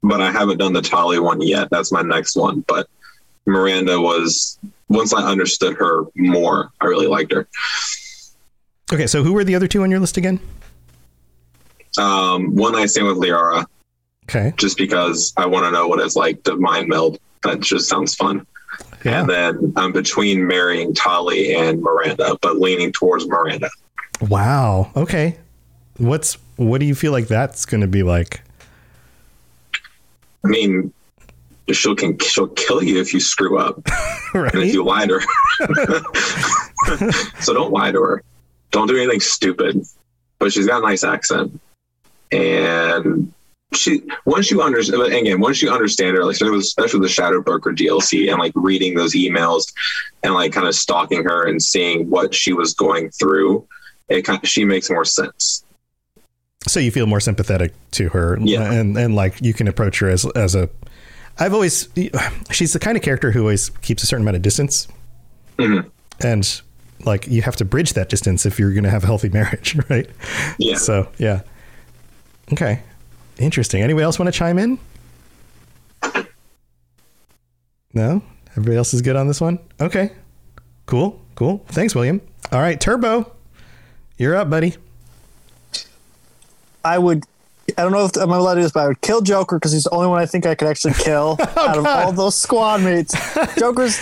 but 0.02 0.20
I 0.20 0.30
haven't 0.32 0.58
done 0.58 0.72
the 0.72 0.82
Tali 0.82 1.20
one 1.20 1.40
yet. 1.40 1.70
That's 1.70 1.92
my 1.92 2.02
next 2.02 2.36
one. 2.36 2.64
But 2.66 2.88
Miranda 3.46 4.00
was 4.00 4.58
once 4.88 5.14
I 5.14 5.22
understood 5.22 5.74
her 5.76 6.04
more, 6.16 6.72
I 6.80 6.86
really 6.86 7.06
liked 7.06 7.32
her. 7.32 7.46
Okay, 8.92 9.06
so 9.06 9.22
who 9.22 9.32
were 9.32 9.44
the 9.44 9.54
other 9.54 9.68
two 9.68 9.82
on 9.82 9.90
your 9.90 10.00
list 10.00 10.16
again? 10.16 10.40
Um, 11.98 12.54
one 12.56 12.74
I 12.74 12.86
stand 12.86 13.06
with 13.06 13.16
Liara. 13.16 13.64
Okay. 14.24 14.52
Just 14.56 14.76
because 14.76 15.32
I 15.36 15.46
want 15.46 15.64
to 15.66 15.70
know 15.70 15.86
what 15.86 16.00
it's 16.00 16.16
like 16.16 16.42
to 16.44 16.56
mind 16.56 16.88
meld. 16.88 17.18
That 17.44 17.60
just 17.60 17.88
sounds 17.88 18.14
fun. 18.14 18.46
Yeah. 19.04 19.20
And 19.20 19.28
then 19.28 19.72
I'm 19.76 19.92
between 19.92 20.46
marrying 20.46 20.94
Tali 20.94 21.54
and 21.54 21.82
Miranda, 21.82 22.36
but 22.40 22.58
leaning 22.58 22.90
towards 22.90 23.26
Miranda. 23.26 23.70
Wow. 24.20 24.90
Okay. 24.96 25.38
What's 25.98 26.38
what 26.56 26.78
do 26.78 26.86
you 26.86 26.94
feel 26.94 27.12
like 27.12 27.28
that's 27.28 27.66
going 27.66 27.82
to 27.82 27.86
be 27.86 28.02
like? 28.02 28.40
I 30.44 30.48
mean, 30.48 30.92
she'll 31.72 31.94
can 31.94 32.18
she'll 32.18 32.48
kill 32.48 32.82
you 32.82 33.00
if 33.00 33.12
you 33.12 33.20
screw 33.20 33.58
up, 33.58 33.80
right. 34.34 34.54
and 34.54 34.62
if 34.62 34.74
you 34.74 34.84
lie 34.84 35.06
to 35.06 35.20
her. 35.20 37.12
so 37.40 37.54
don't 37.54 37.72
lie 37.72 37.92
to 37.92 38.00
her. 38.02 38.22
Don't 38.70 38.88
do 38.88 38.96
anything 38.96 39.20
stupid. 39.20 39.86
But 40.38 40.52
she's 40.52 40.66
got 40.66 40.82
a 40.82 40.86
nice 40.86 41.04
accent, 41.04 41.58
and 42.32 43.32
she 43.72 44.02
once 44.24 44.50
you 44.50 44.62
understand 44.62 45.02
again 45.02 45.40
once 45.40 45.60
you 45.62 45.70
understand 45.70 46.16
her, 46.16 46.24
like 46.24 46.34
especially 46.34 46.56
with, 46.56 46.64
especially 46.64 47.00
with 47.00 47.08
the 47.08 47.12
Shadow 47.14 47.42
Broker 47.42 47.72
DLC 47.72 48.30
and 48.30 48.38
like 48.38 48.52
reading 48.54 48.94
those 48.94 49.14
emails 49.14 49.72
and 50.22 50.34
like 50.34 50.52
kind 50.52 50.66
of 50.68 50.74
stalking 50.74 51.24
her 51.24 51.46
and 51.48 51.60
seeing 51.62 52.08
what 52.10 52.34
she 52.34 52.52
was 52.52 52.72
going 52.74 53.10
through, 53.10 53.66
it 54.08 54.22
kind 54.22 54.40
of, 54.42 54.48
she 54.48 54.64
makes 54.64 54.90
more 54.90 55.04
sense. 55.04 55.64
So 56.66 56.78
you 56.80 56.90
feel 56.90 57.06
more 57.06 57.20
sympathetic 57.20 57.74
to 57.92 58.08
her, 58.10 58.38
Yeah. 58.40 58.72
and 58.72 58.96
and 58.96 59.14
like 59.16 59.40
you 59.42 59.52
can 59.52 59.66
approach 59.68 59.98
her 60.00 60.08
as 60.08 60.24
as 60.36 60.54
a. 60.54 60.68
I've 61.38 61.52
always 61.52 61.88
she's 62.52 62.72
the 62.74 62.78
kind 62.78 62.96
of 62.96 63.02
character 63.02 63.32
who 63.32 63.40
always 63.40 63.70
keeps 63.82 64.02
a 64.02 64.06
certain 64.06 64.22
amount 64.22 64.36
of 64.36 64.42
distance, 64.42 64.86
Mhm. 65.58 65.90
and 66.20 66.60
like 67.04 67.26
you 67.26 67.42
have 67.42 67.56
to 67.56 67.64
bridge 67.64 67.94
that 67.94 68.08
distance 68.08 68.46
if 68.46 68.58
you're 68.58 68.72
going 68.72 68.84
to 68.84 68.90
have 68.90 69.02
a 69.02 69.06
healthy 69.06 69.28
marriage, 69.30 69.76
right? 69.90 70.08
Yeah. 70.58 70.76
So 70.76 71.08
yeah. 71.18 71.40
Okay. 72.52 72.80
Interesting. 73.38 73.82
Anybody 73.82 74.04
else 74.04 74.18
want 74.18 74.32
to 74.32 74.38
chime 74.38 74.58
in? 74.58 74.78
No. 77.92 78.22
Everybody 78.52 78.76
else 78.76 78.94
is 78.94 79.02
good 79.02 79.16
on 79.16 79.28
this 79.28 79.40
one. 79.40 79.58
Okay. 79.80 80.12
Cool. 80.86 81.20
Cool. 81.34 81.64
Thanks, 81.68 81.94
William. 81.94 82.20
All 82.52 82.60
right, 82.60 82.80
Turbo. 82.80 83.32
You're 84.18 84.36
up, 84.36 84.50
buddy. 84.50 84.74
I 86.84 86.98
would. 86.98 87.24
I 87.78 87.82
don't 87.82 87.92
know 87.92 88.04
if 88.04 88.14
I'm 88.16 88.30
allowed 88.30 88.54
to 88.54 88.60
do 88.60 88.62
this, 88.64 88.72
but 88.72 88.80
I 88.80 88.88
would 88.88 89.00
kill 89.00 89.22
Joker 89.22 89.56
because 89.56 89.72
he's 89.72 89.84
the 89.84 89.90
only 89.90 90.06
one 90.06 90.20
I 90.20 90.26
think 90.26 90.44
I 90.44 90.54
could 90.54 90.68
actually 90.68 90.94
kill 90.94 91.36
oh, 91.40 91.68
out 91.68 91.78
of 91.78 91.86
all 91.86 92.12
those 92.12 92.36
squad 92.36 92.82
mates. 92.82 93.14
Joker's. 93.58 93.98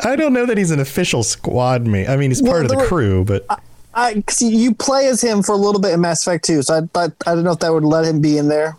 I 0.00 0.16
don't 0.16 0.32
know 0.32 0.44
that 0.44 0.58
he's 0.58 0.72
an 0.72 0.80
official 0.80 1.22
squad 1.22 1.86
mate. 1.86 2.08
I 2.08 2.16
mean, 2.16 2.30
he's 2.30 2.42
Well, 2.42 2.52
part 2.52 2.64
of 2.64 2.70
the 2.70 2.76
were- 2.78 2.86
crew, 2.86 3.24
but 3.24 3.46
I 3.48 3.58
cause 3.94 4.42
you 4.42 4.74
play 4.74 5.06
as 5.08 5.20
him 5.20 5.42
for 5.42 5.52
a 5.52 5.56
little 5.56 5.80
bit 5.80 5.92
in 5.92 6.00
Mass 6.00 6.26
Effect 6.26 6.44
2, 6.44 6.62
so 6.62 6.74
I 6.78 6.80
thought 6.92 7.12
I 7.26 7.34
don't 7.34 7.44
know 7.44 7.52
if 7.52 7.60
that 7.60 7.72
would 7.72 7.84
let 7.84 8.04
him 8.04 8.20
be 8.20 8.36
in 8.38 8.48
there. 8.48 8.76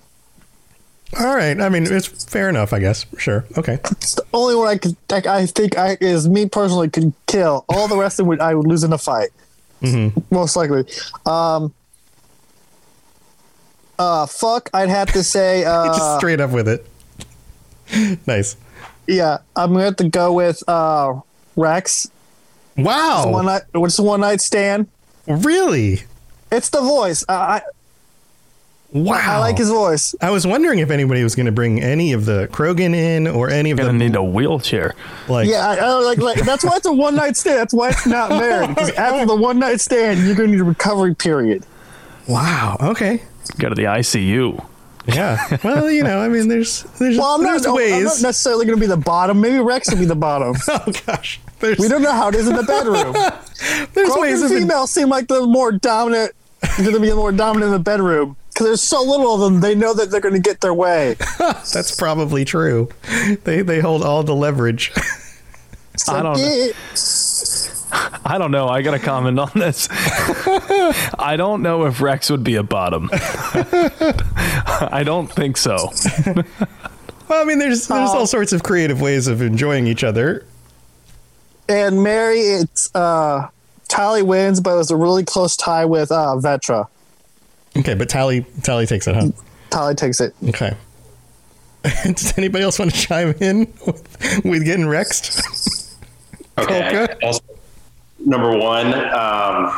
all 1.19 1.35
right. 1.35 1.59
I 1.61 1.69
mean, 1.69 1.85
it's 1.89 2.07
fair 2.25 2.49
enough, 2.49 2.73
I 2.73 2.79
guess. 2.79 3.05
Sure. 3.17 3.45
Okay. 3.57 3.79
It's 3.91 4.15
the 4.15 4.23
only 4.33 4.55
one 4.55 4.67
I 4.67 4.77
could. 4.77 4.95
I, 5.09 5.21
I 5.41 5.45
think 5.45 5.77
I 5.77 5.97
is 6.01 6.27
me 6.27 6.47
personally 6.47 6.89
could 6.89 7.13
kill. 7.27 7.63
All 7.69 7.87
the 7.87 7.97
rest 7.97 8.19
of 8.19 8.25
would 8.27 8.41
I 8.41 8.53
would 8.55 8.67
lose 8.67 8.83
in 8.83 8.91
a 8.93 8.97
fight, 8.97 9.29
Mm-hmm. 9.81 10.19
most 10.33 10.55
likely. 10.55 10.83
Um. 11.25 11.73
Uh, 13.97 14.25
fuck. 14.25 14.69
I'd 14.73 14.89
have 14.89 15.11
to 15.13 15.23
say. 15.23 15.63
Uh, 15.65 15.87
Just 15.87 16.17
straight 16.17 16.41
up 16.41 16.51
with 16.51 16.67
it. 16.67 16.85
nice. 18.27 18.57
Yeah, 19.07 19.37
I'm 19.55 19.71
gonna 19.73 19.85
have 19.85 19.95
to 19.97 20.09
go 20.09 20.33
with 20.33 20.61
uh 20.67 21.19
Wrex. 21.55 22.09
Wow. 22.77 23.23
It's 23.23 23.31
one 23.31 23.45
night. 23.45 23.61
What's 23.71 23.95
the 23.95 24.03
one 24.03 24.19
night 24.21 24.41
stand? 24.41 24.87
Really? 25.27 26.03
It's 26.51 26.69
the 26.69 26.81
voice. 26.81 27.25
I, 27.27 27.33
I 27.33 27.61
Wow. 28.95 29.19
I 29.19 29.39
like 29.39 29.57
his 29.57 29.69
voice. 29.69 30.15
I 30.21 30.29
was 30.29 30.47
wondering 30.47 30.79
if 30.79 30.89
anybody 30.89 31.21
was 31.21 31.35
going 31.35 31.47
to 31.47 31.51
bring 31.51 31.81
any 31.83 32.13
of 32.13 32.25
the 32.25 32.47
Krogan 32.53 32.95
in 32.95 33.27
or 33.27 33.49
any 33.49 33.71
of 33.71 33.77
Gonna 33.77 33.91
need 33.91 34.15
a 34.15 34.23
wheelchair. 34.23 34.95
like. 35.27 35.49
yeah, 35.49 35.67
I, 35.67 35.75
I 35.75 35.93
like, 35.95 36.17
like 36.19 36.45
that's 36.45 36.63
why 36.63 36.77
it's 36.77 36.85
a 36.85 36.93
one 36.93 37.13
night 37.13 37.35
stand. 37.35 37.57
That's 37.57 37.73
why 37.73 37.89
it's 37.89 38.05
not 38.07 38.29
married. 38.29 38.69
Because 38.69 38.91
after 38.91 39.25
the 39.25 39.35
one 39.35 39.59
night 39.59 39.81
stand, 39.81 40.25
you're 40.25 40.35
gonna 40.35 40.47
need 40.47 40.61
a 40.61 40.63
recovery 40.63 41.13
period. 41.13 41.65
Wow. 42.29 42.77
Okay. 42.79 43.21
Go 43.57 43.67
to 43.67 43.75
the 43.75 43.83
ICU. 43.83 44.65
Yeah. 45.07 45.57
Well, 45.63 45.89
you 45.91 46.03
know, 46.03 46.19
I 46.19 46.29
mean, 46.29 46.47
there's 46.47 46.83
there's 46.99 47.17
Well, 47.17 47.35
I'm 47.35 47.43
not, 47.43 47.61
there's 47.61 47.65
I'm 47.65 48.03
not 48.03 48.21
necessarily 48.21 48.65
going 48.65 48.77
to 48.77 48.81
be 48.81 48.87
the 48.87 48.97
bottom. 48.97 49.41
Maybe 49.41 49.59
Wrex 49.59 49.91
will 49.91 49.99
be 49.99 50.05
the 50.05 50.15
bottom. 50.15 50.55
oh 50.67 50.93
gosh. 51.05 51.39
There's 51.59 51.79
We 51.79 51.87
don't 51.87 52.01
know 52.01 52.11
how 52.11 52.29
it 52.29 52.35
is 52.35 52.47
in 52.47 52.55
the 52.55 52.63
bedroom. 52.63 53.13
there's 53.93 54.09
Krogan 54.09 54.21
ways 54.21 54.41
of 54.41 54.49
females 54.49 54.91
seem 54.91 55.09
like 55.09 55.27
the 55.27 55.45
more 55.45 55.71
dominant. 55.71 56.33
Going 56.77 56.93
to 56.93 56.99
be 56.99 57.13
more 57.13 57.31
dominant 57.31 57.67
in 57.67 57.73
the 57.73 57.79
bedroom 57.79 58.35
because 58.49 58.65
there's 58.65 58.81
so 58.81 59.03
little 59.03 59.35
of 59.35 59.41
them. 59.41 59.61
They 59.61 59.75
know 59.75 59.93
that 59.93 60.09
they're 60.09 60.21
going 60.21 60.33
to 60.33 60.41
get 60.41 60.61
their 60.61 60.73
way. 60.73 61.15
That's 61.37 61.95
probably 61.95 62.43
true. 62.43 62.89
They 63.43 63.61
they 63.61 63.81
hold 63.81 64.03
all 64.03 64.23
the 64.23 64.35
leverage. 64.35 64.91
It's 65.93 66.09
I 66.09 66.23
don't 66.23 66.37
know. 66.37 66.71
I 68.25 68.37
don't 68.37 68.51
know. 68.51 68.67
I 68.67 68.81
got 68.81 68.91
to 68.91 68.99
comment 68.99 69.39
on 69.39 69.51
this. 69.55 69.87
I 69.91 71.35
don't 71.37 71.61
know 71.61 71.85
if 71.85 72.01
Wrex 72.01 72.29
would 72.29 72.43
be 72.43 72.55
a 72.55 72.63
bottom. 72.63 73.09
I 73.13 75.03
don't 75.05 75.27
think 75.31 75.57
so. 75.57 75.91
Well, 77.27 77.41
I 77.41 77.45
mean, 77.45 77.59
there's 77.59 77.87
there's 77.87 78.09
Oh. 78.11 78.19
all 78.19 78.27
sorts 78.27 78.53
of 78.53 78.63
creative 78.63 79.01
ways 79.01 79.27
of 79.27 79.41
enjoying 79.41 79.87
each 79.87 80.03
other. 80.03 80.45
and 81.69 82.03
marry, 82.03 82.39
it's 82.39 82.93
uh, 82.95 83.47
Tali 83.87 84.21
wins, 84.23 84.59
but 84.61 84.73
it 84.73 84.77
was 84.77 84.91
a 84.91 84.95
really 84.95 85.23
close 85.23 85.55
tie 85.55 85.85
with 85.85 86.11
uh, 86.11 86.35
Vetra. 86.37 86.87
Okay, 87.77 87.93
but 87.95 88.09
Tali 88.09 88.45
Tali 88.63 88.85
takes 88.85 89.07
it, 89.07 89.15
huh? 89.15 89.27
Tali 89.69 89.95
takes 89.95 90.21
it. 90.21 90.35
Okay. 90.49 90.75
Does 92.03 92.35
anybody 92.37 92.63
else 92.63 92.79
want 92.79 92.91
to 92.93 92.99
chime 92.99 93.35
in 93.39 93.71
with, 93.85 94.41
with 94.43 94.65
getting 94.65 94.85
rexed? 94.85 95.93
Okay. 96.57 97.07
Also, 97.21 97.43
number 98.25 98.57
one, 98.57 98.93
um, 98.93 99.69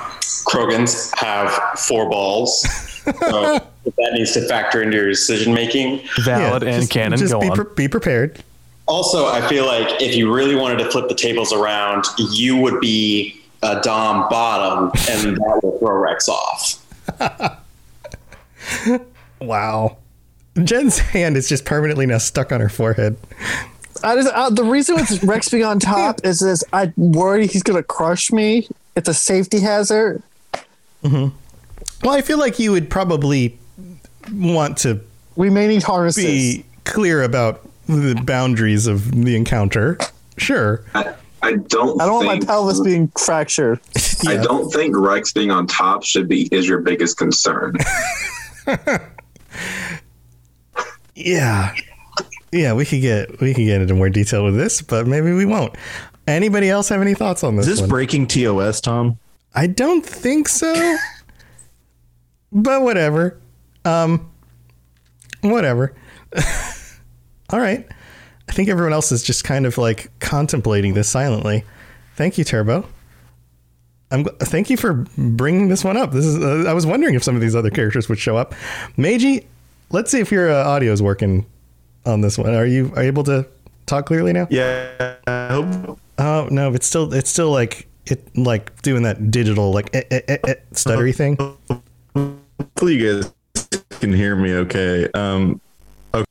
Krogans 0.45 1.15
have 1.17 1.51
four 1.79 2.09
balls. 2.09 2.61
So 3.03 3.11
that 3.85 4.11
needs 4.13 4.33
to 4.33 4.47
factor 4.47 4.81
into 4.81 4.97
your 4.97 5.09
decision 5.09 5.53
making. 5.53 6.01
Valid 6.23 6.63
and 6.63 6.81
just, 6.81 6.91
canon. 6.91 7.19
Just 7.19 7.33
Go 7.33 7.41
be, 7.41 7.49
on. 7.49 7.55
pre- 7.55 7.73
be 7.75 7.87
prepared. 7.87 8.43
Also, 8.87 9.27
I 9.27 9.47
feel 9.47 9.65
like 9.65 10.01
if 10.01 10.15
you 10.15 10.33
really 10.33 10.55
wanted 10.55 10.77
to 10.79 10.89
flip 10.89 11.09
the 11.09 11.15
tables 11.15 11.51
around, 11.51 12.05
you 12.31 12.55
would 12.57 12.79
be 12.79 13.41
a 13.61 13.81
Dom 13.81 14.29
bottom, 14.29 14.91
and 15.09 15.35
that 15.35 15.59
would 15.61 15.79
throw 15.79 15.97
Wrex 15.97 16.29
off. 16.29 17.59
Wow. 19.39 19.97
Jen's 20.63 20.97
hand 20.97 21.37
is 21.37 21.47
just 21.47 21.65
permanently 21.65 22.05
now 22.05 22.17
stuck 22.17 22.51
on 22.51 22.61
her 22.61 22.69
forehead. 22.69 23.17
I 24.03 24.15
just, 24.15 24.33
uh, 24.33 24.49
the 24.49 24.63
reason 24.63 24.95
with 24.95 25.23
Wrex 25.23 25.49
being 25.49 25.63
on 25.63 25.79
top 25.79 26.21
is 26.23 26.39
this: 26.39 26.63
I 26.73 26.93
worry 26.97 27.47
he's 27.47 27.63
going 27.63 27.77
to 27.77 27.83
crush 27.83 28.31
me. 28.31 28.67
It's 28.95 29.09
a 29.09 29.13
safety 29.13 29.59
hazard. 29.59 30.23
Well, 31.03 31.31
I 32.05 32.21
feel 32.21 32.37
like 32.37 32.59
you 32.59 32.71
would 32.71 32.89
probably 32.89 33.57
want 34.33 34.77
to 34.79 34.99
We 35.35 35.49
may 35.49 35.67
need 35.67 35.83
harnesses. 35.83 36.23
be 36.23 36.65
clear 36.83 37.23
about 37.23 37.61
the 37.87 38.21
boundaries 38.25 38.87
of 38.87 39.11
the 39.11 39.35
encounter. 39.35 39.97
Sure. 40.37 40.83
I, 40.93 41.13
I 41.41 41.53
don't. 41.53 42.01
I 42.01 42.05
don't 42.05 42.25
want 42.25 42.41
my 42.41 42.45
pelvis 42.45 42.81
being 42.81 43.07
fractured. 43.17 43.79
I 44.27 44.37
don't 44.37 44.69
think 44.71 44.95
Wrex 44.97 45.31
being 45.31 45.51
on 45.51 45.65
top 45.67 46.03
should 46.03 46.27
be 46.27 46.47
is 46.51 46.67
your 46.67 46.79
biggest 46.79 47.17
concern. 47.17 47.75
Yeah. 51.15 51.73
Yeah, 52.51 52.73
we 52.73 52.85
could 52.85 53.01
get 53.01 53.41
we 53.41 53.53
could 53.53 53.65
get 53.65 53.81
into 53.81 53.93
more 53.93 54.09
detail 54.09 54.45
with 54.45 54.55
this, 54.55 54.81
but 54.81 55.07
maybe 55.07 55.31
we 55.33 55.45
won't. 55.45 55.75
Anybody 56.27 56.69
else 56.69 56.89
have 56.89 57.01
any 57.01 57.13
thoughts 57.13 57.43
on 57.43 57.55
this? 57.55 57.67
Is 57.67 57.75
this 57.75 57.81
one? 57.81 57.89
breaking 57.89 58.27
TOS, 58.27 58.81
Tom? 58.81 59.19
I 59.55 59.67
don't 59.67 60.05
think 60.05 60.47
so. 60.47 60.97
but 62.51 62.81
whatever. 62.81 63.39
Um 63.85 64.29
whatever. 65.41 65.95
All 67.49 67.59
right. 67.59 67.85
I 68.49 68.51
think 68.53 68.69
everyone 68.69 68.93
else 68.93 69.11
is 69.11 69.23
just 69.23 69.43
kind 69.43 69.65
of 69.65 69.77
like 69.77 70.09
contemplating 70.19 70.93
this 70.93 71.09
silently. 71.09 71.63
Thank 72.15 72.37
you, 72.37 72.43
Turbo. 72.43 72.87
I'm 74.09 74.23
thank 74.39 74.69
you 74.69 74.77
for 74.77 75.05
bringing 75.17 75.67
this 75.67 75.83
one 75.83 75.97
up. 75.97 76.13
This 76.13 76.25
is 76.25 76.37
uh, 76.37 76.69
I 76.69 76.73
was 76.73 76.85
wondering 76.85 77.15
if 77.15 77.23
some 77.23 77.35
of 77.35 77.41
these 77.41 77.55
other 77.55 77.69
characters 77.69 78.07
would 78.07 78.19
show 78.19 78.37
up. 78.37 78.55
Meiji, 78.95 79.45
let's 79.89 80.11
see 80.11 80.19
if 80.19 80.31
your 80.31 80.49
uh, 80.49 80.63
audio 80.63 80.93
is 80.93 81.01
working 81.01 81.45
on 82.05 82.21
this 82.21 82.37
one. 82.37 82.53
Are 82.53 82.65
you 82.65 82.91
are 82.95 83.03
you 83.03 83.07
able 83.09 83.23
to 83.25 83.45
talk 83.85 84.05
clearly 84.05 84.33
now? 84.33 84.47
Yeah. 84.49 85.15
I 85.27 85.47
hope. 85.49 85.99
Oh 86.17 86.47
no, 86.51 86.73
it's 86.73 86.87
still 86.87 87.13
it's 87.13 87.29
still 87.29 87.51
like 87.51 87.87
it 88.05 88.35
like 88.37 88.81
doing 88.81 89.03
that 89.03 89.31
digital 89.31 89.71
like 89.71 89.93
eh, 89.95 90.03
eh, 90.11 90.21
eh, 90.27 90.37
eh, 90.47 90.55
stuttery 90.71 91.15
thing. 91.15 91.37
Hopefully, 92.15 92.95
you 92.95 93.21
guys 93.21 93.33
can 93.99 94.13
hear 94.13 94.35
me 94.35 94.53
okay. 94.53 95.09
Um, 95.13 95.59
okay. 96.13 96.25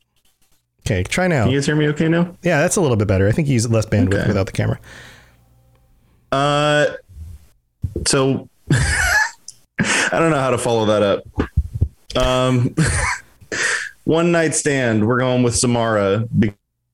Okay, 0.86 1.02
try 1.02 1.26
now. 1.26 1.44
Can 1.44 1.52
you 1.52 1.58
guys 1.58 1.66
hear 1.66 1.76
me 1.76 1.88
okay 1.88 2.08
now? 2.08 2.34
Yeah, 2.42 2.60
that's 2.60 2.76
a 2.76 2.80
little 2.80 2.96
bit 2.96 3.08
better. 3.08 3.26
I 3.28 3.32
think 3.32 3.48
you 3.48 3.54
use 3.54 3.68
less 3.68 3.86
bandwidth 3.86 4.20
Okay. 4.20 4.28
without 4.28 4.46
the 4.46 4.52
camera. 4.52 4.78
Uh, 6.32 6.86
so 8.06 8.48
I 8.70 10.08
don't 10.12 10.30
know 10.30 10.40
how 10.40 10.50
to 10.50 10.58
follow 10.58 10.86
that 10.86 11.02
up. 11.02 12.22
Um, 12.22 12.74
one 14.06 14.30
night 14.30 14.54
stand. 14.54 15.06
We're 15.06 15.18
going 15.18 15.42
with 15.42 15.56
Samara 15.56 16.24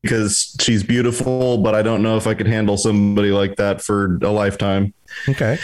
because 0.02 0.56
she's 0.60 0.82
beautiful, 0.82 1.58
but 1.58 1.74
I 1.74 1.82
don't 1.82 2.02
know 2.02 2.16
if 2.16 2.26
I 2.26 2.34
could 2.34 2.46
handle 2.46 2.78
somebody 2.78 3.30
like 3.30 3.56
that 3.56 3.82
for 3.82 4.18
a 4.22 4.30
lifetime. 4.30 4.94
Okay. 5.28 5.58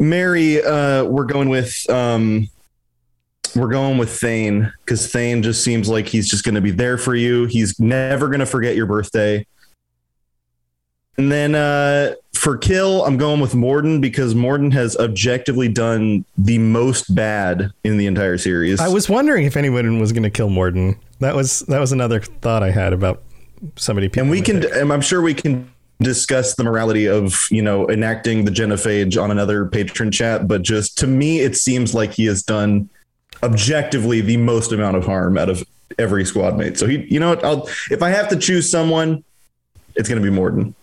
marry, 0.00 0.62
uh, 0.62 1.04
we're 1.04 1.26
going 1.26 1.50
with 1.50 1.88
um, 1.90 2.48
we're 3.54 3.68
going 3.68 3.98
with 3.98 4.18
Thane 4.18 4.72
because 4.84 5.12
Thane 5.12 5.42
just 5.42 5.62
seems 5.62 5.88
like 5.90 6.08
he's 6.08 6.28
just 6.28 6.42
going 6.42 6.54
to 6.54 6.60
be 6.62 6.70
there 6.70 6.96
for 6.96 7.14
you. 7.14 7.44
He's 7.44 7.78
never 7.78 8.28
going 8.28 8.40
to 8.40 8.46
forget 8.46 8.74
your 8.74 8.86
birthday. 8.86 9.46
And 11.18 11.32
then 11.32 11.56
uh, 11.56 12.14
for 12.32 12.56
kill, 12.56 13.04
I'm 13.04 13.16
going 13.16 13.40
with 13.40 13.52
Mordin 13.52 14.00
because 14.00 14.34
Mordin 14.34 14.72
has 14.72 14.96
objectively 14.96 15.68
done 15.68 16.24
the 16.38 16.58
most 16.58 17.12
bad 17.12 17.72
in 17.82 17.98
the 17.98 18.06
entire 18.06 18.38
series. 18.38 18.80
I 18.80 18.88
was 18.88 19.08
wondering 19.08 19.44
if 19.44 19.56
anyone 19.56 19.98
was 19.98 20.12
going 20.12 20.22
to 20.22 20.30
kill 20.30 20.48
Mordin. 20.48 20.96
That 21.18 21.34
was 21.34 21.60
that 21.60 21.80
was 21.80 21.90
another 21.90 22.20
thought 22.20 22.62
I 22.62 22.70
had 22.70 22.92
about 22.92 23.22
somebody. 23.74 24.08
and 24.16 24.30
we 24.30 24.40
can, 24.40 24.64
and 24.72 24.92
I'm 24.92 25.00
sure 25.00 25.20
we 25.20 25.34
can 25.34 25.68
discuss 26.00 26.54
the 26.54 26.62
morality 26.62 27.08
of 27.08 27.48
you 27.50 27.62
know 27.62 27.90
enacting 27.90 28.44
the 28.44 28.52
genophage 28.52 29.20
on 29.20 29.32
another 29.32 29.66
Patreon 29.66 30.12
chat. 30.12 30.46
But 30.46 30.62
just 30.62 30.96
to 30.98 31.08
me, 31.08 31.40
it 31.40 31.56
seems 31.56 31.94
like 31.94 32.12
he 32.12 32.26
has 32.26 32.44
done 32.44 32.88
objectively 33.42 34.20
the 34.20 34.36
most 34.36 34.70
amount 34.70 34.96
of 34.96 35.04
harm 35.04 35.36
out 35.36 35.48
of 35.48 35.64
every 35.98 36.24
squad 36.24 36.56
mate. 36.56 36.78
So 36.78 36.86
he, 36.86 37.04
you 37.12 37.18
know 37.18 37.30
what? 37.30 37.44
I'll 37.44 37.68
if 37.90 38.00
I 38.00 38.10
have 38.10 38.28
to 38.28 38.36
choose 38.36 38.70
someone, 38.70 39.24
it's 39.96 40.08
going 40.08 40.22
to 40.22 40.30
be 40.30 40.34
Mordin. 40.34 40.74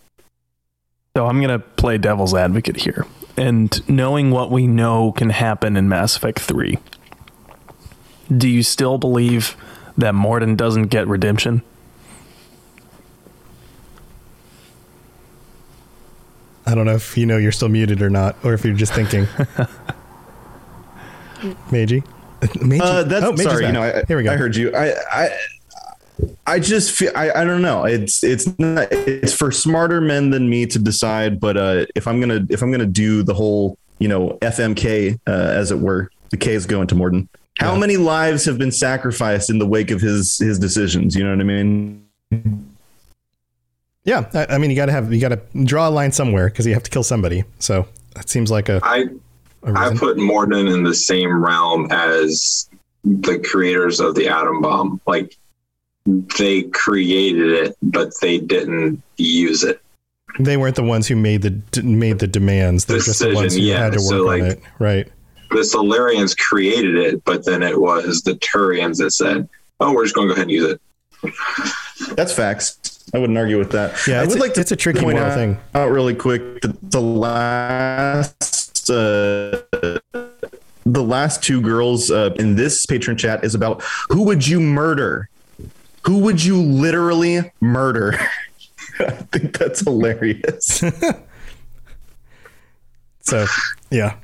So 1.15 1.27
I'm 1.27 1.39
going 1.39 1.49
to 1.49 1.59
play 1.59 1.97
devil's 1.97 2.33
advocate 2.33 2.75
here. 2.75 3.05
And 3.37 3.87
knowing 3.87 4.31
what 4.31 4.51
we 4.51 4.67
know 4.67 5.13
can 5.13 5.29
happen 5.29 5.77
in 5.77 5.87
Mass 5.87 6.17
Effect 6.17 6.39
3, 6.39 6.77
do 8.35 8.49
you 8.49 8.63
still 8.63 8.97
believe 8.97 9.55
that 9.97 10.13
Mordin 10.13 10.57
doesn't 10.57 10.87
get 10.87 11.07
redemption? 11.07 11.61
I 16.65 16.75
don't 16.75 16.85
know 16.85 16.95
if 16.95 17.17
you 17.17 17.25
know 17.25 17.37
you're 17.37 17.53
still 17.53 17.69
muted 17.69 18.01
or 18.01 18.09
not, 18.09 18.35
or 18.43 18.53
if 18.53 18.65
you're 18.65 18.75
just 18.75 18.93
thinking. 18.93 19.25
Meiji. 21.71 22.03
Meiji. 22.59 22.83
Uh, 22.83 23.03
that's 23.03 23.25
oh, 23.25 23.31
Meiji's 23.31 23.43
sorry. 23.43 23.61
back. 23.61 23.67
You 23.67 23.73
know, 23.73 23.83
I, 23.83 24.03
Here 24.05 24.17
we 24.17 24.23
go. 24.23 24.33
I 24.33 24.35
heard 24.35 24.55
you. 24.55 24.75
I, 24.75 24.93
I, 25.11 25.37
I 26.47 26.59
just 26.59 26.91
feel. 26.91 27.11
I, 27.15 27.31
I 27.31 27.43
don't 27.43 27.61
know. 27.61 27.85
It's 27.85 28.23
it's 28.23 28.47
not, 28.59 28.87
it's 28.91 29.33
for 29.33 29.51
smarter 29.51 29.99
men 29.99 30.29
than 30.29 30.49
me 30.49 30.65
to 30.67 30.79
decide. 30.79 31.39
But 31.39 31.57
uh, 31.57 31.85
if 31.95 32.07
I'm 32.07 32.19
gonna 32.19 32.45
if 32.49 32.61
I'm 32.61 32.71
gonna 32.71 32.85
do 32.85 33.23
the 33.23 33.33
whole 33.33 33.77
you 33.99 34.07
know 34.07 34.37
FMK 34.41 35.19
uh, 35.27 35.31
as 35.31 35.71
it 35.71 35.79
were, 35.79 36.09
the 36.29 36.37
K 36.37 36.53
is 36.53 36.65
going 36.65 36.87
to 36.87 36.95
Mordin. 36.95 37.27
How 37.57 37.75
many 37.75 37.95
lives 37.95 38.43
have 38.45 38.57
been 38.57 38.71
sacrificed 38.71 39.49
in 39.49 39.59
the 39.59 39.65
wake 39.65 39.91
of 39.91 40.01
his 40.01 40.37
his 40.37 40.59
decisions? 40.59 41.15
You 41.15 41.23
know 41.23 41.31
what 41.31 41.39
I 41.39 41.43
mean? 41.43 42.05
Yeah, 44.03 44.29
I, 44.33 44.55
I 44.55 44.57
mean, 44.57 44.69
you 44.69 44.75
got 44.75 44.85
to 44.85 44.91
have 44.91 45.11
you 45.13 45.19
got 45.19 45.29
to 45.29 45.63
draw 45.63 45.87
a 45.87 45.91
line 45.91 46.11
somewhere 46.11 46.47
because 46.49 46.65
you 46.65 46.73
have 46.73 46.83
to 46.83 46.91
kill 46.91 47.03
somebody. 47.03 47.43
So 47.59 47.87
that 48.13 48.29
seems 48.29 48.51
like 48.51 48.69
a. 48.69 48.79
I 48.83 49.05
I 49.63 49.95
put 49.95 50.17
Mordin 50.17 50.71
in 50.71 50.83
the 50.83 50.93
same 50.93 51.43
realm 51.43 51.87
as 51.91 52.69
the 53.03 53.39
creators 53.39 53.99
of 53.99 54.15
the 54.15 54.27
atom 54.27 54.61
bomb. 54.61 55.01
Like 55.07 55.37
they 56.05 56.63
created 56.63 57.49
it, 57.51 57.77
but 57.81 58.13
they 58.21 58.37
didn't 58.37 59.01
use 59.17 59.63
it. 59.63 59.81
They 60.39 60.57
weren't 60.57 60.75
the 60.75 60.83
ones 60.83 61.07
who 61.07 61.15
made 61.15 61.41
the 61.43 61.81
made 61.83 62.19
the 62.19 62.27
demands. 62.27 62.85
They're 62.85 62.99
just 62.99 63.21
the 63.21 63.33
ones 63.33 63.55
who 63.55 63.61
yeah. 63.61 63.79
had 63.79 63.93
to 63.93 63.99
So, 63.99 64.25
work 64.25 64.33
on 64.33 64.39
like- 64.47 64.57
it, 64.57 64.63
right? 64.79 65.07
The 65.51 65.57
Salarians 65.61 66.35
created 66.37 66.95
it, 66.95 67.23
but 67.23 67.45
then 67.45 67.63
it 67.63 67.79
was 67.79 68.21
the 68.23 68.33
Turians 68.33 68.97
that 68.97 69.11
said, 69.11 69.47
"Oh, 69.79 69.93
we're 69.93 70.03
just 70.03 70.15
going 70.15 70.27
to 70.27 70.33
go 70.33 70.41
ahead 70.41 70.47
and 70.47 70.51
use 70.51 70.71
it." 70.73 70.81
That's 72.15 72.33
facts. 72.33 73.03
I 73.13 73.19
wouldn't 73.19 73.37
argue 73.37 73.57
with 73.57 73.71
that. 73.71 73.95
Yeah, 74.07 74.19
I 74.19 74.23
it's 74.23 74.33
would 74.33 74.39
a- 74.39 74.41
like 74.41 74.53
to 74.55 74.61
it's 74.61 74.71
a 74.71 74.75
tricky 74.75 74.99
point 75.01 75.15
moral 75.17 75.31
out, 75.31 75.35
thing. 75.37 75.57
out 75.75 75.91
really 75.91 76.15
quick 76.15 76.61
that 76.61 76.91
the 76.91 76.99
last 76.99 78.89
uh, 78.89 79.61
the 80.85 81.03
last 81.03 81.41
two 81.43 81.61
girls 81.61 82.11
uh, 82.11 82.33
in 82.37 82.55
this 82.55 82.85
Patreon 82.85 83.17
chat 83.17 83.43
is 83.45 83.55
about 83.55 83.81
who 84.09 84.23
would 84.23 84.45
you 84.45 84.59
murder? 84.59 85.29
Who 86.05 86.19
would 86.19 86.43
you 86.43 86.61
literally 86.61 87.51
murder? 87.61 88.17
I 88.99 89.11
think 89.11 89.57
that's 89.57 89.81
hilarious. 89.81 90.83
So, 93.25 93.47
yeah. 93.89 94.17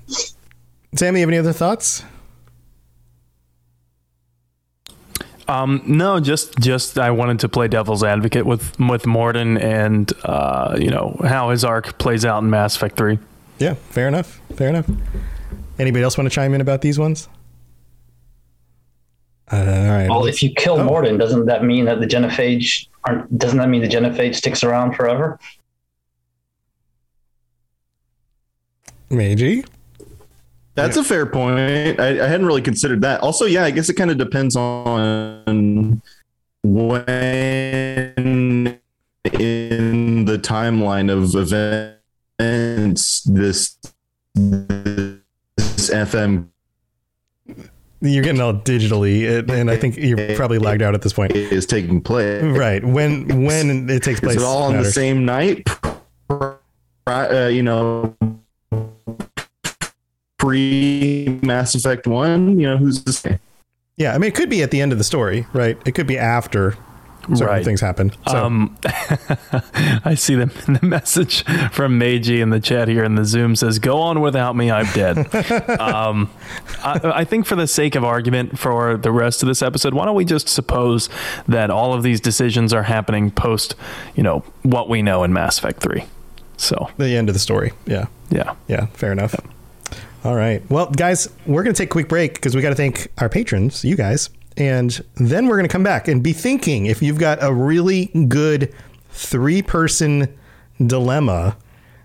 Sammy, 0.95 1.19
you 1.19 1.23
have 1.23 1.29
any 1.29 1.39
other 1.39 1.53
thoughts? 1.53 2.03
Um, 5.47 5.81
no, 5.85 6.19
just 6.19 6.57
just 6.59 6.99
I 6.99 7.09
wanted 7.11 7.39
to 7.39 7.49
play 7.49 7.67
devil's 7.67 8.03
advocate 8.03 8.45
with 8.45 8.79
with 8.79 9.03
Mordin 9.03 9.61
and 9.61 10.13
uh, 10.23 10.77
you 10.79 10.89
know 10.89 11.19
how 11.23 11.49
his 11.49 11.65
arc 11.65 11.97
plays 11.97 12.23
out 12.25 12.43
in 12.43 12.49
Mass 12.49 12.75
Effect 12.75 12.95
3. 12.95 13.17
Yeah, 13.59 13.73
fair 13.73 14.07
enough. 14.07 14.39
Fair 14.55 14.69
enough. 14.69 14.89
Anybody 15.79 16.03
else 16.03 16.17
want 16.17 16.29
to 16.29 16.33
chime 16.33 16.53
in 16.53 16.61
about 16.61 16.81
these 16.81 16.99
ones? 16.99 17.27
Uh, 19.49 19.55
all 19.55 19.89
right. 19.89 20.09
Well, 20.09 20.25
if 20.25 20.43
you 20.43 20.53
kill 20.53 20.79
Oh. 20.79 20.87
Mordin, 20.87 21.17
doesn't 21.17 21.45
that 21.45 21.63
mean 21.63 21.85
that 21.85 22.01
the 22.01 22.07
genophage 22.07 22.87
aren't? 23.05 23.37
Doesn't 23.37 23.57
that 23.59 23.69
mean 23.69 23.81
the 23.81 23.87
genophage 23.87 24.35
sticks 24.35 24.63
around 24.63 24.95
forever? 24.95 25.39
Meiji. 29.09 29.63
That's 30.75 30.95
a 30.95 31.03
fair 31.03 31.25
point. 31.25 31.99
I, 31.99 32.23
I 32.23 32.27
hadn't 32.27 32.45
really 32.45 32.61
considered 32.61 33.01
that. 33.01 33.19
Also, 33.21 33.45
yeah, 33.45 33.65
I 33.65 33.71
guess 33.71 33.89
it 33.89 33.95
kind 33.95 34.09
of 34.09 34.17
depends 34.17 34.55
on 34.55 36.01
when 36.63 38.79
in 39.33 40.25
the 40.25 40.37
timeline 40.37 41.11
of 41.11 41.35
events 41.35 43.21
this 43.23 43.77
this 44.33 45.19
FM 45.89 46.47
You're 48.01 48.23
getting 48.23 48.41
all 48.41 48.53
digitally, 48.53 49.47
and 49.49 49.69
I 49.69 49.77
think 49.77 49.95
you're 49.97 50.35
probably 50.35 50.57
lagged 50.57 50.81
out 50.81 50.95
at 50.95 51.03
this 51.03 51.13
point. 51.13 51.33
is 51.33 51.67
taking 51.67 52.01
place. 52.01 52.43
Right. 52.43 52.83
When 52.83 53.43
when 53.43 53.89
it 53.89 54.01
takes 54.01 54.19
place. 54.19 54.37
Is 54.37 54.41
it 54.41 54.45
all 54.45 54.63
on 54.63 54.77
the 54.77 54.91
same 54.91 55.23
night? 55.23 55.67
Uh, 57.07 57.49
you 57.51 57.61
know, 57.61 58.15
pre 60.37 61.39
Mass 61.43 61.75
Effect 61.75 62.07
One. 62.07 62.59
You 62.59 62.69
know, 62.69 62.77
who's 62.77 63.03
to 63.03 63.13
say? 63.13 63.39
Yeah, 63.97 64.15
I 64.15 64.17
mean, 64.17 64.29
it 64.29 64.35
could 64.35 64.49
be 64.49 64.63
at 64.63 64.71
the 64.71 64.81
end 64.81 64.91
of 64.91 64.97
the 64.97 65.03
story, 65.03 65.45
right? 65.53 65.77
It 65.85 65.91
could 65.93 66.07
be 66.07 66.17
after 66.17 66.75
certain 67.23 67.45
Right. 67.47 67.63
things 67.65 67.81
happen. 67.81 68.11
So, 68.27 68.37
Um, 68.45 68.77
I 70.05 70.15
see 70.15 70.35
the, 70.35 70.45
the 70.81 70.85
message 70.85 71.43
from 71.71 71.97
Meiji 71.97 72.41
in 72.41 72.49
the 72.49 72.59
chat 72.59 72.87
here 72.87 73.03
in 73.03 73.15
the 73.15 73.25
Zoom 73.25 73.55
says, 73.55 73.79
"Go 73.79 73.99
on 73.99 74.21
without 74.21 74.55
me, 74.55 74.71
I'm 74.71 74.87
dead." 74.93 75.17
um, 75.79 76.29
I, 76.83 76.99
I 77.03 77.23
think 77.23 77.45
for 77.45 77.55
the 77.55 77.67
sake 77.67 77.95
of 77.95 78.03
argument 78.03 78.57
for 78.59 78.97
the 78.97 79.11
rest 79.11 79.43
of 79.43 79.47
this 79.47 79.61
episode, 79.61 79.93
why 79.93 80.05
don't 80.05 80.15
we 80.15 80.25
just 80.25 80.49
suppose 80.49 81.09
that 81.47 81.69
all 81.69 81.93
of 81.93 82.03
these 82.03 82.19
decisions 82.19 82.73
are 82.73 82.83
happening 82.83 83.31
post, 83.31 83.75
you 84.15 84.23
know, 84.23 84.43
what 84.63 84.89
we 84.89 85.01
know 85.01 85.23
in 85.23 85.33
Mass 85.33 85.57
Effect 85.59 85.79
Three. 85.81 86.05
So 86.57 86.89
the 86.97 87.15
end 87.15 87.29
of 87.29 87.33
the 87.33 87.39
story. 87.39 87.71
Yeah. 87.85 88.05
Yeah. 88.29 88.53
Yeah. 88.67 88.85
Fair 88.87 89.11
enough. 89.11 89.35
All 90.23 90.35
right. 90.35 90.61
Well, 90.69 90.85
guys, 90.91 91.27
we're 91.47 91.63
going 91.63 91.73
to 91.73 91.77
take 91.81 91.89
a 91.89 91.91
quick 91.91 92.07
break 92.07 92.35
because 92.35 92.55
we 92.55 92.61
got 92.61 92.69
to 92.69 92.75
thank 92.75 93.07
our 93.17 93.27
patrons, 93.29 93.83
you 93.83 93.95
guys. 93.95 94.29
And 94.61 95.01
then 95.15 95.47
we're 95.47 95.55
going 95.55 95.67
to 95.67 95.71
come 95.71 95.81
back 95.81 96.07
and 96.07 96.21
be 96.21 96.33
thinking 96.33 96.85
if 96.85 97.01
you've 97.01 97.17
got 97.17 97.39
a 97.41 97.51
really 97.51 98.05
good 98.27 98.71
three 99.09 99.63
person 99.63 100.37
dilemma, 100.85 101.57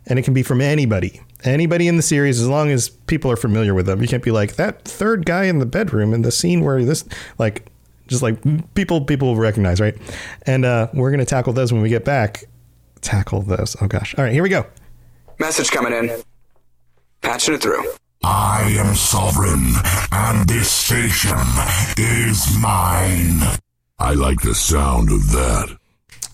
and 0.07 0.19
it 0.19 0.23
can 0.23 0.33
be 0.33 0.43
from 0.43 0.63
anybody, 0.63 1.21
anybody 1.45 1.87
in 1.87 1.97
the 1.97 2.03
series, 2.03 2.41
as 2.41 2.49
long 2.49 2.71
as 2.71 2.89
people 2.89 3.31
are 3.31 3.37
familiar 3.37 3.75
with 3.75 3.85
them. 3.85 4.01
You 4.01 4.09
can't 4.09 4.23
be 4.23 4.31
like 4.31 4.57
that 4.57 4.87
third 4.87 5.27
guy 5.27 5.45
in 5.45 5.59
the 5.59 5.67
bedroom 5.67 6.15
in 6.15 6.23
the 6.23 6.33
scene 6.33 6.65
where 6.65 6.83
this, 6.83 7.05
like, 7.37 7.67
just 8.07 8.23
like 8.23 8.39
people 8.75 9.03
people 9.03 9.29
will 9.29 9.37
recognize, 9.37 9.79
right? 9.79 9.95
And 10.47 10.65
uh, 10.65 10.89
we're 10.95 11.11
going 11.11 11.21
to 11.21 11.27
tackle 11.27 11.53
those 11.53 11.75
when 11.75 11.83
we 11.83 11.91
get 11.91 12.07
back. 12.07 12.45
Tackle 13.03 13.43
those. 13.43 13.77
Oh, 13.83 13.87
gosh. 13.87 14.15
All 14.17 14.25
right, 14.25 14.33
here 14.33 14.43
we 14.43 14.49
go. 14.49 14.65
Message 15.39 15.71
coming 15.71 15.93
in. 15.93 16.23
Patching 17.21 17.53
it 17.53 17.61
through. 17.61 17.85
I 18.29 18.75
am 18.81 18.97
sovereign, 18.97 19.73
and 20.11 20.49
this 20.49 20.69
station 20.69 21.39
is 21.97 22.59
mine. 22.59 23.39
I 24.01 24.15
like 24.15 24.41
the 24.41 24.53
sound 24.53 25.13
of 25.13 25.31
that. 25.31 25.77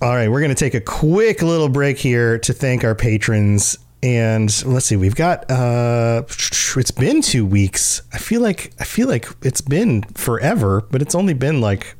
All 0.00 0.14
right, 0.14 0.28
we're 0.30 0.40
going 0.40 0.48
to 0.48 0.54
take 0.54 0.72
a 0.72 0.80
quick 0.80 1.42
little 1.42 1.68
break 1.68 1.98
here 1.98 2.38
to 2.38 2.54
thank 2.54 2.82
our 2.82 2.94
patrons. 2.94 3.76
And 4.02 4.50
let's 4.64 4.86
see, 4.86 4.96
we've 4.96 5.14
got 5.14 5.48
uh 5.50 6.22
it's 6.26 6.90
been 6.90 7.20
2 7.20 7.44
weeks. 7.44 8.00
I 8.14 8.16
feel 8.16 8.40
like 8.40 8.72
I 8.80 8.84
feel 8.84 9.06
like 9.06 9.28
it's 9.42 9.60
been 9.60 10.02
forever, 10.14 10.84
but 10.90 11.02
it's 11.02 11.14
only 11.14 11.34
been 11.34 11.60
like 11.60 11.94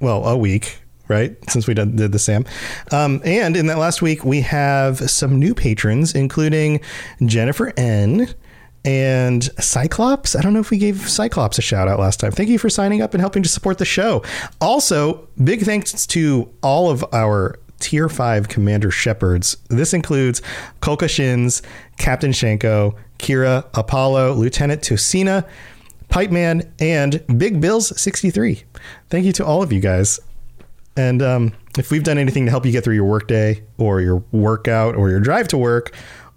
well, 0.00 0.24
a 0.24 0.36
week. 0.36 0.78
right? 1.08 1.36
Since 1.50 1.66
we 1.66 1.74
did, 1.74 1.96
the 1.96 2.18
Sam. 2.20 2.44
Um, 2.92 3.20
and 3.24 3.56
in 3.56 3.66
that 3.66 3.78
last 3.78 4.02
week, 4.02 4.24
we 4.24 4.40
have 4.42 5.10
some 5.10 5.38
new 5.40 5.52
patrons, 5.52 6.14
including 6.14 6.80
Jennifer 7.26 7.72
N. 7.76 8.32
And 8.84 9.44
Cyclops. 9.62 10.34
I 10.34 10.40
don't 10.40 10.52
know 10.52 10.60
if 10.60 10.70
we 10.70 10.78
gave 10.78 11.08
Cyclops 11.08 11.58
a 11.58 11.62
shout 11.62 11.86
out 11.86 12.00
last 12.00 12.18
time. 12.18 12.32
Thank 12.32 12.48
you 12.48 12.58
for 12.58 12.68
signing 12.68 13.00
up 13.00 13.14
and 13.14 13.20
helping 13.20 13.42
to 13.44 13.48
support 13.48 13.78
the 13.78 13.84
show. 13.84 14.24
Also, 14.60 15.28
big 15.42 15.62
thanks 15.62 16.06
to 16.08 16.52
all 16.62 16.90
of 16.90 17.04
our 17.12 17.60
tier 17.78 18.08
five 18.08 18.48
commander 18.48 18.90
shepherds. 18.90 19.56
This 19.68 19.92
includes 19.92 20.42
Kolka 20.80 21.08
Shins, 21.08 21.62
Captain 21.98 22.32
Shanko, 22.32 22.96
Kira, 23.18 23.66
Apollo, 23.74 24.34
Lieutenant 24.34 24.82
Tosina, 24.82 25.46
Pipe 26.08 26.30
Man, 26.30 26.72
and 26.78 27.24
Big 27.38 27.60
Bills 27.60 28.00
63. 28.00 28.64
Thank 29.10 29.24
you 29.24 29.32
to 29.32 29.44
all 29.44 29.62
of 29.62 29.72
you 29.72 29.80
guys. 29.80 30.20
And 30.96 31.22
um, 31.22 31.52
if 31.78 31.90
we've 31.90 32.04
done 32.04 32.18
anything 32.18 32.44
to 32.44 32.50
help 32.50 32.66
you 32.66 32.72
get 32.72 32.84
through 32.84 32.94
your 32.94 33.06
workday 33.06 33.62
or 33.78 34.00
your 34.00 34.22
workout 34.30 34.94
or 34.94 35.08
your 35.08 35.20
drive 35.20 35.48
to 35.48 35.58
work 35.58 35.94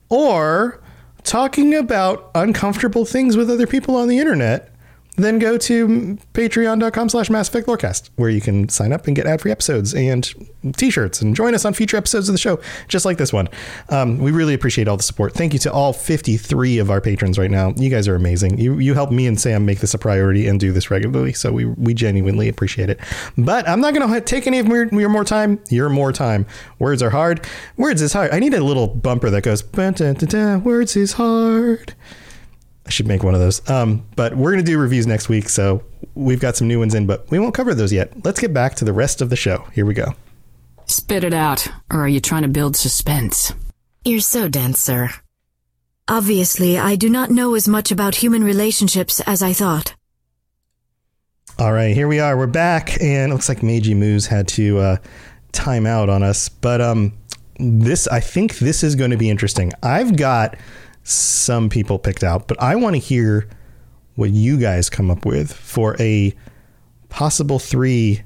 or 0.09 0.79
talking 1.26 1.73
about 1.73 2.32
uncomfortable 2.36 3.03
things 3.03 3.36
with 3.36 3.49
other 3.49 3.67
people 3.67 3.95
on 3.95 4.07
the 4.07 4.19
internet, 4.19 4.74
then 5.16 5.39
go 5.39 5.57
to 5.57 6.18
patreon.com 6.34 7.09
slash 7.09 7.30
Mass 7.30 7.47
Effect 7.47 7.68
Lorecast, 7.68 8.09
where 8.16 8.30
you 8.30 8.41
can 8.41 8.70
sign 8.70 8.91
up 8.91 9.07
and 9.07 9.16
get 9.16 9.26
ad-free 9.26 9.51
episodes 9.51 9.93
and 9.93 10.34
t-shirts 10.78 11.22
and 11.22 11.36
join 11.36 11.53
us 11.53 11.66
on 11.66 11.74
future 11.74 11.97
episodes 11.97 12.28
of 12.28 12.34
the 12.34 12.39
show, 12.39 12.59
just 12.88 13.05
like 13.05 13.18
this 13.18 13.32
one. 13.32 13.47
Um, 13.89 14.18
we 14.18 14.32
really 14.32 14.53
appreciate 14.53 14.88
all 14.88 14.97
the 14.97 15.03
support. 15.03 15.34
Thank 15.34 15.53
you 15.53 15.59
to 15.59 15.72
all 15.72 15.93
53 15.93 16.80
of 16.80 16.89
our 16.89 17.01
patrons 17.01 17.38
right 17.38 17.51
now. 17.51 17.74
You 17.78 17.89
guys 17.89 18.07
are 18.07 18.16
amazing. 18.16 18.57
You 18.57 18.80
you 18.80 18.93
help 18.93 19.11
me 19.11 19.28
and 19.28 19.39
Sam 19.39 19.66
make 19.66 19.80
this 19.80 19.93
a 19.93 19.97
priority 19.97 20.47
and 20.47 20.59
do 20.59 20.72
this 20.72 20.91
regularly, 20.91 21.34
so 21.34 21.51
we, 21.51 21.66
we 21.66 21.93
genuinely 21.93 22.49
appreciate 22.49 22.89
it. 22.89 22.99
But 23.38 23.68
I'm 23.68 23.82
not 23.82 23.93
going 23.93 24.11
to 24.11 24.22
take 24.22 24.47
any 24.47 24.59
of 24.59 24.68
your, 24.68 24.88
your 24.93 25.09
more 25.09 25.24
time, 25.24 25.59
your 25.70 25.89
more 25.89 26.11
time. 26.11 26.45
Words 26.80 27.01
are 27.01 27.09
hard. 27.09 27.45
Words 27.78 28.01
is 28.01 28.13
hard. 28.13 28.32
I 28.32 28.39
need 28.39 28.53
a 28.53 28.63
little 28.63 28.88
bumper 28.88 29.30
that 29.30 29.41
goes, 29.43 29.63
words 30.63 30.95
is 30.95 31.13
hard. 31.13 31.93
I 32.86 32.89
should 32.89 33.07
make 33.07 33.23
one 33.23 33.33
of 33.33 33.39
those. 33.39 33.67
Um, 33.69 34.05
but 34.15 34.36
we're 34.36 34.51
going 34.51 34.63
to 34.63 34.71
do 34.71 34.77
reviews 34.77 35.07
next 35.07 35.27
week, 35.27 35.49
so 35.49 35.83
we've 36.13 36.39
got 36.39 36.55
some 36.55 36.67
new 36.67 36.79
ones 36.79 36.93
in, 36.93 37.07
but 37.07 37.29
we 37.31 37.39
won't 37.39 37.55
cover 37.55 37.73
those 37.73 37.91
yet. 37.91 38.13
Let's 38.23 38.39
get 38.39 38.53
back 38.53 38.75
to 38.75 38.86
the 38.86 38.93
rest 38.93 39.21
of 39.21 39.29
the 39.29 39.36
show. 39.36 39.67
Here 39.73 39.86
we 39.86 39.93
go. 39.93 40.13
Spit 40.86 41.23
it 41.23 41.33
out, 41.33 41.67
or 41.91 42.01
are 42.01 42.07
you 42.07 42.19
trying 42.19 42.43
to 42.43 42.47
build 42.47 42.75
suspense? 42.75 43.53
You're 44.03 44.19
so 44.19 44.47
dense, 44.47 44.79
sir. 44.79 45.09
Obviously, 46.07 46.77
I 46.77 46.95
do 46.95 47.09
not 47.09 47.31
know 47.31 47.55
as 47.55 47.67
much 47.67 47.91
about 47.91 48.15
human 48.15 48.43
relationships 48.43 49.19
as 49.21 49.41
I 49.41 49.53
thought. 49.53 49.95
All 51.57 51.73
right, 51.73 51.95
here 51.95 52.07
we 52.07 52.19
are. 52.19 52.38
We're 52.38 52.45
back, 52.45 53.01
and 53.01 53.31
it 53.31 53.33
looks 53.33 53.49
like 53.49 53.63
Meiji 53.63 53.95
Moose 53.95 54.27
had 54.27 54.47
to 54.49 54.77
uh, 54.77 54.97
time 55.53 55.88
out 55.88 56.09
on 56.09 56.21
us. 56.21 56.49
But 56.49 56.81
um, 56.81 57.13
this, 57.57 58.07
I 58.09 58.19
think, 58.19 58.59
this 58.59 58.83
is 58.83 58.93
going 58.93 59.09
to 59.09 59.17
be 59.17 59.31
interesting. 59.31 59.71
I've 59.81 60.15
got 60.15 60.55
some 61.05 61.69
people 61.69 61.99
picked 61.99 62.23
out, 62.23 62.47
but 62.47 62.61
I 62.61 62.75
want 62.75 62.95
to 62.95 62.99
hear 62.99 63.47
what 64.15 64.31
you 64.31 64.57
guys 64.57 64.89
come 64.89 65.11
up 65.11 65.23
with 65.23 65.53
for 65.53 65.95
a 65.99 66.33
possible 67.09 67.59
three 67.59 68.23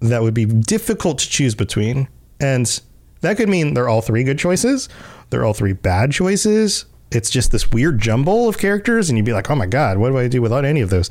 that 0.00 0.22
would 0.22 0.34
be 0.34 0.44
difficult 0.44 1.18
to 1.18 1.28
choose 1.28 1.54
between. 1.54 2.08
And 2.38 2.80
that 3.22 3.38
could 3.38 3.48
mean 3.48 3.72
they're 3.72 3.88
all 3.88 4.02
three 4.02 4.22
good 4.22 4.38
choices, 4.38 4.88
they're 5.30 5.44
all 5.44 5.54
three 5.54 5.72
bad 5.72 6.12
choices. 6.12 6.84
It's 7.10 7.30
just 7.30 7.52
this 7.52 7.72
weird 7.72 7.98
jumble 7.98 8.48
of 8.48 8.58
characters, 8.58 9.08
and 9.08 9.18
you'd 9.18 9.24
be 9.24 9.32
like, 9.32 9.50
oh 9.50 9.56
my 9.56 9.66
God, 9.66 9.98
what 9.98 10.10
do 10.10 10.18
I 10.18 10.28
do 10.28 10.40
without 10.40 10.64
any 10.64 10.80
of 10.80 10.90
those? 10.90 11.10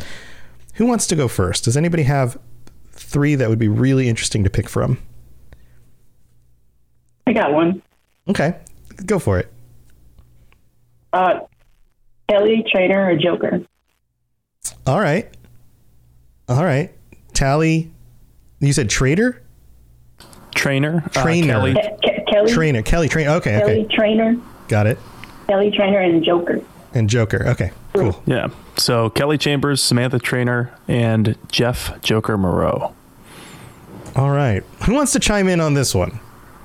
Who 0.76 0.86
wants 0.86 1.08
to 1.08 1.16
go 1.16 1.28
first? 1.28 1.66
Does 1.66 1.76
anybody 1.76 2.04
have 2.04 2.38
three 2.92 3.36
that 3.36 3.50
would 3.50 3.60
be 3.60 3.68
really 3.68 4.08
interesting 4.08 4.44
to 4.44 4.50
pick 4.50 4.70
from? 4.70 5.00
I 7.28 7.34
got 7.34 7.52
one. 7.52 7.82
Okay, 8.30 8.56
go 9.06 9.20
for 9.20 9.40
it. 9.40 9.52
Uh, 11.14 11.40
Kelly, 12.30 12.64
Traynor, 12.72 13.12
or 13.12 13.16
Joker? 13.16 13.62
All 14.86 15.00
right. 15.00 15.30
All 16.48 16.64
right. 16.64 16.92
Tally, 17.34 17.92
you 18.60 18.74
said 18.74 18.90
trader? 18.90 19.42
Traynor. 20.56 21.04
Uh, 21.16 21.22
Traynor. 21.24 21.48
Kelly. 21.54 21.74
Ke- 21.74 22.02
Ke- 22.02 22.28
Kelly, 22.30 22.52
Traynor. 22.54 22.82
Kelly 22.82 23.08
Traynor. 23.10 23.32
Okay, 23.32 23.60
Kelly, 23.60 23.86
okay. 23.86 23.96
Traynor, 23.96 24.36
Got 24.68 24.88
it. 24.88 24.98
Kelly, 25.48 25.72
Traynor, 25.72 26.00
and 26.00 26.24
Joker. 26.24 26.62
And 26.94 27.10
Joker. 27.10 27.48
Okay, 27.50 27.72
cool. 27.94 28.22
Yeah. 28.26 28.50
So 28.78 29.10
Kelly 29.12 29.38
Chambers, 29.38 29.82
Samantha 29.82 30.20
Traynor, 30.20 30.74
and 30.88 31.38
Jeff 31.52 32.02
Joker 32.02 32.38
Moreau. 32.38 32.94
All 34.16 34.32
right. 34.32 34.64
Who 34.86 34.94
wants 34.96 35.12
to 35.14 35.20
chime 35.20 35.48
in 35.48 35.60
on 35.60 35.76
this 35.76 35.94
one? 35.96 36.20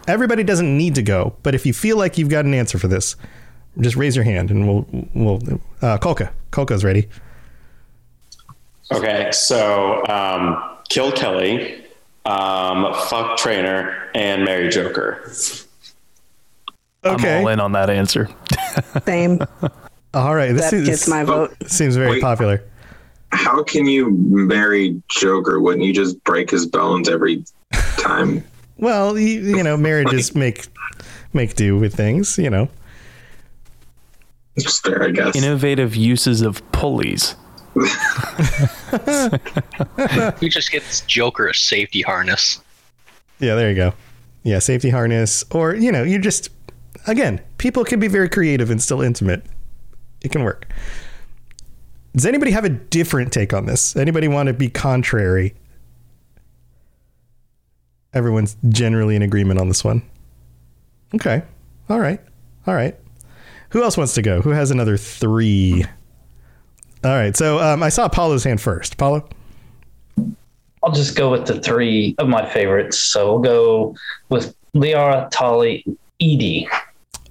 Everybody 0.09 0.43
doesn't 0.43 0.77
need 0.77 0.95
to 0.97 1.03
go, 1.03 1.35
but 1.43 1.55
if 1.55 1.65
you 1.67 1.73
feel 1.73 1.97
like 1.97 2.19
you've 2.19 2.29
got 2.29 2.45
an 2.45 2.53
answer 2.55 2.79
for 2.79 2.89
this, 2.89 3.17
just 3.81 3.97
raise 3.97 4.15
your 4.17 4.25
hand 4.25 4.51
and 4.51 4.67
we'll 4.69 4.87
we'll 5.15 5.37
uh 5.83 5.99
Kolka. 5.99 6.31
Kolka's 6.51 6.85
ready. 6.85 7.09
Okay, 8.93 9.31
so 9.33 10.07
um, 10.07 10.63
kill 10.89 11.11
Kelly, 11.11 11.85
um, 12.27 12.95
fuck 13.09 13.39
Traynor, 13.39 14.11
and 14.15 14.45
marry 14.45 14.69
Joker. 14.69 15.33
Okay. 17.05 17.39
I'm 17.39 17.45
all 17.45 17.49
in 17.49 17.61
on 17.61 17.73
that 17.73 17.91
answer. 17.91 18.29
Same. 19.05 19.41
All 20.13 20.35
right. 20.35 20.53
This 20.53 20.71
That 20.71 20.77
is, 20.77 20.89
gets 20.89 21.09
my 21.09 21.25
vote. 21.25 21.55
Seems 21.67 21.97
very 21.97 22.13
Wait. 22.13 22.23
popular. 22.23 22.63
How 23.33 23.63
can 23.63 23.87
you 23.87 24.11
marry 24.11 25.03
Joker? 25.09 25.61
Wouldn't 25.61 25.85
you 25.85 25.93
just 25.93 26.23
break 26.25 26.51
his 26.51 26.67
bones 26.67 27.09
every 27.09 27.45
time? 27.99 28.45
Well, 28.77 29.17
you, 29.17 29.57
you 29.57 29.63
know, 29.63 29.77
marriages 29.77 30.35
make 30.35 30.67
make 31.33 31.55
do 31.55 31.79
with 31.79 31.95
things, 31.95 32.37
you 32.37 32.51
know. 32.51 32.69
It's 34.57 34.81
fair, 34.81 35.03
I 35.03 35.11
guess. 35.11 35.35
Innovative 35.37 35.97
uses 35.97 36.43
of 36.43 36.63
pulleys. 36.73 37.35
Who 37.75 37.89
just 40.49 40.71
gets 40.71 41.01
Joker 41.03 41.49
a 41.49 41.55
safety 41.55 42.03
harness? 42.03 42.61
Yeah, 43.41 43.57
there 43.57 43.69
you 43.69 43.75
go. 43.75 43.93
Yeah, 44.45 44.61
safety 44.61 44.91
harness 44.91 45.43
or, 45.51 45.75
you 45.75 45.91
know, 45.91 46.05
you 46.05 46.21
just 46.21 46.51
again, 47.07 47.41
people 47.59 47.85
can 47.85 48.01
be 48.01 48.09
very 48.09 48.29
creative 48.29 48.71
and 48.71 48.81
still 48.81 49.01
intimate. 49.03 49.45
It 50.23 50.31
can 50.31 50.45
work. 50.45 50.69
Does 52.15 52.27
anybody 52.27 52.53
have 52.53 52.65
a 52.65 52.69
different 52.69 53.33
take 53.33 53.53
on 53.53 53.67
this? 53.67 53.97
Anybody 53.97 54.29
want 54.29 54.47
to 54.47 54.53
be 54.53 54.69
contrary? 54.69 55.55
Everyone's 58.13 58.57
generally 58.69 59.17
in 59.17 59.23
agreement 59.23 59.59
on 59.59 59.69
this 59.69 59.83
one. 59.83 60.03
Okay. 61.15 61.43
All 61.89 61.99
right. 61.99 62.21
All 62.67 62.75
right. 62.75 62.97
Who 63.75 63.83
else 63.83 63.97
wants 63.97 64.15
to 64.15 64.23
go? 64.23 64.41
Who 64.41 64.51
has 64.51 64.71
another 64.71 64.97
three? 64.97 65.85
All 67.03 67.11
right. 67.11 67.37
So 67.37 67.59
um, 67.59 67.83
I 67.83 67.89
saw 67.89 68.09
Paulo's 68.09 68.45
hand 68.45 68.61
first. 68.61 68.97
Paulo? 68.99 69.29
I'll 70.85 70.93
just 70.93 71.17
go 71.17 71.33
with 71.33 71.47
the 71.47 71.61
three 71.61 72.15
of 72.19 72.29
my 72.29 72.49
favorites. 72.49 73.01
So 73.01 73.33
we'll 73.33 73.43
go 73.43 73.97
with 74.29 74.55
Liara, 74.77 75.29
Tali, 75.33 75.85
EDI. 76.21 76.69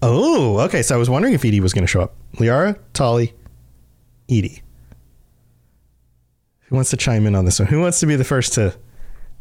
Oh, 0.02 0.60
okay. 0.60 0.82
So 0.82 0.96
I 0.96 0.98
was 0.98 1.10
wondering 1.10 1.34
if 1.34 1.46
EDI 1.46 1.62
was 1.62 1.72
going 1.72 1.86
to 1.86 1.88
show 1.88 2.02
up. 2.02 2.14
Liara, 2.34 2.78
Tali, 2.92 3.34
EDI. 4.28 4.62
Who 6.64 6.76
wants 6.76 6.90
to 6.90 6.98
chime 6.98 7.26
in 7.26 7.36
on 7.36 7.46
this 7.46 7.58
one? 7.58 7.70
Who 7.70 7.80
wants 7.80 8.02
to 8.02 8.06
be 8.06 8.18
the 8.18 8.26
first 8.26 8.52
to 8.56 8.76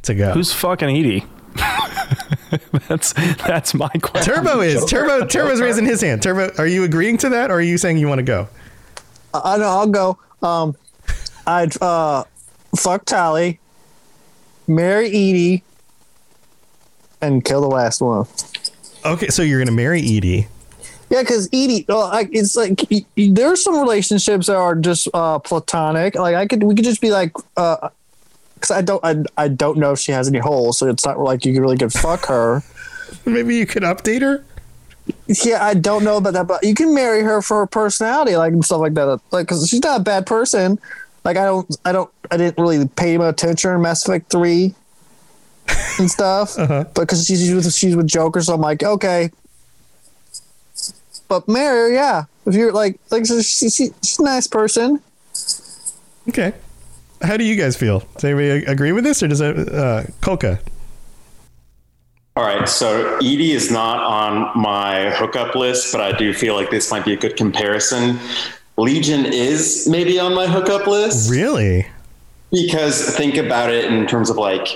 to 0.03 0.15
go? 0.15 0.35
Who's 0.35 0.53
fucking 0.53 0.89
EDI? 0.89 1.27
that's 2.89 3.13
that's 3.13 3.75
my 3.75 3.89
question. 3.89 4.35
Turbo 4.35 4.61
is 4.61 4.85
Turbo. 4.85 5.27
Turbo's 5.27 5.61
raising 5.61 5.85
his 5.85 6.01
hand. 6.01 6.23
Turbo, 6.23 6.51
are 6.59 6.67
you 6.67 6.85
agreeing 6.85 7.17
to 7.19 7.29
that, 7.31 7.51
or 7.51 7.55
are 7.55 7.61
you 7.63 7.79
saying 7.79 7.99
you 7.99 8.09
want 8.09 8.19
to 8.19 8.23
go? 8.25 8.49
I 9.35 9.57
know. 9.57 9.65
I'll 9.69 9.87
go. 9.87 10.19
Um, 10.43 10.77
I'd 11.47 11.81
uh, 11.83 12.25
fuck 12.77 13.05
Tali, 13.05 13.59
marry 14.69 15.09
EDI, 15.09 15.63
and 17.21 17.45
kill 17.45 17.61
the 17.63 17.69
last 17.69 18.01
one. 18.01 18.27
Okay, 19.05 19.29
so 19.29 19.43
you're 19.43 19.59
gonna 19.61 19.73
marry 19.73 20.01
EDI. 20.01 20.47
Yeah, 21.11 21.21
because 21.23 21.49
EDI, 21.53 21.85
well, 21.89 22.09
like 22.09 22.29
it's 22.33 22.57
like 22.57 22.85
y- 22.91 23.05
y- 23.17 23.29
there's 23.33 23.63
some 23.63 23.79
relationships 23.79 24.47
that 24.47 24.57
are 24.57 24.75
just 24.75 25.09
uh, 25.13 25.39
platonic. 25.39 26.15
Like 26.15 26.35
I 26.37 26.47
could, 26.47 26.63
we 26.63 26.75
could 26.75 26.85
just 26.85 27.01
be 27.01 27.11
like, 27.11 27.33
because 28.63 28.77
I 28.77 28.81
don't, 28.81 29.05
I, 29.05 29.25
I 29.37 29.49
don't 29.49 29.77
know 29.77 29.91
if 29.91 29.99
she 29.99 30.13
has 30.13 30.29
any 30.29 30.39
holes, 30.39 30.79
so 30.79 30.89
it's 30.89 31.05
not 31.05 31.19
like 31.19 31.45
you 31.45 31.61
really 31.61 31.77
could 31.77 31.93
fuck 31.93 32.27
her. 32.27 32.63
Maybe 33.27 33.57
you 33.57 33.67
could 33.67 33.83
update 33.83 34.23
her. 34.23 34.45
Yeah, 35.27 35.65
I 35.65 35.75
don't 35.75 36.05
know 36.05 36.17
about 36.17 36.35
that, 36.35 36.47
but 36.47 36.63
you 36.63 36.75
can 36.75 36.95
marry 36.95 37.23
her 37.23 37.43
for 37.43 37.59
her 37.59 37.67
personality, 37.67 38.37
like 38.37 38.53
and 38.53 38.65
stuff 38.65 38.81
like 38.81 38.95
that. 38.95 39.21
Like, 39.33 39.49
because 39.49 39.69
she's 39.69 39.83
not 39.83 40.01
a 40.01 40.05
bad 40.05 40.27
person. 40.27 40.79
Like, 41.25 41.37
I 41.37 41.45
don't, 41.45 41.77
I 41.85 41.91
don't, 41.91 42.09
I 42.31 42.37
didn't 42.37 42.63
really 42.63 42.87
pay 42.87 43.19
much 43.19 43.33
attention 43.43 43.73
in 43.73 43.83
Mass 43.83 44.07
Effect 44.07 44.31
Three 44.31 44.77
and 45.99 46.09
stuff, 46.09 46.57
uh-huh. 46.59 46.85
but 46.95 47.03
because 47.03 47.27
she's 47.27 47.53
with 47.53 47.75
she's 47.75 47.97
with 47.97 48.07
Joker, 48.07 48.41
so 48.43 48.55
I'm 48.55 48.61
like, 48.61 48.85
okay. 48.85 49.31
But 51.27 51.49
marry 51.49 51.91
her, 51.91 51.95
yeah. 51.95 52.25
If 52.47 52.55
you're 52.55 52.73
like, 52.73 53.01
like 53.11 53.27
she, 53.27 53.43
she, 53.43 53.91
she's 54.03 54.19
a 54.21 54.23
nice 54.23 54.47
person. 54.47 55.01
Okay. 56.29 56.53
How 57.23 57.37
do 57.37 57.45
you 57.45 57.57
guys 57.57 57.77
feel? 57.77 58.01
Does 58.15 58.25
anybody 58.25 58.65
agree 58.65 58.93
with 58.93 59.05
this, 59.05 59.23
or 59.23 59.29
does 59.29 59.41
it, 59.41 59.57
uh, 59.57 60.05
Kolka? 60.21 60.61
All 62.35 62.45
right, 62.45 62.67
so 62.67 63.19
EDI 63.21 63.53
is 63.53 63.71
not 63.71 64.03
on 64.03 64.59
my 64.61 65.11
hookup 65.11 65.55
list, 65.55 65.93
but 65.93 66.01
I 66.01 66.17
do 66.17 66.33
feel 66.33 66.55
like 66.55 66.71
this 66.71 66.91
might 66.91 67.05
be 67.05 67.13
a 67.13 67.17
good 67.17 67.37
comparison. 67.37 68.19
Legion 68.79 69.27
is 69.27 69.87
maybe 69.91 70.19
on 70.19 70.35
my 70.35 70.47
hookup 70.47 70.87
list. 70.87 71.31
Really? 71.31 71.87
Because 72.51 73.15
think 73.17 73.37
about 73.37 73.71
it 73.71 73.85
in 73.85 74.07
terms 74.07 74.31
of 74.31 74.37
like, 74.37 74.67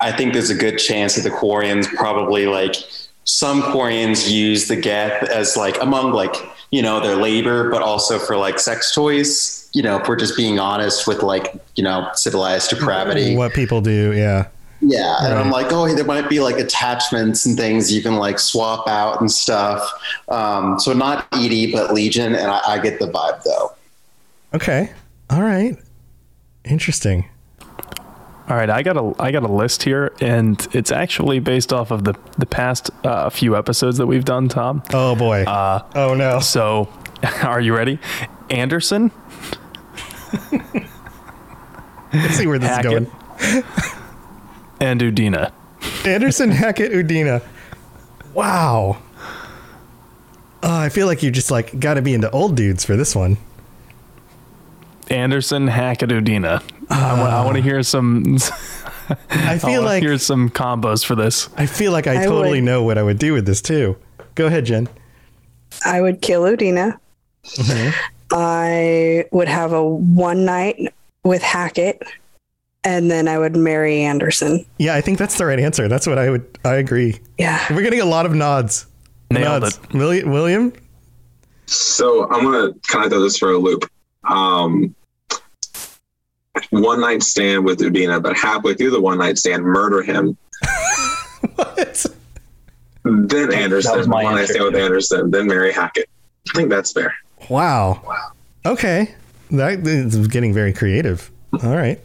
I 0.00 0.12
think 0.12 0.34
there's 0.34 0.50
a 0.50 0.54
good 0.54 0.76
chance 0.76 1.16
that 1.16 1.22
the 1.22 1.30
Quarians 1.30 1.86
probably 1.94 2.46
like 2.46 2.76
some 3.24 3.62
Quarians 3.62 4.30
use 4.30 4.68
the 4.68 4.76
Geth 4.76 5.22
as 5.30 5.56
like 5.56 5.80
among 5.80 6.12
like 6.12 6.34
you 6.70 6.82
know 6.82 7.00
their 7.00 7.16
labor, 7.16 7.70
but 7.70 7.82
also 7.82 8.18
for 8.18 8.36
like 8.36 8.58
sex 8.58 8.94
toys. 8.94 9.61
You 9.72 9.82
know, 9.82 9.98
if 9.98 10.08
we're 10.08 10.16
just 10.16 10.36
being 10.36 10.58
honest 10.58 11.06
with 11.06 11.22
like 11.22 11.54
you 11.76 11.84
know 11.84 12.08
civilized 12.14 12.70
depravity. 12.70 13.36
What 13.36 13.52
people 13.52 13.80
do, 13.80 14.12
yeah. 14.12 14.48
Yeah, 14.84 15.24
and 15.24 15.34
I'm 15.34 15.50
like, 15.50 15.68
oh, 15.70 15.94
there 15.94 16.04
might 16.04 16.28
be 16.28 16.40
like 16.40 16.58
attachments 16.58 17.46
and 17.46 17.56
things 17.56 17.92
you 17.92 18.02
can 18.02 18.16
like 18.16 18.40
swap 18.40 18.88
out 18.88 19.20
and 19.20 19.30
stuff. 19.30 19.88
Um, 20.28 20.80
so 20.80 20.92
not 20.92 21.28
EDI, 21.36 21.70
but 21.70 21.94
Legion, 21.94 22.34
and 22.34 22.50
I, 22.50 22.60
I 22.66 22.78
get 22.80 22.98
the 22.98 23.06
vibe 23.06 23.44
though. 23.44 23.72
Okay. 24.54 24.92
All 25.30 25.42
right. 25.42 25.76
Interesting. 26.64 27.28
All 28.48 28.56
right, 28.56 28.68
I 28.68 28.82
got 28.82 28.96
a 28.96 29.14
I 29.22 29.30
got 29.30 29.44
a 29.44 29.52
list 29.52 29.84
here, 29.84 30.12
and 30.20 30.66
it's 30.72 30.90
actually 30.90 31.38
based 31.38 31.72
off 31.72 31.90
of 31.90 32.04
the 32.04 32.14
the 32.38 32.46
past 32.46 32.90
uh, 33.04 33.30
few 33.30 33.56
episodes 33.56 33.98
that 33.98 34.06
we've 34.06 34.24
done. 34.24 34.48
Tom. 34.48 34.82
Oh 34.92 35.14
boy. 35.14 35.44
Uh, 35.44 35.82
oh 35.94 36.14
no. 36.14 36.40
So, 36.40 36.88
are 37.42 37.60
you 37.60 37.74
ready? 37.74 38.00
Anderson. 38.50 39.12
Let's 42.12 42.34
see 42.36 42.46
where 42.46 42.58
this 42.58 42.68
Hackett, 42.68 42.92
is 43.02 43.08
going. 43.52 43.64
and 44.80 45.00
Udina. 45.00 45.52
Anderson, 46.04 46.50
Hackett, 46.50 46.92
Udina. 46.92 47.42
Wow. 48.34 48.98
Oh, 50.62 50.76
I 50.78 50.88
feel 50.90 51.06
like 51.06 51.22
you 51.22 51.30
just 51.30 51.50
like 51.50 51.78
got 51.80 51.94
to 51.94 52.02
be 52.02 52.14
into 52.14 52.30
old 52.30 52.54
dudes 52.56 52.84
for 52.84 52.96
this 52.96 53.16
one. 53.16 53.36
Anderson, 55.10 55.66
Hackett, 55.66 56.10
Udina. 56.10 56.62
I 56.90 57.44
want 57.44 57.56
to 57.56 57.62
hear 57.62 57.82
some. 57.82 58.38
I 59.30 59.58
feel 59.58 59.70
wanna 59.80 59.80
like- 59.82 60.02
hear 60.02 60.16
some 60.18 60.48
combos 60.50 61.04
for 61.04 61.14
this. 61.14 61.48
I 61.56 61.66
feel 61.66 61.92
like 61.92 62.06
I, 62.06 62.22
I 62.22 62.26
totally 62.26 62.60
would- 62.60 62.64
know 62.66 62.82
what 62.82 62.98
I 62.98 63.02
would 63.02 63.18
do 63.18 63.32
with 63.32 63.46
this 63.46 63.60
too. 63.60 63.96
Go 64.34 64.46
ahead, 64.46 64.64
Jen. 64.66 64.88
I 65.84 66.00
would 66.00 66.20
kill 66.22 66.42
Udina. 66.42 66.98
Mm-hmm. 67.44 67.90
I 68.32 69.26
would 69.30 69.48
have 69.48 69.72
a 69.72 69.84
one 69.84 70.44
night 70.44 70.92
with 71.22 71.42
Hackett, 71.42 72.02
and 72.82 73.10
then 73.10 73.28
I 73.28 73.38
would 73.38 73.56
marry 73.56 74.00
Anderson. 74.00 74.64
Yeah, 74.78 74.94
I 74.94 75.00
think 75.00 75.18
that's 75.18 75.36
the 75.36 75.46
right 75.46 75.60
answer. 75.60 75.86
That's 75.86 76.06
what 76.06 76.18
I 76.18 76.30
would. 76.30 76.58
I 76.64 76.74
agree. 76.74 77.20
Yeah, 77.38 77.64
we're 77.70 77.82
getting 77.82 78.00
a 78.00 78.06
lot 78.06 78.26
of 78.26 78.34
nods. 78.34 78.86
Nailed 79.30 79.62
nods. 79.62 79.80
William. 79.92 80.30
William. 80.30 80.72
So 81.66 82.28
I'm 82.30 82.44
gonna 82.44 82.72
kind 82.88 83.04
of 83.04 83.12
throw 83.12 83.20
this 83.20 83.36
for 83.36 83.50
a 83.52 83.58
loop. 83.58 83.88
Um, 84.24 84.94
one 86.70 87.00
night 87.00 87.22
stand 87.22 87.64
with 87.64 87.80
Udina, 87.80 88.22
but 88.22 88.36
halfway 88.36 88.74
through 88.74 88.90
the 88.90 89.00
one 89.00 89.18
night 89.18 89.38
stand, 89.38 89.62
murder 89.64 90.02
him. 90.02 90.36
what? 91.54 92.06
Then 93.04 93.48
was 93.48 93.54
Anderson, 93.54 94.08
my 94.08 94.24
one 94.24 94.34
night 94.34 94.40
answer, 94.42 94.52
stand 94.54 94.64
with 94.66 94.76
Anderson, 94.76 95.30
then 95.30 95.46
marry 95.46 95.72
Hackett. 95.72 96.08
I 96.50 96.56
think 96.56 96.70
that's 96.70 96.92
fair. 96.92 97.14
Wow. 97.48 98.00
Okay. 98.64 99.14
That 99.50 99.86
is 99.86 100.28
getting 100.28 100.54
very 100.54 100.72
creative. 100.72 101.30
All 101.62 101.76
right. 101.76 102.00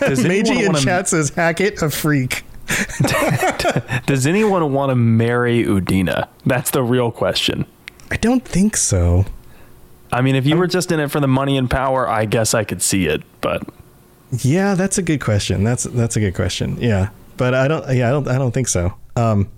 Does 0.00 0.24
Meiji 0.26 0.64
in 0.64 0.74
chat 0.74 1.08
says 1.08 1.30
Hackett 1.30 1.80
a 1.82 1.90
freak. 1.90 2.44
Does 4.06 4.26
anyone 4.26 4.72
want 4.72 4.90
to 4.90 4.94
marry 4.96 5.64
Udina? 5.64 6.28
That's 6.46 6.70
the 6.70 6.82
real 6.82 7.10
question. 7.10 7.66
I 8.10 8.16
don't 8.16 8.44
think 8.44 8.76
so. 8.76 9.24
I 10.12 10.22
mean, 10.22 10.34
if 10.34 10.46
you 10.46 10.56
were 10.56 10.66
just 10.66 10.90
in 10.90 11.00
it 11.00 11.10
for 11.10 11.20
the 11.20 11.28
money 11.28 11.56
and 11.56 11.70
power, 11.70 12.08
I 12.08 12.24
guess 12.24 12.54
I 12.54 12.64
could 12.64 12.82
see 12.82 13.06
it, 13.06 13.22
but 13.40 13.62
Yeah, 14.38 14.74
that's 14.74 14.98
a 14.98 15.02
good 15.02 15.20
question. 15.20 15.64
That's 15.64 15.84
that's 15.84 16.16
a 16.16 16.20
good 16.20 16.34
question. 16.34 16.76
Yeah, 16.80 17.10
but 17.36 17.54
I 17.54 17.68
don't. 17.68 17.84
Yeah, 17.94 18.08
I 18.08 18.10
don't. 18.12 18.28
I 18.28 18.38
don't 18.38 18.52
think 18.52 18.68
so. 18.68 18.92
Um, 19.16 19.48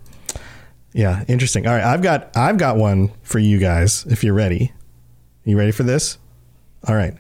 yeah, 0.92 1.24
interesting. 1.28 1.66
All 1.66 1.74
right, 1.74 1.84
I've 1.84 2.02
got 2.02 2.36
I've 2.36 2.58
got 2.58 2.76
one 2.76 3.10
for 3.22 3.38
you 3.38 3.58
guys. 3.58 4.04
If 4.08 4.22
you're 4.24 4.34
ready, 4.34 4.72
you 5.44 5.56
ready 5.58 5.72
for 5.72 5.82
this? 5.82 6.18
All 6.86 6.94
right, 6.94 7.14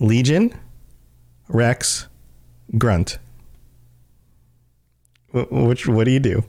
Legion, 0.00 0.52
Wrex, 1.48 2.08
Grunt. 2.78 3.18
Wh- 5.32 5.50
Which 5.52 5.86
what 5.86 6.04
do 6.04 6.10
you 6.10 6.20
do? 6.20 6.44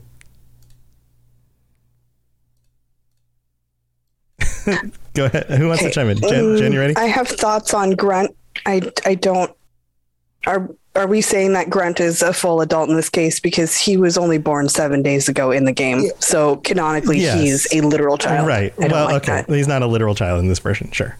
Go 5.13 5.25
ahead. 5.25 5.45
Who 5.51 5.67
wants 5.67 5.83
to 5.83 5.91
chime 5.91 6.09
in? 6.09 6.17
Jen, 6.17 6.57
Jen, 6.57 6.71
you 6.73 6.79
ready? 6.79 6.95
Um, 6.95 7.03
I 7.03 7.07
have 7.07 7.27
thoughts 7.27 7.73
on 7.73 7.91
Grunt. 7.91 8.35
I 8.65 8.81
I 9.05 9.15
don't. 9.15 9.51
Are 10.47 10.69
are 10.95 11.07
we 11.07 11.21
saying 11.21 11.53
that 11.53 11.69
Grunt 11.69 11.99
is 11.99 12.21
a 12.21 12.31
full 12.33 12.61
adult 12.61 12.87
in 12.89 12.95
this 12.95 13.09
case 13.09 13.39
because 13.39 13.75
he 13.77 13.97
was 13.97 14.17
only 14.17 14.37
born 14.37 14.69
seven 14.69 15.01
days 15.01 15.27
ago 15.27 15.49
in 15.51 15.65
the 15.65 15.71
game? 15.71 16.03
So 16.19 16.57
canonically, 16.57 17.19
Yes. 17.19 17.39
he's 17.39 17.73
a 17.73 17.81
literal 17.85 18.17
child. 18.17 18.47
Right. 18.47 18.73
I 18.77 18.81
don't 18.81 18.91
Well, 18.91 19.05
like 19.05 19.23
okay. 19.23 19.43
that. 19.47 19.49
He's 19.55 19.67
not 19.67 19.81
a 19.81 19.87
literal 19.87 20.13
child 20.13 20.39
in 20.39 20.47
this 20.47 20.59
version. 20.59 20.91
Sure. 20.91 21.17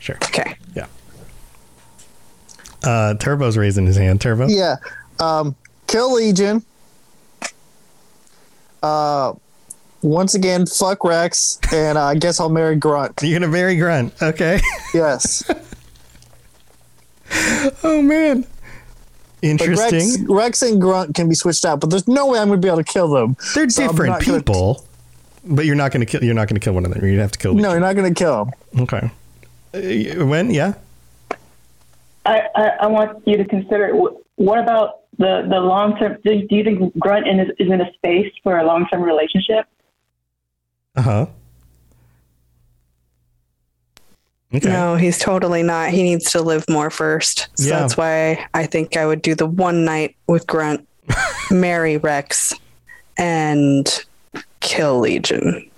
Sure. 0.00 0.16
Okay. 0.24 0.56
Yeah. 0.74 0.86
Uh, 2.82 3.14
Turbo's 3.14 3.56
raising 3.56 3.86
his 3.86 3.96
hand. 3.96 4.20
Turbo. 4.20 4.48
Yeah. 4.48 4.76
Um, 5.20 5.54
kill 5.86 6.14
Legion. 6.14 6.64
Uh, 8.82 9.34
once 10.02 10.34
again, 10.34 10.66
fuck 10.66 11.04
Wrex, 11.04 11.60
and 11.72 11.96
uh, 11.96 12.06
I 12.06 12.16
guess 12.16 12.40
I'll 12.40 12.48
marry 12.48 12.74
Grunt. 12.74 13.12
You're 13.22 13.38
gonna 13.38 13.52
marry 13.52 13.76
Grunt, 13.76 14.12
okay? 14.20 14.60
Yes. 14.92 15.48
oh 17.84 18.02
man. 18.02 18.44
Like 19.42 19.50
Interesting. 19.50 19.98
Wrex, 20.08 20.18
Wrex 20.28 20.62
and 20.62 20.80
Grunt 20.80 21.14
can 21.16 21.28
be 21.28 21.34
switched 21.34 21.64
out, 21.64 21.80
but 21.80 21.90
there's 21.90 22.06
no 22.06 22.28
way 22.28 22.38
I'm 22.38 22.46
going 22.48 22.60
to 22.60 22.64
be 22.64 22.68
able 22.70 22.82
to 22.82 22.92
kill 22.92 23.08
them. 23.08 23.36
They're 23.54 23.68
So 23.68 23.88
different 23.88 24.12
not 24.12 24.24
gonna- 24.24 24.38
people, 24.38 24.84
but 25.44 25.64
you're 25.66 25.74
not 25.74 25.90
gonna 25.90 26.06
kill. 26.06 26.22
You're 26.22 26.34
not 26.34 26.46
gonna 26.46 26.60
kill 26.60 26.74
one 26.74 26.84
of 26.86 26.94
them. 26.94 27.04
You'd 27.04 27.18
have 27.18 27.32
to 27.32 27.38
kill. 27.38 27.54
no, 27.54 27.72
you're 27.72 27.80
not 27.80 27.96
going 27.96 28.14
to 28.14 28.16
kill 28.18 28.44
them. 28.44 28.82
Okay. 28.82 29.10
Uh, 29.74 30.24
when? 30.26 30.50
Yeah. 30.52 30.74
I, 32.24 32.42
I, 32.54 32.68
I 32.82 32.86
want 32.86 33.26
you 33.26 33.36
to 33.36 33.44
consider 33.44 33.92
what 34.36 34.58
about 34.60 35.00
the, 35.18 35.44
the 35.50 35.58
long 35.58 35.96
term? 35.98 36.18
Do, 36.24 36.46
do 36.46 36.54
you 36.54 36.62
think 36.62 36.96
Grunt 36.98 37.26
in, 37.26 37.40
is, 37.40 37.48
is 37.58 37.68
in 37.70 37.80
a 37.80 37.92
space 37.94 38.32
for 38.44 38.58
a 38.58 38.64
long 38.64 38.86
term 38.86 39.02
relationship? 39.02 39.66
Uh 40.94 41.02
huh. 41.02 41.26
Okay. 44.54 44.68
No, 44.68 44.96
he's 44.96 45.18
totally 45.18 45.62
not. 45.62 45.90
He 45.90 46.02
needs 46.02 46.30
to 46.32 46.42
live 46.42 46.64
more 46.68 46.90
first. 46.90 47.48
So 47.54 47.68
Yeah. 47.68 47.80
that's 47.80 47.96
why 47.96 48.46
I 48.52 48.66
think 48.66 48.96
I 48.96 49.06
would 49.06 49.22
do 49.22 49.34
the 49.34 49.46
one 49.46 49.84
night 49.84 50.16
with 50.26 50.46
Grunt, 50.46 50.86
marry 51.50 51.96
Wrex, 51.96 52.52
and 53.16 53.88
kill 54.60 55.00
Legion. 55.00 55.68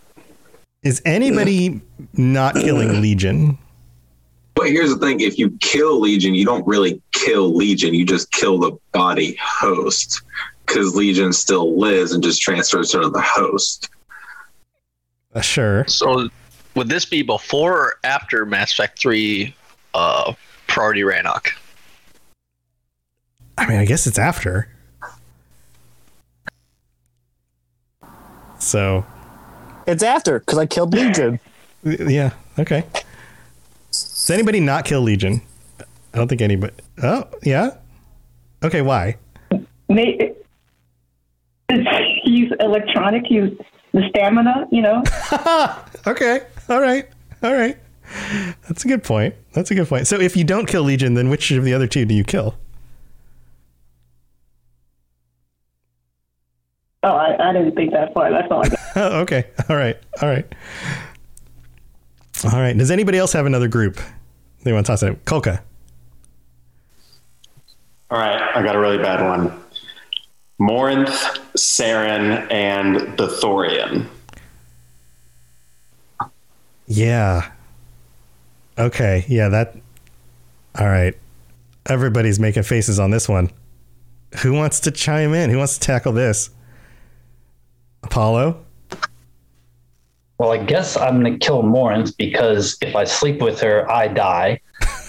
Is 0.82 1.00
anybody 1.04 1.80
not 2.14 2.54
killing 2.56 3.00
Legion? 3.00 3.58
But 4.56 4.68
here's 4.68 4.90
the 4.90 4.98
thing: 4.98 5.20
if 5.20 5.38
you 5.38 5.56
kill 5.60 6.00
Legion, 6.00 6.34
you 6.34 6.44
don't 6.44 6.66
really 6.66 7.00
kill 7.12 7.54
Legion. 7.54 7.94
You 7.94 8.04
just 8.04 8.30
kill 8.32 8.58
the 8.58 8.72
body 8.92 9.36
host 9.40 10.22
because 10.66 10.94
Legion 10.94 11.32
still 11.32 11.78
lives 11.78 12.12
and 12.12 12.22
just 12.22 12.40
transfers 12.40 12.90
to 12.90 13.08
the 13.08 13.20
host. 13.20 13.88
Uh, 15.34 15.40
sure. 15.40 15.84
So, 15.88 16.28
would 16.74 16.88
this 16.88 17.04
be 17.04 17.22
before 17.22 17.72
or 17.72 17.94
after 18.04 18.44
Mass 18.44 18.72
Effect 18.72 18.98
3 18.98 19.54
uh, 19.94 20.32
Priority 20.66 21.02
Rannoch? 21.02 21.48
I 23.56 23.66
mean, 23.66 23.78
I 23.78 23.84
guess 23.84 24.06
it's 24.06 24.18
after. 24.18 24.68
So. 28.58 29.04
It's 29.86 30.02
after 30.02 30.40
because 30.40 30.58
I 30.58 30.66
killed 30.66 30.94
Legion. 30.94 31.40
Yeah. 31.86 32.30
Okay. 32.58 32.82
Does 33.90 34.30
anybody 34.30 34.58
not 34.58 34.86
kill 34.86 35.02
Legion? 35.02 35.42
I 35.78 36.16
don't 36.16 36.28
think 36.28 36.40
anybody. 36.40 36.72
Oh, 37.02 37.24
yeah. 37.42 37.76
Okay. 38.62 38.80
Why? 38.80 39.18
May, 39.90 40.32
he's 42.22 42.50
electronic. 42.58 43.26
He's 43.26 43.50
the 43.92 44.08
stamina, 44.08 44.66
you 44.72 44.80
know. 44.80 45.02
Okay. 46.06 46.40
All 46.68 46.80
right. 46.80 47.08
All 47.42 47.52
right. 47.52 47.78
That's 48.68 48.84
a 48.84 48.88
good 48.88 49.02
point. 49.02 49.34
That's 49.52 49.70
a 49.70 49.74
good 49.74 49.88
point. 49.88 50.06
So 50.06 50.20
if 50.20 50.36
you 50.36 50.44
don't 50.44 50.66
kill 50.66 50.82
Legion, 50.82 51.14
then 51.14 51.28
which 51.30 51.50
of 51.50 51.64
the 51.64 51.74
other 51.74 51.86
two 51.86 52.04
do 52.04 52.14
you 52.14 52.24
kill? 52.24 52.54
Oh, 57.02 57.08
I, 57.08 57.50
I 57.50 57.52
didn't 57.52 57.74
think 57.74 57.92
that 57.92 58.14
far. 58.14 58.30
That's 58.30 58.50
all 58.50 58.64
I 58.64 58.68
got. 58.68 58.78
Oh, 58.96 59.20
okay. 59.22 59.46
All 59.68 59.76
right. 59.76 59.98
All 60.22 60.28
right. 60.28 60.46
All 62.44 62.60
right. 62.60 62.76
Does 62.76 62.90
anybody 62.90 63.18
else 63.18 63.32
have 63.32 63.44
another 63.44 63.68
group 63.68 64.00
they 64.62 64.72
want 64.72 64.86
to 64.86 64.92
toss 64.92 65.02
out? 65.02 65.24
Kolka. 65.24 65.60
All 68.10 68.18
right, 68.18 68.40
I 68.54 68.62
got 68.62 68.76
a 68.76 68.78
really 68.78 68.98
bad 68.98 69.20
one. 69.26 69.60
Morinth, 70.60 71.08
Saren, 71.56 72.46
and 72.52 72.96
the 73.18 73.26
Thorian. 73.26 74.06
Yeah. 76.86 77.50
Okay. 78.78 79.24
Yeah, 79.28 79.48
that. 79.48 79.76
All 80.78 80.86
right. 80.86 81.14
Everybody's 81.86 82.40
making 82.40 82.62
faces 82.64 82.98
on 82.98 83.10
this 83.10 83.28
one. 83.28 83.50
Who 84.42 84.52
wants 84.52 84.80
to 84.80 84.90
chime 84.90 85.34
in? 85.34 85.50
Who 85.50 85.58
wants 85.58 85.74
to 85.74 85.80
tackle 85.80 86.12
this? 86.12 86.50
Apollo? 88.02 88.64
Well, 90.38 90.50
I 90.50 90.58
guess 90.58 90.96
I'm 90.96 91.20
going 91.20 91.38
to 91.38 91.46
kill 91.46 91.62
Morinth 91.62 92.16
because 92.16 92.76
if 92.80 92.96
I 92.96 93.04
sleep 93.04 93.40
with 93.40 93.60
her, 93.60 93.88
I 93.90 94.08
die. 94.08 94.60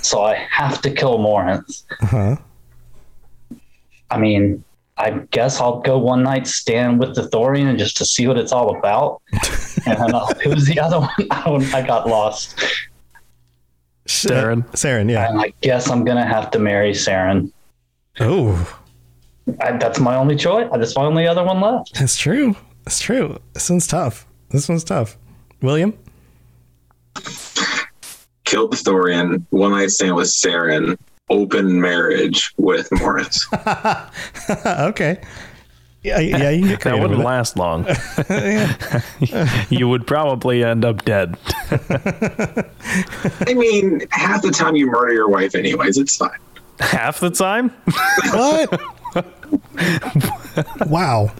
So 0.01 0.21
I 0.21 0.36
have 0.36 0.82
to 0.82 0.91
kill 0.91 1.17
Morinth. 1.17 1.82
Uh-huh. 2.03 2.36
I 4.11 4.17
mean, 4.19 4.63
I 4.97 5.11
guess 5.31 5.59
I'll 5.59 5.79
go 5.81 5.97
one 5.97 6.23
night 6.23 6.47
stand 6.47 6.99
with 6.99 7.15
the 7.15 7.23
Thorian 7.29 7.77
just 7.77 7.97
to 7.97 8.05
see 8.05 8.27
what 8.27 8.37
it's 8.37 8.51
all 8.53 8.77
about. 8.77 9.21
and 9.85 9.99
then 9.99 10.15
I'll, 10.15 10.27
who 10.43 10.51
was 10.51 10.65
the 10.65 10.79
other 10.79 10.99
one? 11.01 11.09
I, 11.31 11.43
don't- 11.43 11.73
I 11.73 11.85
got 11.85 12.07
lost. 12.07 12.57
Saren. 14.07 14.65
Saren, 14.71 15.09
yeah. 15.11 15.29
And 15.29 15.41
I 15.41 15.51
guess 15.61 15.89
I'm 15.89 16.05
going 16.05 16.17
to 16.17 16.23
have 16.25 16.51
to 16.51 16.59
marry 16.59 16.91
Saren. 16.91 17.51
Oh. 18.19 18.79
That's 19.47 19.99
my 19.99 20.15
only 20.15 20.35
choice. 20.35 20.69
That's 20.73 20.95
my 20.95 21.03
only 21.03 21.27
other 21.27 21.43
one 21.43 21.59
left. 21.59 21.93
That's 21.99 22.15
true. 22.17 22.55
That's 22.83 22.99
true. 22.99 23.37
This 23.53 23.69
one's 23.69 23.87
tough. 23.87 24.25
This 24.49 24.69
one's 24.69 24.83
tough. 24.83 25.17
William? 25.61 25.97
Killed 28.43 28.73
the 28.73 28.77
Thorian, 28.77 29.43
one 29.49 29.71
night 29.71 29.89
stand 29.89 30.15
with 30.15 30.27
Saren, 30.27 30.97
open 31.30 31.80
marriage 31.82 32.53
with 32.57 32.89
Morris. 32.99 33.47
okay. 34.65 35.21
Yeah, 36.03 36.19
yeah, 36.19 36.49
you 36.51 36.61
can 36.61 36.69
get 36.69 36.82
that 36.82 36.99
wouldn't 36.99 37.17
with 37.17 37.21
it. 37.21 37.26
last 37.26 37.57
long. 37.57 37.88
you 39.69 39.89
would 39.89 40.05
probably 40.05 40.63
end 40.63 40.86
up 40.86 41.03
dead. 41.03 41.36
I 43.47 43.53
mean, 43.55 44.05
half 44.11 44.43
the 44.43 44.51
time 44.51 44.76
you 44.76 44.86
murder 44.86 45.13
your 45.13 45.30
wife, 45.30 45.55
anyways. 45.55 45.97
It's 45.97 46.15
fine. 46.15 46.38
Half 46.80 47.21
the 47.21 47.32
time? 47.32 47.69
what? 48.32 48.82
wow. 50.88 51.32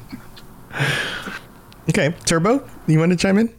Okay, 1.90 2.16
Turbo, 2.26 2.68
you 2.88 2.98
want 2.98 3.12
to 3.12 3.18
chime 3.18 3.38
in? 3.38 3.54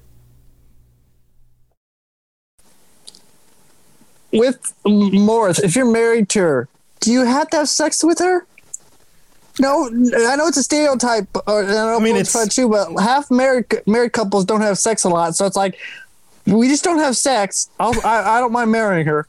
With 4.38 4.74
Morris, 4.84 5.58
if 5.58 5.74
you're 5.74 5.90
married 5.90 6.28
to 6.30 6.40
her, 6.40 6.68
do 7.00 7.12
you 7.12 7.24
have 7.24 7.50
to 7.50 7.58
have 7.58 7.68
sex 7.68 8.04
with 8.04 8.18
her? 8.18 8.46
No, 9.58 9.86
I 9.86 10.36
know 10.36 10.46
it's 10.46 10.58
a 10.58 10.62
stereotype. 10.62 11.28
Or, 11.46 11.64
I, 11.64 11.66
don't 11.66 12.02
I 12.02 12.04
mean, 12.04 12.16
it's 12.16 12.32
fun 12.32 12.48
too, 12.48 12.68
but 12.68 12.94
half 13.00 13.30
married 13.30 13.66
married 13.86 14.12
couples 14.12 14.44
don't 14.44 14.60
have 14.60 14.78
sex 14.78 15.04
a 15.04 15.08
lot, 15.08 15.34
so 15.34 15.46
it's 15.46 15.56
like 15.56 15.78
we 16.46 16.68
just 16.68 16.84
don't 16.84 16.98
have 16.98 17.16
sex. 17.16 17.70
I'll, 17.80 17.94
I 18.04 18.36
I 18.36 18.40
don't 18.40 18.52
mind 18.52 18.70
marrying 18.70 19.06
her. 19.06 19.26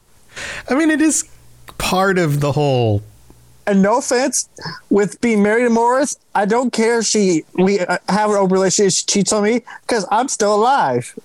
I 0.69 0.75
mean, 0.75 0.91
it 0.91 1.01
is 1.01 1.29
part 1.77 2.17
of 2.17 2.41
the 2.41 2.51
whole. 2.51 3.03
And 3.65 3.81
no 3.81 3.97
offense, 3.97 4.47
with 4.89 5.19
being 5.19 5.43
married 5.43 5.65
to 5.65 5.69
Morris, 5.69 6.17
I 6.33 6.45
don't 6.45 6.71
care 6.71 6.99
if 6.99 7.05
she 7.05 7.43
we 7.53 7.79
uh, 7.79 7.97
have 8.07 8.29
an 8.29 8.37
open 8.37 8.53
relationship. 8.53 8.93
She 8.93 9.05
cheats 9.05 9.33
on 9.33 9.43
me 9.43 9.61
because 9.81 10.05
I'm 10.11 10.27
still 10.27 10.55
alive. 10.55 11.17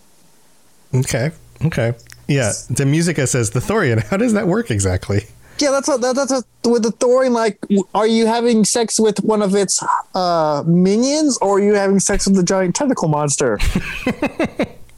Okay. 0.95 1.31
Okay. 1.65 1.95
Yeah. 2.33 2.53
The 2.71 2.87
Musica 2.87 3.27
says 3.27 3.51
the 3.51 3.61
Thorian. 3.61 4.03
How 4.05 4.17
does 4.17 4.33
that 4.33 4.47
work 4.47 4.71
exactly? 4.71 5.27
Yeah, 5.59 5.71
that's 5.71 5.87
what 5.87 6.01
that, 6.01 6.17
that's 6.17 6.33
what, 6.33 6.45
with 6.65 6.83
the 6.83 6.93
Thorian. 6.93 7.33
Like, 7.33 7.59
are 7.95 8.07
you 8.07 8.27
having 8.27 8.65
sex 8.65 8.99
with 8.99 9.23
one 9.23 9.43
of 9.43 9.55
its 9.55 9.83
uh, 10.15 10.65
minions, 10.67 11.39
or 11.39 11.59
are 11.59 11.61
you 11.61 11.75
having 11.75 12.01
sex 12.01 12.27
with 12.27 12.37
the 12.37 12.43
giant 12.43 12.75
tentacle 12.75 13.09
monster? 13.09 13.59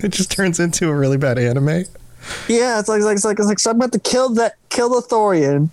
It 0.04 0.12
just 0.12 0.30
turns 0.30 0.60
into 0.60 0.90
a 0.90 0.94
really 0.94 1.16
bad 1.16 1.38
anime. 1.38 1.84
Yeah, 2.46 2.78
it's 2.78 2.88
like 2.88 2.98
it's 2.98 3.06
like 3.06 3.16
it's 3.16 3.24
like, 3.24 3.38
it's 3.38 3.48
like 3.48 3.58
so 3.58 3.70
I'm 3.70 3.76
about 3.76 3.92
to 3.92 3.98
kill 3.98 4.28
that 4.34 4.56
kill 4.68 4.90
the 4.90 5.00
Thorian, 5.00 5.70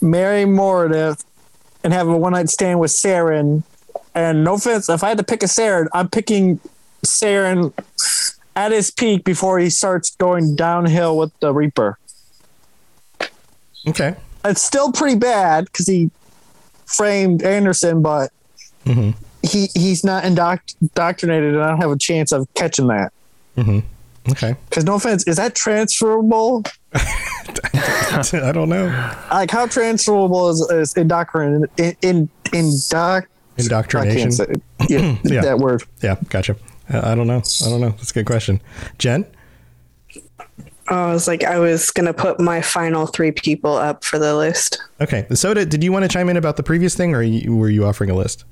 marry 0.00 0.44
Moradith, 0.44 1.24
and 1.82 1.92
have 1.92 2.06
a 2.06 2.16
one 2.16 2.32
night 2.32 2.48
stand 2.48 2.78
with 2.78 2.92
Saren. 2.92 3.64
And 4.14 4.44
no 4.44 4.54
offense, 4.54 4.88
if 4.88 5.02
I 5.02 5.08
had 5.08 5.18
to 5.18 5.24
pick 5.24 5.42
a 5.42 5.46
Saren, 5.46 5.88
I'm 5.92 6.08
picking 6.08 6.60
Saren 7.04 7.72
at 8.56 8.72
his 8.72 8.90
peak 8.90 9.24
before 9.24 9.58
he 9.58 9.70
starts 9.70 10.14
going 10.16 10.54
downhill 10.56 11.16
with 11.16 11.32
the 11.40 11.52
Reaper. 11.52 11.98
Okay. 13.88 14.14
It's 14.44 14.62
still 14.62 14.92
pretty 14.92 15.16
bad 15.18 15.66
because 15.66 15.86
he 15.86 16.10
framed 16.86 17.42
Anderson, 17.42 18.02
but 18.02 18.30
Mm-hmm. 18.84 19.10
he 19.42 19.68
he's 19.76 20.02
not 20.02 20.24
indoct- 20.24 20.74
indoctrinated, 20.80 21.54
and 21.54 21.62
I 21.62 21.68
don't 21.68 21.80
have 21.80 21.92
a 21.92 21.96
chance 21.98 22.32
of 22.32 22.52
catching 22.54 22.88
that. 22.88 23.12
Mm-hmm. 23.56 23.78
Okay. 24.32 24.56
Because 24.68 24.84
no 24.84 24.94
offense, 24.96 25.24
is 25.28 25.36
that 25.36 25.54
transferable? 25.54 26.64
I 26.94 28.50
don't 28.52 28.68
know. 28.68 28.86
Like 29.30 29.52
how 29.52 29.66
transferable 29.68 30.48
is, 30.50 30.60
is 30.72 30.94
indoctrination? 30.96 31.66
In, 31.78 31.96
in, 32.02 32.28
indoc- 32.46 33.26
Indoctrination. 33.56 34.18
I 34.18 34.22
can't 34.22 34.34
say 34.34 34.44
it. 34.48 34.62
Yeah, 34.90 35.16
Yeah. 35.32 35.40
that 35.42 35.58
word. 35.58 35.84
Yeah, 36.02 36.16
gotcha. 36.28 36.56
I 36.92 37.14
don't 37.14 37.26
know. 37.26 37.42
I 37.64 37.68
don't 37.68 37.80
know. 37.80 37.90
That's 37.90 38.10
a 38.10 38.14
good 38.14 38.26
question. 38.26 38.60
Jen? 38.98 39.26
I 40.88 41.12
was 41.12 41.28
like, 41.28 41.44
I 41.44 41.58
was 41.58 41.90
gonna 41.90 42.12
put 42.12 42.40
my 42.40 42.60
final 42.60 43.06
three 43.06 43.30
people 43.30 43.74
up 43.74 44.04
for 44.04 44.18
the 44.18 44.34
list. 44.36 44.82
Okay. 45.00 45.26
Soda, 45.32 45.64
did 45.64 45.82
you 45.82 45.92
want 45.92 46.04
to 46.04 46.08
chime 46.08 46.28
in 46.28 46.36
about 46.36 46.56
the 46.56 46.62
previous 46.62 46.94
thing, 46.94 47.14
or 47.14 47.24
were 47.54 47.70
you 47.70 47.86
offering 47.86 48.10
a 48.10 48.14
list? 48.14 48.44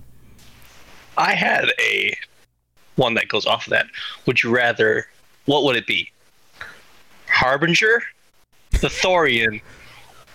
I 1.18 1.34
had 1.34 1.70
a 1.80 2.16
one 2.96 3.14
that 3.14 3.28
goes 3.28 3.46
off 3.46 3.66
of 3.66 3.70
that. 3.70 3.86
Would 4.26 4.42
you 4.42 4.50
rather? 4.54 5.06
What 5.46 5.64
would 5.64 5.76
it 5.76 5.86
be? 5.86 6.10
Harbinger, 7.28 8.02
the 8.72 8.88
Thorian, 8.88 9.60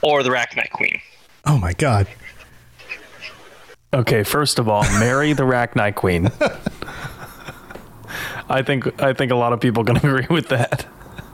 or 0.01 0.23
the 0.23 0.29
Arachnite 0.29 0.71
Queen? 0.71 0.99
Oh 1.45 1.57
my 1.57 1.73
god. 1.73 2.07
Okay, 3.93 4.23
first 4.23 4.59
of 4.59 4.67
all, 4.67 4.83
marry 4.99 5.31
the 5.33 5.43
Arachnite 5.43 5.95
Queen. 5.95 6.29
I 8.49 8.61
think 8.61 9.01
I 9.01 9.13
think 9.13 9.31
a 9.31 9.35
lot 9.35 9.53
of 9.53 9.59
people 9.59 9.83
can 9.83 9.97
agree 10.03 10.27
with 10.29 10.49
that. 10.49 10.85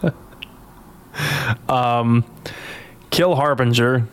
um, 1.70 2.26
kill 3.10 3.36
Harbinger, 3.36 4.08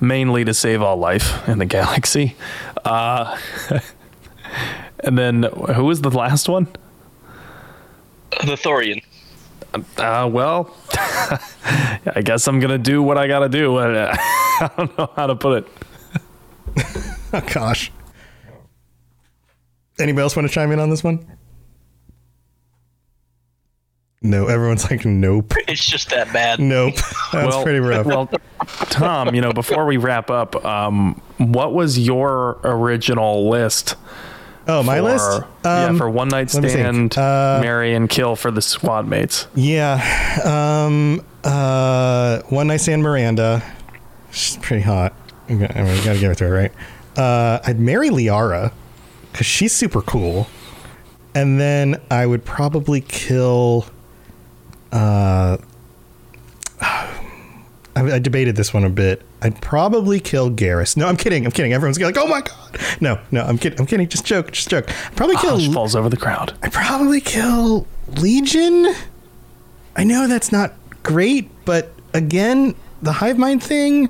mainly 0.00 0.44
to 0.44 0.54
save 0.54 0.82
all 0.82 0.96
life 0.96 1.48
in 1.48 1.58
the 1.58 1.66
galaxy. 1.66 2.36
Uh, 2.84 3.38
and 5.00 5.18
then 5.18 5.42
who 5.42 5.84
was 5.84 6.00
the 6.02 6.10
last 6.10 6.48
one? 6.48 6.68
The 8.30 8.56
Thorian. 8.56 9.02
Uh, 9.96 10.28
well, 10.32 10.74
I 10.94 12.22
guess 12.24 12.46
I'm 12.46 12.58
gonna 12.60 12.78
do 12.78 13.02
what 13.02 13.18
I 13.18 13.26
gotta 13.26 13.48
do. 13.48 13.76
I, 13.76 14.12
I 14.12 14.70
don't 14.76 14.96
know 14.96 15.10
how 15.14 15.26
to 15.26 15.36
put 15.36 15.64
it. 15.64 15.68
Oh 17.32 17.42
gosh. 17.52 17.92
Anybody 19.98 20.22
else 20.22 20.36
want 20.36 20.48
to 20.48 20.54
chime 20.54 20.70
in 20.72 20.78
on 20.78 20.90
this 20.90 21.02
one? 21.02 21.37
No, 24.20 24.46
everyone's 24.48 24.90
like, 24.90 25.04
nope, 25.04 25.54
It's 25.68 25.84
just 25.84 26.10
that 26.10 26.32
bad. 26.32 26.58
nope. 26.58 26.94
That's 27.32 27.54
well, 27.54 27.62
pretty 27.62 27.78
rough. 27.78 28.04
Well, 28.06 28.28
Tom, 28.90 29.34
you 29.34 29.40
know, 29.40 29.52
before 29.52 29.86
we 29.86 29.96
wrap 29.96 30.28
up, 30.30 30.64
um, 30.64 31.20
what 31.36 31.72
was 31.72 31.98
your 31.98 32.58
original 32.64 33.48
list? 33.48 33.94
Oh, 34.66 34.82
my 34.82 34.96
for- 34.96 35.02
list? 35.04 35.40
yeah, 35.64 35.84
Um, 35.86 35.98
for 35.98 36.10
one 36.10 36.28
night 36.28 36.52
let 36.52 36.62
me 36.64 36.68
think. 36.68 37.12
stand, 37.12 37.16
Uh, 37.18 37.60
marry 37.62 37.94
and 37.94 38.08
kill 38.10 38.34
for 38.36 38.50
the 38.50 38.60
squad 38.60 39.06
mates. 39.06 39.46
Yeah. 39.54 40.02
Um. 40.44 41.24
Uh. 41.44 42.40
One 42.48 42.66
night 42.66 42.78
stand 42.78 43.02
Miranda. 43.02 43.62
She's 44.32 44.56
pretty 44.56 44.82
hot. 44.82 45.14
I 45.48 45.52
mean, 45.52 45.60
we 45.60 46.04
gotta 46.04 46.18
give 46.18 46.32
it 46.32 46.38
to 46.38 46.48
her, 46.48 46.52
right? 46.54 46.72
Uh. 47.16 47.60
I'd 47.64 47.78
marry 47.78 48.10
Liara 48.10 48.72
because 49.32 49.46
she's 49.46 49.72
super 49.72 50.02
cool, 50.02 50.48
and 51.36 51.58
then 51.60 52.00
I 52.10 52.26
would 52.26 52.44
probably 52.44 53.00
kill. 53.00 53.86
Uh. 54.92 55.58
I, 57.98 58.12
I 58.12 58.18
debated 58.20 58.54
this 58.54 58.72
one 58.72 58.84
a 58.84 58.90
bit. 58.90 59.22
I'd 59.42 59.60
probably 59.60 60.20
kill 60.20 60.50
Garrus. 60.50 60.96
No, 60.96 61.08
I'm 61.08 61.16
kidding. 61.16 61.44
I'm 61.44 61.50
kidding. 61.50 61.72
Everyone's 61.72 61.98
like, 61.98 62.16
"Oh 62.16 62.28
my 62.28 62.42
god!" 62.42 62.78
No, 63.00 63.18
no, 63.32 63.42
I'm 63.42 63.58
kidding. 63.58 63.80
I'm 63.80 63.86
kidding. 63.86 64.08
Just 64.08 64.24
joke. 64.24 64.52
Just 64.52 64.70
joke. 64.70 64.88
I'd 64.88 65.16
probably 65.16 65.36
kill. 65.36 65.58
Hush 65.58 65.68
falls 65.72 65.96
over 65.96 66.08
the 66.08 66.16
crowd. 66.16 66.54
I 66.62 66.68
probably 66.68 67.20
kill 67.20 67.86
Legion. 68.06 68.94
I 69.96 70.04
know 70.04 70.28
that's 70.28 70.52
not 70.52 70.74
great, 71.02 71.50
but 71.64 71.90
again, 72.14 72.76
the 73.02 73.12
hive 73.12 73.36
mind 73.36 73.62
thing, 73.62 74.08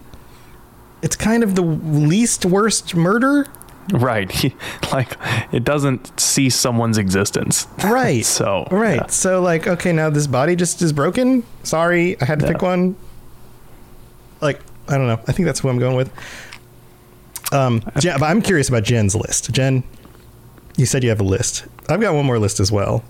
it's 1.02 1.16
kind 1.16 1.42
of 1.42 1.54
the 1.54 1.62
least 1.62 2.44
worst 2.44 2.94
murder. 2.94 3.46
Right. 3.92 4.54
like 4.92 5.16
it 5.52 5.64
doesn't 5.64 6.18
cease 6.18 6.56
someone's 6.56 6.98
existence. 6.98 7.66
Right. 7.82 8.24
so 8.24 8.66
Right. 8.70 9.10
So 9.10 9.40
like, 9.40 9.66
okay, 9.66 9.92
now 9.92 10.10
this 10.10 10.26
body 10.26 10.56
just 10.56 10.82
is 10.82 10.92
broken. 10.92 11.44
Sorry, 11.62 12.20
I 12.20 12.24
had 12.24 12.40
to 12.40 12.46
pick 12.46 12.62
one. 12.62 12.96
Like, 14.40 14.60
I 14.88 14.96
don't 14.96 15.06
know. 15.06 15.20
I 15.26 15.32
think 15.32 15.46
that's 15.46 15.60
who 15.60 15.68
I'm 15.68 15.78
going 15.78 15.96
with. 15.96 16.12
Um, 17.52 17.82
Jen, 17.98 18.18
but 18.20 18.26
I'm 18.26 18.42
curious 18.42 18.68
about 18.68 18.84
Jen's 18.84 19.14
list. 19.14 19.50
Jen, 19.52 19.82
you 20.76 20.86
said 20.86 21.02
you 21.02 21.08
have 21.08 21.20
a 21.20 21.24
list. 21.24 21.66
I've 21.88 22.00
got 22.00 22.14
one 22.14 22.26
more 22.26 22.38
list 22.38 22.60
as 22.60 22.70
well. 22.70 23.04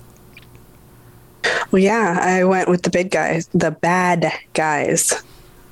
Well, 1.70 1.82
yeah, 1.82 2.18
I 2.20 2.44
went 2.44 2.68
with 2.68 2.82
the 2.82 2.90
big 2.90 3.10
guys, 3.10 3.48
the 3.48 3.70
bad 3.70 4.32
guys, 4.54 5.22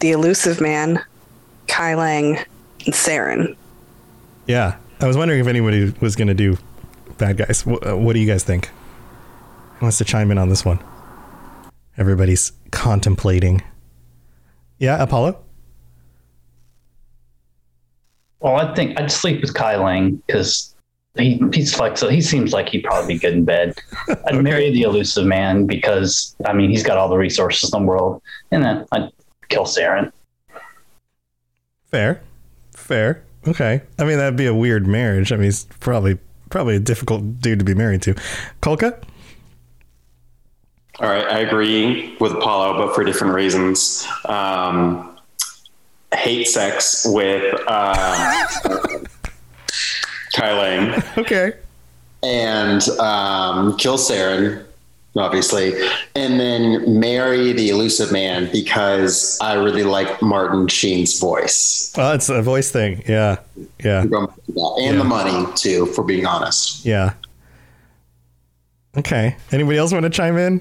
the 0.01 0.11
Illusive 0.11 0.61
Man, 0.61 1.03
Kai 1.69 1.95
Leng, 1.95 2.45
and 2.85 2.95
Saren. 2.95 3.57
Yeah, 4.47 4.77
I 5.01 5.07
was 5.07 5.17
wondering 5.17 5.41
if 5.41 5.47
anybody 5.47 5.93
was 6.01 6.17
going 6.17 6.29
to 6.29 6.35
do 6.35 6.57
bad 7.19 7.37
guys. 7.37 7.67
What, 7.67 7.87
uh, 7.87 7.97
what 7.97 8.15
do 8.15 8.19
you 8.19 8.27
guys 8.27 8.45
think? 8.45 8.71
Who 9.79 9.85
wants 9.85 9.99
to 9.99 10.05
chime 10.05 10.31
in 10.31 10.39
on 10.39 10.49
this 10.49 10.65
one? 10.65 10.79
Everybody's 11.99 12.53
contemplating. 12.71 13.63
Yeah, 14.79 15.03
Apollo. 15.03 15.39
Well, 18.41 18.57
I 18.57 18.75
think 18.75 18.99
I'd 18.99 19.11
sleep 19.11 19.41
with 19.41 19.55
Kai 19.55 19.75
Leng 19.75 20.21
because 20.27 20.75
he 21.17 21.43
he's 21.53 21.75
flexible. 21.75 22.11
He 22.11 22.21
seems 22.21 22.53
like 22.53 22.69
he'd 22.69 22.85
probably 22.85 23.15
be 23.15 23.21
good 23.21 23.35
in 23.35 23.45
bed. 23.45 23.75
I'd 24.27 24.43
marry 24.43 24.71
the 24.71 24.83
Illusive 24.83 25.27
Man 25.27 25.67
because 25.67 26.37
I 26.45 26.53
mean 26.53 26.71
he's 26.71 26.83
got 26.83 26.99
all 26.99 27.09
the 27.09 27.17
resources 27.17 27.73
in 27.73 27.81
the 27.81 27.87
world, 27.87 28.23
and 28.51 28.63
then 28.63 28.87
I'd 28.93 29.11
kill 29.49 29.65
Saren. 29.65 30.13
Fair, 31.87 32.21
fair. 32.73 33.25
Okay. 33.47 33.83
I 33.99 34.05
mean, 34.05 34.19
that'd 34.19 34.37
be 34.37 34.47
a 34.47 34.55
weird 34.55 34.87
marriage. 34.87 35.33
I 35.33 35.37
mean, 35.37 35.45
he's 35.45 35.65
probably 35.81 36.19
probably 36.51 36.77
a 36.77 36.81
difficult 36.81 37.41
dude 37.41 37.59
to 37.59 37.65
be 37.65 37.75
married 37.75 38.03
to. 38.03 38.15
Kolka. 38.63 39.03
All 40.99 41.09
right, 41.11 41.27
I 41.27 41.41
agree 41.41 42.17
with 42.21 42.33
Apollo, 42.33 42.79
but 42.79 42.95
for 42.95 43.05
different 43.05 43.35
reasons. 43.35 44.07
Um, 44.25 45.19
hate 46.15 46.49
sex 46.49 47.07
with 47.07 47.55
uh, 47.67 48.47
Kai 50.35 50.51
Leng. 50.53 51.19
Okay. 51.19 51.53
And 52.23 52.89
um, 52.99 53.77
kill 53.77 53.99
Saren, 53.99 54.65
obviously, 55.19 55.75
and 56.14 56.39
then 56.39 56.99
marry 57.01 57.53
the 57.53 57.71
Illusive 57.71 58.12
Man 58.12 58.51
because 58.53 59.39
I 59.41 59.55
really 59.55 59.83
like 59.85 60.21
Martin 60.23 60.69
Sheen's 60.69 61.19
voice. 61.19 61.93
Well, 61.97 62.12
it's 62.12 62.29
a 62.29 62.43
voice 62.43 62.71
thing. 62.71 63.03
Yeah. 63.09 63.39
Yeah. 63.83 64.03
And 64.03 65.01
the 65.01 65.05
money, 65.05 65.47
too, 65.55 65.87
for 65.87 66.05
being 66.05 66.27
honest. 66.27 66.85
Yeah. 66.85 67.14
Okay. 68.97 69.37
Anybody 69.53 69.79
else 69.79 69.93
want 69.93 70.05
to 70.05 70.11
chime 70.11 70.37
in? 70.39 70.61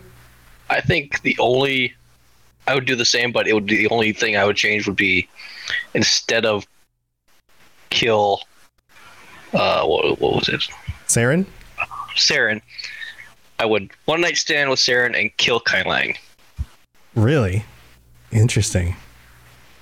I 0.70 0.82
think 0.82 1.22
the 1.22 1.38
only 1.40 1.94
I 2.68 2.74
would 2.74 2.86
do 2.86 2.96
the 2.96 3.06
same, 3.06 3.32
but 3.32 3.48
it 3.48 3.54
would 3.54 3.68
be 3.68 3.78
the 3.78 3.88
only 3.90 4.12
thing 4.12 4.36
I 4.36 4.46
would 4.46 4.56
change 4.56 4.88
would 4.88 4.96
be 4.96 5.30
instead 5.94 6.46
of 6.46 6.66
kill 7.92 8.42
uh 9.54 9.86
what, 9.86 10.20
what 10.20 10.36
was 10.36 10.50
it? 10.50 10.68
Saren? 11.08 11.46
Saren. 12.16 12.62
I 13.60 13.66
would 13.66 13.92
one 14.06 14.22
night 14.22 14.38
stand 14.38 14.70
with 14.70 14.80
Saren 14.80 15.20
and 15.20 15.36
kill 15.38 15.60
Kai 15.60 15.84
Leng. 15.84 16.18
Really? 17.16 17.64
Interesting. 18.32 18.96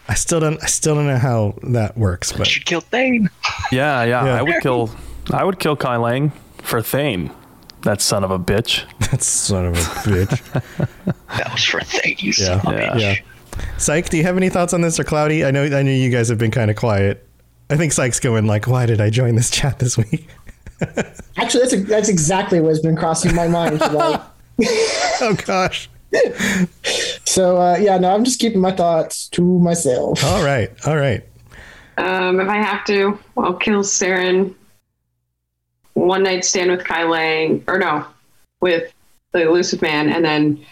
I 0.07 0.13
still 0.15 0.39
don't 0.39 0.61
I 0.61 0.67
still 0.67 0.95
don't 0.95 1.07
know 1.07 1.17
how 1.17 1.55
that 1.63 1.97
works, 1.97 2.32
but 2.32 2.39
you 2.39 2.45
should 2.45 2.65
kill 2.65 2.82
Thane. 2.82 3.30
Yeah, 3.71 4.03
yeah, 4.03 4.26
Yeah. 4.26 4.36
I 4.36 4.41
would 4.41 4.61
kill. 4.61 4.89
I 5.32 5.43
would 5.43 5.59
kill 5.59 5.76
Kai 5.76 5.95
Leng 5.97 6.32
for 6.61 6.82
Thane. 6.82 7.32
That 7.84 8.01
son 8.01 8.24
of 8.24 8.32
a 8.32 8.39
bitch. 8.39 8.84
That 9.11 9.21
son 9.24 9.65
of 9.65 9.74
a 9.76 9.80
bitch. 9.80 11.17
that 11.38 11.51
was 11.51 11.63
for 11.63 11.82
Thane. 11.82 12.15
You 12.19 12.34
yeah. 12.38 12.59
son 12.59 12.59
of 12.59 12.65
a 12.67 12.71
Yeah. 12.82 12.93
bitch. 12.93 12.99
yeah. 13.01 13.15
Syke, 13.78 14.09
do 14.09 14.17
you 14.17 14.24
have 14.24 14.36
any 14.38 14.49
thoughts 14.49 14.74
on 14.74 14.82
this 14.82 14.99
or 14.99 15.03
Cloudy? 15.03 15.45
I 15.45 15.51
know 15.51 15.63
I 15.65 15.82
know 15.84 15.91
you 15.91 16.09
guys 16.09 16.28
have 16.30 16.38
been 16.38 16.51
kind 16.51 16.69
of 16.71 16.78
quiet. 16.78 17.28
I 17.69 17.78
think 17.78 17.91
Syke's 17.93 18.19
going 18.19 18.45
like, 18.45 18.67
why 18.67 18.86
did 18.86 18.99
I 19.01 19.09
join 19.09 19.36
this 19.36 19.49
chat 19.49 19.80
this 19.80 19.97
week? 19.97 20.28
Actually, 21.38 21.61
that's 21.61 21.73
a, 21.73 21.77
that's 21.77 22.09
exactly 22.09 22.59
what's 22.59 22.79
been 22.79 22.95
crossing 22.95 23.36
my 23.36 23.47
mind. 23.47 23.79
Like, 23.79 24.21
oh 25.21 25.38
gosh. 25.45 25.89
so 27.25 27.57
uh, 27.57 27.77
yeah, 27.77 27.97
no, 27.97 28.13
I'm 28.13 28.23
just 28.23 28.39
keeping 28.39 28.61
my 28.61 28.71
thoughts 28.71 29.27
to 29.29 29.41
myself. 29.59 30.23
All 30.23 30.43
right. 30.43 30.71
All 30.86 30.95
right. 30.95 31.23
Um, 31.97 32.39
if 32.39 32.47
I 32.47 32.57
have 32.57 32.86
to, 32.86 33.17
I'll 33.38 33.55
kill 33.55 33.81
Saren. 33.81 34.55
One 35.93 36.23
night 36.23 36.43
stand 36.43 36.71
with 36.71 36.84
Kai 36.84 37.03
Leng, 37.03 37.63
or 37.67 37.77
no, 37.77 38.05
with 38.61 38.91
the 39.31 39.43
Illusive 39.43 39.81
Man, 39.81 40.09
and 40.09 40.25
then 40.25 40.65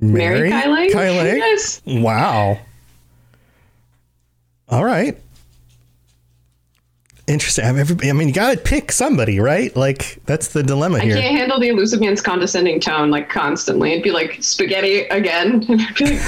marry, 0.00 0.50
Kai 0.50 0.64
Leng. 0.64 0.92
Kai 0.92 1.08
Leng? 1.08 1.36
Yes. 1.36 1.82
Wow. 1.86 2.58
All 4.70 4.84
right. 4.84 5.18
Interesting. 7.28 7.66
I 7.66 7.72
mean, 7.72 7.86
I 8.04 8.12
mean, 8.14 8.28
you 8.28 8.34
got 8.34 8.54
to 8.54 8.60
pick 8.60 8.90
somebody, 8.90 9.38
right? 9.38 9.74
Like 9.76 10.18
that's 10.24 10.48
the 10.48 10.62
dilemma 10.62 10.98
here. 10.98 11.12
I 11.12 11.20
here. 11.20 11.28
can't 11.28 11.38
handle 11.38 11.60
the 11.60 11.68
Illusive 11.68 12.00
Man's 12.00 12.22
condescending 12.22 12.80
tone 12.80 13.10
like 13.10 13.28
constantly. 13.28 13.92
It'd 13.92 14.02
be 14.02 14.10
like 14.10 14.42
spaghetti 14.42 15.00
again. 15.08 15.62
And 15.68 15.80
I'd 15.82 15.94
be 15.94 16.04
like, 16.06 16.22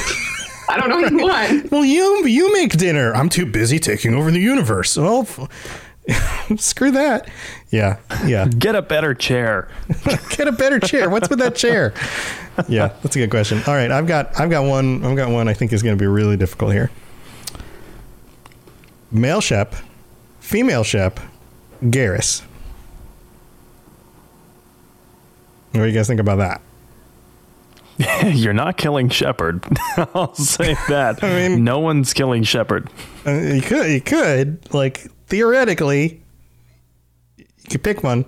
I 0.69 0.77
don't 0.79 0.91
know 0.91 0.99
what 1.01 1.11
you 1.11 1.19
want. 1.19 1.71
Well, 1.73 1.85
you 1.87 2.27
you 2.27 2.53
make 2.53 2.77
dinner. 2.77 3.15
I'm 3.15 3.31
too 3.31 3.47
busy 3.47 3.79
taking 3.79 4.15
over 4.15 4.31
the 4.31 4.41
universe. 4.41 4.95
Well, 4.97 5.23
f- 5.23 5.49
screw 6.59 6.91
that. 6.91 7.31
Yeah, 7.71 7.97
yeah. 8.27 8.47
Get 8.47 8.75
a 8.75 8.83
better 8.83 9.15
chair. 9.15 9.69
Get 10.37 10.49
a 10.49 10.53
better 10.53 10.79
chair. 10.79 11.09
What's 11.09 11.31
with 11.31 11.39
that 11.39 11.57
chair? 11.57 11.95
Yeah, 12.69 12.89
that's 13.03 13.17
a 13.17 13.21
good 13.21 13.31
question. 13.31 13.63
All 13.67 13.75
right, 13.75 13.91
I've 13.91 14.07
got 14.07 14.39
I've 14.39 14.51
got 14.51 14.65
one. 14.65 15.03
I've 15.03 15.17
got 15.17 15.31
one. 15.31 15.49
I 15.49 15.55
think 15.55 15.73
is 15.73 15.83
going 15.83 15.97
to 15.97 16.03
be 16.03 16.07
really 16.07 16.37
difficult 16.37 16.73
here. 16.73 16.91
Male 19.11 19.41
Shep, 19.41 19.75
female 20.51 20.83
Shep, 20.83 21.21
Garrus. 21.81 22.43
What 25.71 25.83
do 25.83 25.87
you 25.87 25.93
guys 25.93 26.09
think 26.09 26.19
about 26.19 26.39
that? 26.39 26.61
You're 28.35 28.53
not 28.53 28.77
killing 28.77 29.11
Shepard. 29.11 29.65
I'll 29.97 30.35
say 30.35 30.75
that. 30.89 31.23
I 31.23 31.49
mean, 31.49 31.63
no 31.63 31.79
one's 31.79 32.13
killing 32.13 32.43
Shepard. 32.43 32.91
You 33.25 33.63
could, 33.63 33.91
you 33.93 34.01
could, 34.01 34.75
like 34.75 35.09
theoretically, 35.29 36.21
you 37.37 37.47
could 37.71 37.85
pick 37.85 38.03
one. 38.03 38.25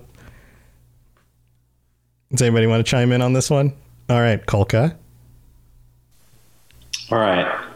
Does 2.31 2.41
anybody 2.41 2.67
want 2.67 2.85
to 2.85 2.89
chime 2.89 3.11
in 3.11 3.21
on 3.21 3.33
this 3.33 3.49
one? 3.49 3.73
All 4.09 4.21
right, 4.21 4.43
Kolka. 4.45 4.95
All 7.11 7.17
right. 7.17 7.72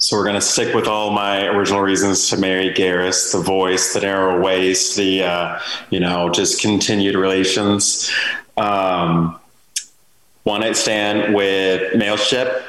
So 0.00 0.16
we're 0.16 0.24
gonna 0.24 0.40
stick 0.40 0.74
with 0.74 0.86
all 0.86 1.10
my 1.10 1.46
original 1.46 1.80
reasons 1.80 2.28
to 2.30 2.36
marry 2.36 2.70
Garrus, 2.72 3.32
the 3.32 3.40
voice, 3.40 3.94
the 3.94 4.00
narrow 4.00 4.40
waist, 4.40 4.96
the 4.96 5.24
uh, 5.24 5.60
you 5.90 5.98
know 6.00 6.30
just 6.30 6.60
continued 6.62 7.16
relations. 7.16 8.10
Um, 8.56 9.38
one 10.44 10.60
night 10.60 10.76
stand 10.76 11.34
with 11.34 11.94
male 11.96 12.16
Shep 12.16 12.64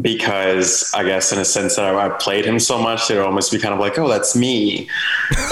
because 0.00 0.92
I 0.94 1.04
guess 1.04 1.32
in 1.32 1.38
a 1.38 1.44
sense 1.44 1.76
that 1.76 1.84
I, 1.84 2.06
I 2.06 2.08
played 2.08 2.44
him 2.44 2.58
so 2.58 2.78
much, 2.82 3.10
it 3.10 3.16
would 3.16 3.26
almost 3.26 3.52
be 3.52 3.58
kind 3.58 3.74
of 3.74 3.80
like, 3.80 3.98
oh, 3.98 4.08
that's 4.08 4.34
me. 4.34 4.88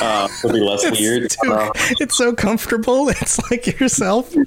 Uh, 0.00 0.26
it'd 0.42 0.54
be 0.54 0.60
less 0.60 0.90
weird. 0.90 1.34
Uh, 1.46 1.70
It's 2.00 2.16
so 2.16 2.34
comfortable. 2.34 3.08
It's 3.20 3.38
like 3.50 3.78
yourself. 3.78 4.34
and 4.34 4.46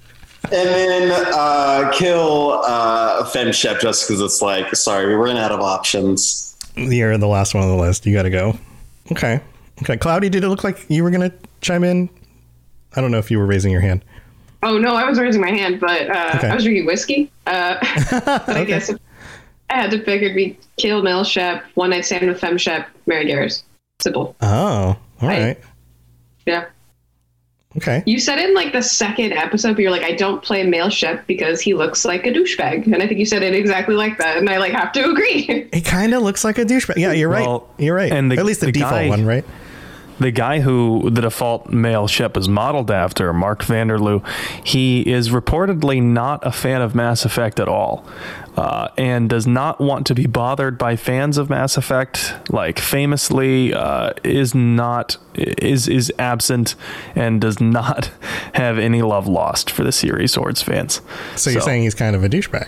then 0.51 1.11
uh, 1.33 1.91
kill 1.93 2.61
uh, 2.65 3.23
Fem 3.25 3.51
Shep 3.53 3.79
just 3.79 4.07
because 4.07 4.19
it's 4.21 4.41
like, 4.41 4.75
sorry, 4.75 5.07
we 5.07 5.13
ran 5.13 5.37
out 5.37 5.51
of 5.51 5.61
options. 5.61 6.52
You're 6.75 7.17
the 7.17 7.27
last 7.27 7.53
one 7.53 7.63
on 7.63 7.69
the 7.69 7.81
list. 7.81 8.05
You 8.05 8.13
got 8.13 8.23
to 8.23 8.29
go. 8.29 8.57
Okay. 9.11 9.39
Okay. 9.81 9.97
Cloudy, 9.97 10.29
did 10.29 10.43
it 10.43 10.49
look 10.49 10.63
like 10.63 10.85
you 10.89 11.03
were 11.03 11.11
going 11.11 11.29
to 11.29 11.35
chime 11.61 11.83
in? 11.83 12.09
I 12.95 13.01
don't 13.01 13.11
know 13.11 13.17
if 13.19 13.29
you 13.31 13.37
were 13.39 13.45
raising 13.45 13.71
your 13.71 13.81
hand. 13.81 14.03
Oh 14.61 14.77
no, 14.77 14.95
I 14.95 15.09
was 15.09 15.19
raising 15.19 15.41
my 15.41 15.49
hand, 15.51 15.79
but 15.81 16.09
uh, 16.09 16.33
Okay. 16.35 16.47
I 16.47 16.55
was 16.55 16.63
drinking 16.63 16.85
whiskey. 16.85 17.29
Uh, 17.47 17.75
but 18.09 18.49
I 18.57 18.63
guess 18.63 18.89
I 19.69 19.73
had 19.73 19.91
to 19.91 19.97
pick, 19.99 20.21
it'd 20.21 20.35
be 20.35 20.57
kill 20.77 21.01
Mel 21.01 21.23
Shep, 21.23 21.63
one 21.73 21.89
night 21.89 22.05
stand 22.05 22.27
with 22.27 22.39
Fem 22.39 22.57
Shep, 22.57 22.87
marry 23.05 23.25
Garrus. 23.25 23.63
Simple. 24.01 24.35
Oh, 24.41 24.95
all 25.21 25.27
right. 25.27 25.59
Yeah. 26.45 26.65
Okay. 27.77 28.03
You 28.05 28.19
said 28.19 28.37
in 28.37 28.53
like 28.53 28.71
the 28.71 28.81
second 28.83 29.33
episode, 29.33 29.73
but 29.73 29.79
you're 29.81 29.89
like, 29.91 30.03
I 30.03 30.11
don't 30.11 30.43
play 30.43 30.63
male 30.63 30.89
Shep 30.89 31.25
because 31.25 31.59
he 31.59 31.73
looks 31.73 32.05
like 32.05 32.25
a 32.27 32.31
douchebag, 32.31 32.85
and 32.85 32.97
I 32.97 33.07
think 33.07 33.19
you 33.19 33.25
said 33.25 33.41
it 33.41 33.55
exactly 33.55 33.95
like 33.95 34.17
that, 34.19 34.37
and 34.37 34.47
I 34.49 34.57
like 34.57 34.73
have 34.73 34.91
to 34.93 35.03
agree. 35.09 35.67
It 35.73 35.83
kind 35.83 36.13
of 36.13 36.21
looks 36.21 36.43
like 36.43 36.59
a 36.59 36.65
douchebag. 36.65 36.97
Yeah, 36.97 37.13
you're 37.13 37.29
right. 37.29 37.47
Well, 37.47 37.67
you're 37.79 37.95
right. 37.95 38.11
and 38.11 38.31
the- 38.31 38.37
At 38.37 38.45
least 38.45 38.59
the, 38.59 38.67
the 38.67 38.73
default 38.73 38.93
guy- 38.93 39.09
one, 39.09 39.25
right? 39.25 39.43
The 40.19 40.31
guy 40.31 40.59
who 40.59 41.09
the 41.09 41.21
default 41.21 41.69
male 41.69 42.07
Shep 42.07 42.37
is 42.37 42.47
modeled 42.47 42.91
after, 42.91 43.33
Mark 43.33 43.63
Vanderloo, 43.63 44.25
he 44.65 45.01
is 45.01 45.29
reportedly 45.29 46.01
not 46.01 46.45
a 46.45 46.51
fan 46.51 46.81
of 46.81 46.95
Mass 46.95 47.25
Effect 47.25 47.59
at 47.59 47.67
all, 47.67 48.05
uh, 48.55 48.89
and 48.97 49.29
does 49.29 49.47
not 49.47 49.79
want 49.81 50.05
to 50.07 50.15
be 50.15 50.25
bothered 50.27 50.77
by 50.77 50.95
fans 50.95 51.37
of 51.37 51.49
Mass 51.49 51.77
Effect. 51.77 52.33
Like 52.49 52.79
famously, 52.79 53.73
uh, 53.73 54.13
is 54.23 54.53
not 54.53 55.17
is 55.35 55.87
is 55.87 56.11
absent 56.19 56.75
and 57.15 57.41
does 57.41 57.59
not 57.59 58.11
have 58.53 58.77
any 58.77 59.01
love 59.01 59.27
lost 59.27 59.71
for 59.71 59.83
the 59.83 59.91
series 59.91 60.37
or 60.37 60.49
its 60.49 60.61
fans. 60.61 61.01
So, 61.35 61.49
you're 61.49 61.61
saying 61.61 61.83
he's 61.83 61.95
kind 61.95 62.15
of 62.15 62.23
a 62.23 62.29
douchebag. 62.29 62.67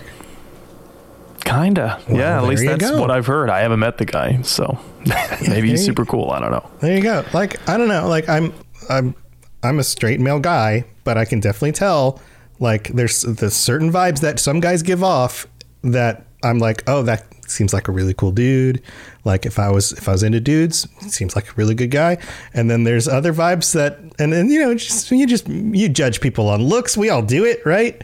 Kinda. 1.46 2.00
Well, 2.08 2.18
yeah, 2.18 2.38
at 2.38 2.44
least 2.44 2.64
that's 2.64 2.90
go. 2.90 3.00
what 3.00 3.10
I've 3.10 3.26
heard. 3.26 3.50
I 3.50 3.60
haven't 3.60 3.78
met 3.78 3.98
the 3.98 4.04
guy, 4.04 4.42
so 4.42 4.78
maybe 5.48 5.70
he's 5.70 5.84
super 5.84 6.04
cool. 6.04 6.30
I 6.30 6.40
don't 6.40 6.50
know. 6.50 6.68
There 6.80 6.94
you 6.96 7.02
go. 7.02 7.24
Like 7.32 7.66
I 7.68 7.78
don't 7.78 7.88
know. 7.88 8.08
Like 8.08 8.28
I'm 8.28 8.52
I'm 8.90 9.14
I'm 9.62 9.78
a 9.78 9.84
straight 9.84 10.18
male 10.18 10.40
guy, 10.40 10.84
but 11.04 11.16
I 11.16 11.24
can 11.24 11.38
definitely 11.38 11.72
tell 11.72 12.20
like 12.58 12.88
there's 12.88 13.22
the 13.22 13.50
certain 13.50 13.92
vibes 13.92 14.20
that 14.20 14.40
some 14.40 14.58
guys 14.58 14.82
give 14.82 15.04
off 15.04 15.46
that 15.82 16.26
I'm 16.42 16.58
like, 16.58 16.82
oh, 16.88 17.02
that 17.04 17.24
seems 17.48 17.72
like 17.72 17.86
a 17.86 17.92
really 17.92 18.14
cool 18.14 18.32
dude. 18.32 18.82
Like 19.24 19.46
if 19.46 19.58
I 19.58 19.70
was 19.70 19.92
if 19.92 20.08
I 20.08 20.12
was 20.12 20.24
into 20.24 20.40
dudes, 20.40 20.88
seems 21.08 21.36
like 21.36 21.48
a 21.48 21.54
really 21.54 21.74
good 21.76 21.92
guy. 21.92 22.18
And 22.54 22.68
then 22.68 22.82
there's 22.82 23.06
other 23.06 23.32
vibes 23.32 23.72
that 23.74 23.98
and 24.18 24.32
then 24.32 24.50
you 24.50 24.60
know 24.60 24.74
just 24.74 25.10
you 25.12 25.26
just 25.26 25.48
you 25.48 25.88
judge 25.88 26.20
people 26.20 26.48
on 26.48 26.62
looks. 26.62 26.96
We 26.96 27.08
all 27.08 27.22
do 27.22 27.44
it, 27.44 27.64
right? 27.64 28.02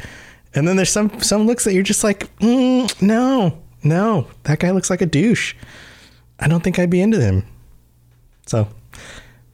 And 0.55 0.69
then 0.69 0.77
there's 0.77 0.91
some 0.91 1.21
some 1.21 1.47
looks 1.47 1.65
that 1.65 1.73
you're 1.75 1.83
just 1.83 2.05
like, 2.05 2.35
mm, 2.39 3.01
no, 3.03 3.59
no, 3.83 4.27
that 4.45 4.59
guy 4.59 4.71
looks 4.71 4.91
like 4.91 5.01
a 5.01 5.07
douche. 5.07 5.55
I 6.39 6.49
don't 6.49 6.63
think 6.63 6.79
I'd 6.79 6.91
be 6.91 7.01
into 7.01 7.21
him. 7.21 7.45
So 8.47 8.69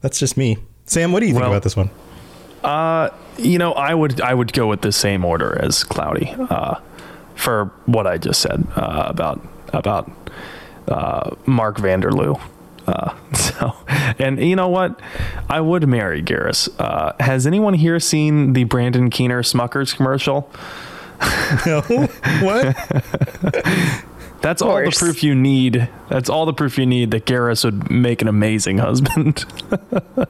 that's 0.01 0.19
just 0.19 0.35
me. 0.37 0.57
Sam, 0.85 1.11
what 1.11 1.19
do 1.21 1.27
you 1.27 1.33
think 1.33 1.41
Well- 1.43 1.51
about 1.51 1.63
this 1.63 1.75
one? 1.77 1.89
Uh, 2.63 3.09
you 3.37 3.57
know, 3.57 3.71
I 3.71 3.93
would 3.93 4.19
I 4.19 4.33
would 4.33 4.51
go 4.51 4.67
with 4.67 4.81
the 4.81 4.91
same 4.91 5.23
order 5.23 5.57
as 5.61 5.83
Cloudy. 5.85 6.35
Uh, 6.37 6.75
for 7.35 7.71
what 7.85 8.05
I 8.05 8.17
just 8.17 8.41
said 8.41 8.67
uh, 8.75 9.03
about 9.07 9.39
about 9.71 10.11
uh, 10.89 11.35
Mark 11.45 11.77
Vanderloo. 11.77 12.37
Uh, 12.85 13.13
so, 13.33 13.73
and 14.19 14.39
you 14.43 14.57
know 14.57 14.67
what? 14.67 14.99
I 15.49 15.61
would 15.61 15.87
marry 15.87 16.21
Garrus. 16.21 16.67
Uh, 16.79 17.13
has 17.21 17.47
anyone 17.47 17.75
here 17.75 17.97
seen 17.99 18.51
the 18.53 18.65
Brandon 18.65 19.09
Keener 19.09 19.41
Smuckers 19.41 19.95
commercial? 19.95 20.51
No. 21.65 21.81
What? 22.41 22.75
That's 24.41 24.61
all 24.61 24.81
the 24.81 24.93
proof 24.97 25.21
you 25.23 25.35
need. 25.35 25.89
That's 26.07 26.29
all 26.29 26.45
the 26.45 26.53
proof 26.53 26.77
you 26.77 26.85
need 26.85 27.11
that 27.11 27.25
Garrus 27.25 27.65
would 27.65 27.91
make 27.91 28.21
an 28.21 28.27
amazing 28.29 28.77
husband. 28.77 29.45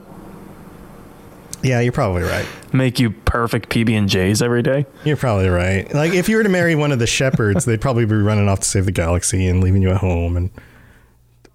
Yeah, 1.62 1.82
you're 1.82 1.92
probably 1.92 2.24
right. 2.24 2.46
make 2.72 3.02
you 3.02 3.12
perfect 3.12 3.68
PB 3.70 3.92
and 3.98 4.08
J's 4.08 4.42
every 4.42 4.62
day. 4.64 4.86
You're 5.04 5.18
probably 5.18 5.50
right. 5.50 5.94
Like 5.94 6.14
if 6.14 6.30
you 6.30 6.38
were 6.38 6.44
to 6.44 6.48
marry 6.50 6.74
one 6.74 6.94
of 6.94 7.00
the 7.00 7.06
Shepards, 7.06 7.66
they'd 7.66 7.82
probably 7.82 8.06
be 8.06 8.16
running 8.16 8.48
off 8.48 8.62
to 8.62 8.66
save 8.66 8.86
the 8.86 8.94
galaxy 8.94 9.46
and 9.46 9.62
leaving 9.62 9.82
you 9.82 9.90
at 9.92 9.98
home. 9.98 10.38
And 10.38 10.52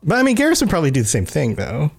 but 0.03 0.17
I 0.19 0.23
mean, 0.23 0.37
Garrus 0.37 0.61
would 0.61 0.69
probably 0.69 0.91
do 0.91 1.01
the 1.01 1.09
same 1.09 1.25
thing 1.25 1.55
though. 1.55 1.91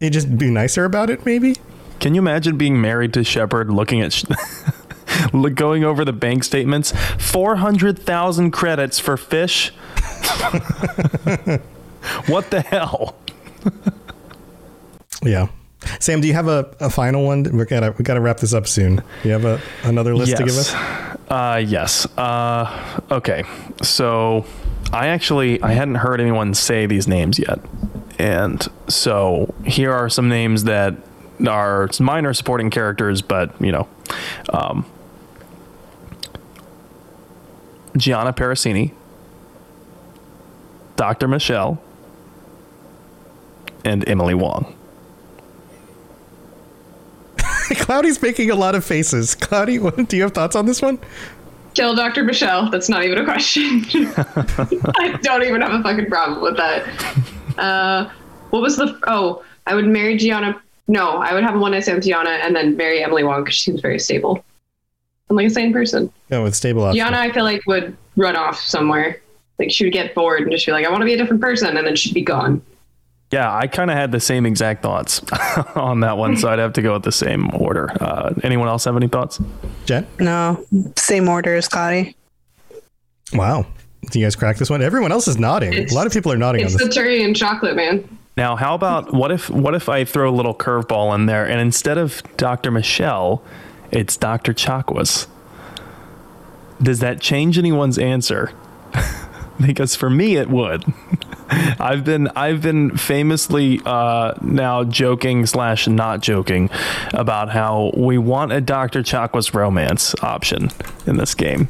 He'd 0.00 0.12
just 0.12 0.36
be 0.36 0.50
nicer 0.50 0.84
about 0.84 1.08
it, 1.08 1.24
maybe. 1.24 1.56
Can 1.98 2.14
you 2.14 2.20
imagine 2.20 2.58
being 2.58 2.78
married 2.78 3.14
to 3.14 3.24
Shepard, 3.24 3.70
looking 3.70 4.02
at, 4.02 4.12
sh- 4.12 4.24
look- 4.28 4.38
going 5.54 5.84
over 5.84 6.04
the 6.04 6.12
bank 6.12 6.44
statements? 6.44 6.92
Four 7.18 7.56
hundred 7.56 7.98
thousand 7.98 8.50
credits 8.52 8.98
for 8.98 9.16
fish. 9.16 9.70
what 12.26 12.50
the 12.50 12.60
hell? 12.60 13.16
Yeah. 15.24 15.48
Sam, 16.00 16.20
do 16.20 16.28
you 16.28 16.34
have 16.34 16.48
a, 16.48 16.74
a 16.80 16.90
final 16.90 17.24
one? 17.24 17.44
We 17.44 17.64
gotta 17.64 17.94
we 17.96 18.04
gotta 18.04 18.20
wrap 18.20 18.38
this 18.38 18.52
up 18.52 18.66
soon. 18.66 19.02
You 19.22 19.32
have 19.32 19.44
a 19.44 19.60
another 19.82 20.14
list 20.14 20.36
to 20.36 20.44
give 20.44 20.56
us? 20.56 20.74
Uh, 21.28 21.62
yes. 21.66 22.06
Uh, 22.18 23.00
okay. 23.10 23.44
So 23.82 24.44
I 24.92 25.08
actually 25.08 25.62
I 25.62 25.72
hadn't 25.72 25.96
heard 25.96 26.20
anyone 26.20 26.54
say 26.54 26.86
these 26.86 27.08
names 27.08 27.38
yet, 27.38 27.58
and 28.18 28.66
so 28.88 29.54
here 29.64 29.92
are 29.92 30.08
some 30.08 30.28
names 30.28 30.64
that 30.64 30.94
are 31.46 31.88
minor 32.00 32.32
supporting 32.34 32.70
characters, 32.70 33.22
but 33.22 33.58
you 33.60 33.72
know, 33.72 33.88
um, 34.50 34.86
Gianna 37.96 38.32
Parasini, 38.32 38.92
Dr. 40.96 41.28
Michel, 41.28 41.80
and 43.84 44.08
Emily 44.08 44.34
Wong. 44.34 44.74
Cloudy's 47.76 48.20
making 48.20 48.50
a 48.50 48.54
lot 48.54 48.74
of 48.74 48.84
faces. 48.84 49.34
Cloudy, 49.34 49.78
what, 49.80 50.08
do 50.08 50.16
you 50.16 50.22
have 50.22 50.32
thoughts 50.32 50.56
on 50.56 50.66
this 50.66 50.82
one? 50.82 50.98
Kill 51.74 51.94
Dr. 51.94 52.22
Michel. 52.22 52.70
That's 52.70 52.88
not 52.88 53.04
even 53.04 53.18
a 53.18 53.24
question. 53.24 53.84
I 54.98 55.18
don't 55.22 55.42
even 55.42 55.60
have 55.60 55.72
a 55.72 55.82
fucking 55.82 56.06
problem 56.06 56.40
with 56.40 56.56
that. 56.56 57.58
Uh, 57.58 58.10
what 58.50 58.62
was 58.62 58.76
the? 58.76 58.96
Oh, 59.08 59.44
I 59.66 59.74
would 59.74 59.86
marry 59.86 60.16
Gianna. 60.16 60.60
No, 60.86 61.16
I 61.16 61.34
would 61.34 61.42
have 61.42 61.56
a 61.56 61.58
one 61.58 61.72
night 61.72 61.82
stand 61.82 61.96
with 61.96 62.04
Gianna 62.04 62.30
and 62.30 62.54
then 62.54 62.76
marry 62.76 63.02
Emily 63.02 63.24
Wong 63.24 63.42
because 63.42 63.56
she 63.56 63.70
seems 63.70 63.80
very 63.80 63.98
stable. 63.98 64.44
I'm 65.30 65.36
like 65.36 65.46
a 65.46 65.50
sane 65.50 65.72
person. 65.72 66.12
Go 66.30 66.42
with 66.42 66.54
stable 66.54 66.82
option. 66.84 66.98
Gianna, 66.98 67.18
I 67.18 67.32
feel 67.32 67.44
like 67.44 67.62
would 67.66 67.96
run 68.16 68.36
off 68.36 68.60
somewhere. 68.60 69.20
Like 69.58 69.70
she 69.70 69.84
would 69.84 69.92
get 69.92 70.14
bored 70.14 70.42
and 70.42 70.50
just 70.50 70.66
be 70.66 70.72
like, 70.72 70.84
I 70.84 70.90
want 70.90 71.00
to 71.00 71.06
be 71.06 71.14
a 71.14 71.16
different 71.16 71.40
person, 71.40 71.76
and 71.76 71.86
then 71.86 71.96
she'd 71.96 72.14
be 72.14 72.22
gone. 72.22 72.60
Yeah, 73.30 73.52
I 73.54 73.66
kind 73.66 73.90
of 73.90 73.96
had 73.96 74.12
the 74.12 74.20
same 74.20 74.46
exact 74.46 74.82
thoughts 74.82 75.20
on 75.74 76.00
that 76.00 76.18
one, 76.18 76.36
so 76.36 76.48
I'd 76.48 76.58
have 76.58 76.72
to 76.74 76.82
go 76.82 76.92
with 76.92 77.02
the 77.04 77.12
same 77.12 77.52
order. 77.54 77.90
Uh, 78.00 78.34
anyone 78.42 78.68
else 78.68 78.84
have 78.84 78.96
any 78.96 79.08
thoughts? 79.08 79.40
Jen? 79.86 80.06
No, 80.20 80.64
same 80.96 81.28
order 81.28 81.54
as 81.56 81.66
Cloudy. 81.68 82.14
Wow. 83.32 83.66
Do 84.10 84.18
you 84.20 84.24
guys 84.26 84.36
crack 84.36 84.56
this 84.58 84.68
one? 84.70 84.82
Everyone 84.82 85.10
else 85.10 85.26
is 85.26 85.38
nodding. 85.38 85.72
It's- 85.72 85.92
a 85.92 85.94
lot 85.94 86.06
of 86.06 86.12
people 86.12 86.30
are 86.32 86.36
nodding 86.36 86.60
on 86.62 86.66
It's 86.66 86.76
this. 86.76 86.88
the 86.88 86.92
cherry 86.94 87.22
and 87.24 87.34
chocolate, 87.34 87.74
man. 87.74 88.06
Now, 88.36 88.56
how 88.56 88.74
about 88.74 89.14
what 89.14 89.30
if 89.30 89.48
what 89.48 89.74
if 89.76 89.88
I 89.88 90.04
throw 90.04 90.28
a 90.28 90.34
little 90.34 90.54
curveball 90.54 91.14
in 91.14 91.26
there, 91.26 91.46
and 91.48 91.60
instead 91.60 91.98
of 91.98 92.20
Dr. 92.36 92.70
Michel, 92.72 93.42
it's 93.94 94.16
Dr. 94.16 94.52
Chakwas? 94.52 95.26
Does 96.82 97.00
that 97.00 97.20
change 97.20 97.58
anyone's 97.58 97.98
answer? 97.98 98.52
because 99.60 99.94
for 99.94 100.10
me, 100.10 100.36
it 100.36 100.48
would. 100.48 100.84
I've 101.50 102.04
been 102.04 102.28
I've 102.28 102.62
been 102.62 102.96
famously 102.96 103.80
uh, 103.84 104.34
now 104.40 104.84
joking 104.84 105.46
slash 105.46 105.86
not 105.86 106.20
joking 106.20 106.70
about 107.12 107.50
how 107.50 107.92
we 107.96 108.18
want 108.18 108.52
a 108.52 108.60
Dr. 108.60 109.02
Chakwas 109.02 109.54
romance 109.54 110.14
option 110.22 110.70
in 111.06 111.16
this 111.18 111.34
game, 111.34 111.68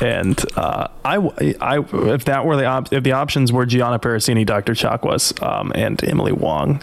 and 0.00 0.42
uh, 0.56 0.88
I, 1.04 1.16
I 1.60 1.84
if 2.14 2.24
that 2.24 2.46
were 2.46 2.56
the 2.56 2.64
op- 2.64 2.92
if 2.92 3.04
the 3.04 3.12
options 3.12 3.52
were 3.52 3.66
Gianna 3.66 3.98
Parasini, 3.98 4.46
Dr. 4.46 4.72
Chakwas, 4.72 5.40
um, 5.42 5.72
and 5.74 6.02
Emily 6.02 6.32
Wong, 6.32 6.82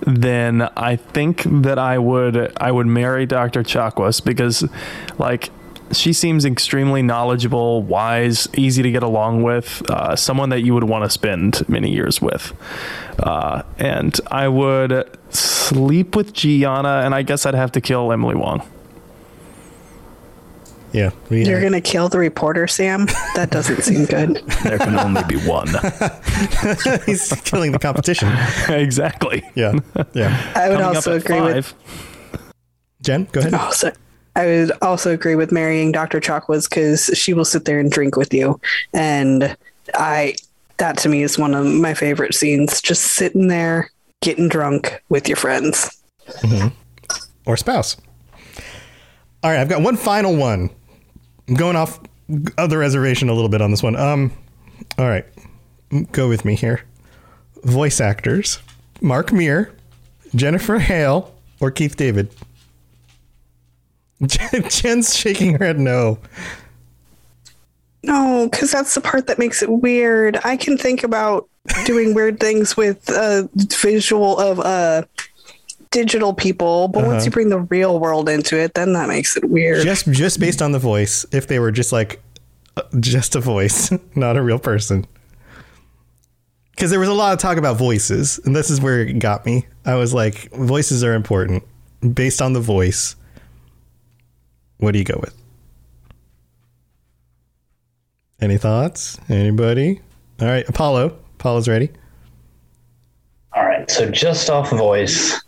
then 0.00 0.62
I 0.76 0.96
think 0.96 1.42
that 1.44 1.78
I 1.78 1.98
would 1.98 2.52
I 2.58 2.70
would 2.72 2.86
marry 2.86 3.26
Dr. 3.26 3.62
Chakwas 3.62 4.24
because 4.24 4.68
like 5.18 5.50
she 5.92 6.12
seems 6.12 6.44
extremely 6.44 7.02
knowledgeable, 7.02 7.82
wise, 7.82 8.48
easy 8.56 8.82
to 8.82 8.90
get 8.90 9.02
along 9.02 9.42
with, 9.42 9.82
uh, 9.90 10.14
someone 10.16 10.50
that 10.50 10.60
you 10.60 10.74
would 10.74 10.84
want 10.84 11.04
to 11.04 11.10
spend 11.10 11.66
many 11.68 11.90
years 11.90 12.20
with. 12.20 12.52
Uh, 13.18 13.62
and 13.78 14.20
I 14.30 14.48
would 14.48 15.08
sleep 15.30 16.14
with 16.14 16.32
Gianna, 16.32 17.02
and 17.04 17.14
I 17.14 17.22
guess 17.22 17.46
I'd 17.46 17.54
have 17.54 17.72
to 17.72 17.80
kill 17.80 18.12
Emily 18.12 18.34
Wong. 18.34 18.68
Yeah. 20.98 21.10
we- 21.30 21.44
You're 21.46 21.60
gonna 21.62 21.80
kill 21.80 22.08
the 22.08 22.18
reporter, 22.18 22.66
Sam? 22.66 23.06
That 23.36 23.50
doesn't 23.50 23.82
seem 23.82 24.04
good. 24.06 24.42
There 24.64 24.78
can 24.78 24.98
only 24.98 25.22
be 25.28 25.36
one. 25.46 25.68
He's 27.06 27.32
killing 27.44 27.70
the 27.72 27.78
competition. 27.80 28.28
exactly. 28.68 29.44
Yeah. 29.54 29.74
Yeah. 30.12 30.52
I 30.56 30.68
would 30.68 30.78
Coming 30.80 30.96
also 30.96 31.14
at 31.16 31.22
agree 31.24 31.40
with. 31.40 31.72
Jen, 33.02 33.28
go 33.32 33.40
ahead. 33.40 33.54
Oh, 33.54 33.70
so- 33.70 33.92
I 34.36 34.46
would 34.46 34.72
also 34.82 35.12
agree 35.12 35.34
with 35.34 35.50
marrying 35.52 35.90
Dr. 35.92 36.20
Chakwas 36.20 36.68
because 36.68 37.10
she 37.14 37.32
will 37.32 37.44
sit 37.44 37.64
there 37.64 37.80
and 37.80 37.90
drink 37.90 38.16
with 38.16 38.32
you, 38.32 38.60
and 38.92 39.56
I 39.94 40.34
that 40.76 40.96
to 40.98 41.08
me 41.08 41.24
is 41.24 41.36
one 41.38 41.54
of 41.54 41.66
my 41.66 41.92
favorite 41.94 42.34
scenes. 42.34 42.80
Just 42.80 43.02
sitting 43.02 43.48
there 43.48 43.90
getting 44.20 44.48
drunk 44.48 45.02
with 45.08 45.26
your 45.28 45.36
friends. 45.36 45.90
Mhm. 46.42 46.72
Or 47.46 47.56
spouse. 47.56 47.96
All 49.42 49.50
right, 49.50 49.58
I've 49.60 49.68
got 49.68 49.82
one 49.82 49.96
final 49.96 50.36
one. 50.36 50.70
I'm 51.48 51.54
going 51.54 51.76
off 51.76 51.98
of 52.58 52.70
the 52.70 52.78
reservation 52.78 53.28
a 53.28 53.32
little 53.32 53.48
bit 53.48 53.62
on 53.62 53.70
this 53.70 53.82
one. 53.82 53.96
Um, 53.96 54.32
all 54.98 55.08
right, 55.08 55.24
go 56.12 56.28
with 56.28 56.44
me 56.44 56.54
here. 56.54 56.82
Voice 57.64 58.00
actors: 58.00 58.58
Mark 59.00 59.32
Meer, 59.32 59.74
Jennifer 60.34 60.78
Hale, 60.78 61.34
or 61.60 61.70
Keith 61.70 61.96
David. 61.96 62.30
Jen- 64.24 64.64
Jen's 64.68 65.16
shaking 65.16 65.54
her 65.54 65.64
head 65.64 65.78
no. 65.78 66.18
No, 68.02 68.48
because 68.50 68.70
that's 68.70 68.94
the 68.94 69.00
part 69.00 69.26
that 69.26 69.38
makes 69.38 69.62
it 69.62 69.70
weird. 69.70 70.38
I 70.44 70.56
can 70.56 70.78
think 70.78 71.02
about 71.02 71.48
doing 71.84 72.14
weird 72.14 72.38
things 72.38 72.76
with 72.76 73.08
a 73.10 73.48
visual 73.54 74.38
of 74.38 74.60
uh, 74.60 75.02
digital 75.90 76.32
people, 76.32 76.88
but 76.88 77.04
once 77.04 77.16
Uh-huh. 77.16 77.24
you 77.26 77.30
bring 77.30 77.48
the 77.48 77.60
real 77.60 77.98
world 77.98 78.28
into 78.28 78.56
it, 78.58 78.74
then 78.74 78.92
that 78.94 79.08
makes 79.08 79.36
it 79.36 79.44
weird. 79.48 79.82
Just 79.84 80.06
just 80.10 80.40
based 80.40 80.60
on 80.62 80.72
the 80.72 80.78
voice, 80.78 81.24
if 81.32 81.46
they 81.46 81.58
were 81.58 81.70
just 81.72 81.92
like 81.92 82.20
uh, 82.76 82.82
just 83.00 83.34
a 83.34 83.40
voice, 83.40 83.90
not 84.14 84.36
a 84.36 84.42
real 84.42 84.58
person. 84.58 85.06
Because 86.72 86.90
there 86.90 87.00
was 87.00 87.08
a 87.08 87.14
lot 87.14 87.32
of 87.32 87.40
talk 87.40 87.56
about 87.58 87.76
voices, 87.76 88.38
and 88.44 88.54
this 88.54 88.70
is 88.70 88.80
where 88.80 89.00
it 89.00 89.14
got 89.18 89.44
me. 89.44 89.66
I 89.84 89.96
was 89.96 90.14
like, 90.14 90.50
voices 90.52 91.02
are 91.02 91.14
important. 91.14 91.64
Based 92.14 92.40
on 92.40 92.52
the 92.52 92.60
voice, 92.60 93.16
what 94.76 94.92
do 94.92 94.98
you 95.00 95.04
go 95.04 95.18
with? 95.20 95.34
Any 98.40 98.56
thoughts? 98.56 99.18
Anybody? 99.28 100.00
All 100.40 100.46
right, 100.46 100.68
Apollo. 100.68 101.18
Apollo's 101.34 101.66
ready. 101.68 101.90
All 103.52 103.64
right. 103.64 103.90
So 103.90 104.08
just 104.10 104.48
off 104.48 104.70
voice. 104.70 105.40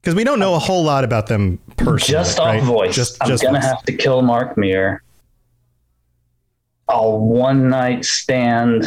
Because 0.00 0.14
we 0.14 0.24
don't 0.24 0.38
know 0.38 0.54
a 0.54 0.58
whole 0.58 0.84
lot 0.84 1.04
about 1.04 1.26
them 1.26 1.58
personally. 1.76 2.22
Just 2.24 2.38
off 2.38 2.46
right? 2.46 2.62
voice. 2.62 2.94
Just, 2.94 3.16
I'm 3.20 3.28
just 3.28 3.42
gonna 3.42 3.58
voice. 3.58 3.66
have 3.68 3.82
to 3.84 3.92
kill 3.92 4.22
Mark 4.22 4.56
Meer. 4.56 5.02
A 6.88 7.08
one 7.10 7.68
night 7.68 8.04
stand. 8.04 8.86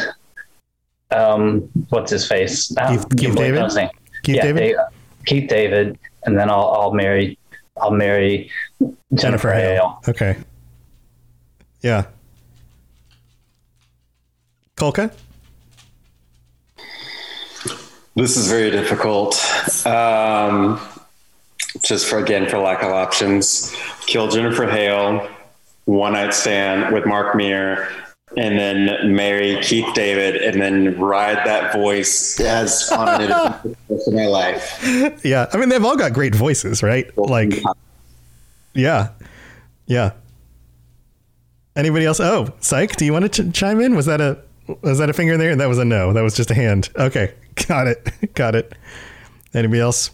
Um, 1.11 1.69
what's 1.89 2.11
his 2.11 2.27
face? 2.27 2.73
Ah, 2.79 2.89
Keith- 2.89 3.17
Keith 3.17 3.35
David? 3.35 3.59
his. 3.59 3.89
Keith 4.23 4.35
yeah, 4.37 4.41
David? 4.41 4.73
Da- 4.75 4.83
Keith 5.25 5.49
David, 5.49 5.99
and 6.23 6.39
then 6.39 6.49
I'll 6.49 6.69
I'll 6.69 6.93
marry 6.93 7.37
I'll 7.79 7.91
marry 7.91 8.49
Jennifer, 9.13 9.51
Hale. 9.53 10.01
Okay. 10.07 10.37
Yeah. 11.81 12.05
Kolka? 14.77 15.13
This 18.15 18.35
is 18.35 18.49
very 18.49 18.71
difficult. 18.71 19.35
Um, 19.85 20.79
just 21.83 22.07
for 22.07 22.19
again, 22.19 22.47
for 22.49 22.57
lack 22.59 22.83
of 22.83 22.91
options, 22.91 23.75
kill 24.07 24.27
Jennifer 24.29 24.67
Hale, 24.67 25.29
one 25.85 26.13
night 26.13 26.33
stand 26.33 26.93
with 26.93 27.05
Mark 27.05 27.35
Meer, 27.35 27.89
and 28.37 28.57
then 28.57 29.15
marry 29.15 29.59
Keith 29.61 29.93
David, 29.93 30.35
and 30.37 30.61
then 30.61 30.97
ride 30.99 31.37
that 31.45 31.73
voice 31.73 32.39
as 32.39 32.89
on 32.91 33.21
it 33.21 33.29
for 34.05 34.11
my 34.11 34.25
life. 34.27 34.79
yeah. 35.23 35.47
I 35.51 35.57
mean, 35.57 35.69
they've 35.69 35.83
all 35.83 35.97
got 35.97 36.13
great 36.13 36.33
voices, 36.35 36.81
right? 36.83 37.15
Like, 37.17 37.61
yeah. 38.73 39.09
Yeah. 39.87 40.11
Anybody 41.75 42.05
else? 42.05 42.19
Oh, 42.19 42.53
Psych, 42.59 42.95
do 42.95 43.05
you 43.05 43.13
want 43.13 43.31
to 43.33 43.51
ch- 43.51 43.53
chime 43.55 43.81
in? 43.81 43.95
Was 43.95 44.05
that 44.05 44.21
a 44.21 44.37
was 44.81 44.99
that 44.99 45.09
a 45.09 45.13
finger 45.13 45.33
in 45.33 45.39
there? 45.39 45.55
That 45.55 45.67
was 45.67 45.77
a 45.79 45.85
no. 45.85 46.13
That 46.13 46.21
was 46.21 46.35
just 46.35 46.51
a 46.51 46.53
hand. 46.53 46.89
Okay. 46.95 47.33
Got 47.67 47.87
it. 47.87 48.33
got 48.33 48.55
it. 48.55 48.71
Anybody 49.53 49.81
else? 49.81 50.11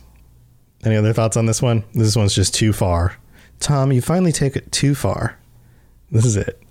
Any 0.84 0.96
other 0.96 1.14
thoughts 1.14 1.38
on 1.38 1.46
this 1.46 1.62
one? 1.62 1.84
This 1.94 2.16
one's 2.16 2.36
just 2.36 2.54
too 2.54 2.74
far. 2.74 3.18
Tom, 3.60 3.92
you 3.92 4.02
finally 4.02 4.32
take 4.32 4.56
it 4.56 4.72
too 4.72 4.96
far. 4.96 5.38
This 6.12 6.26
is 6.26 6.36
it. 6.38 6.62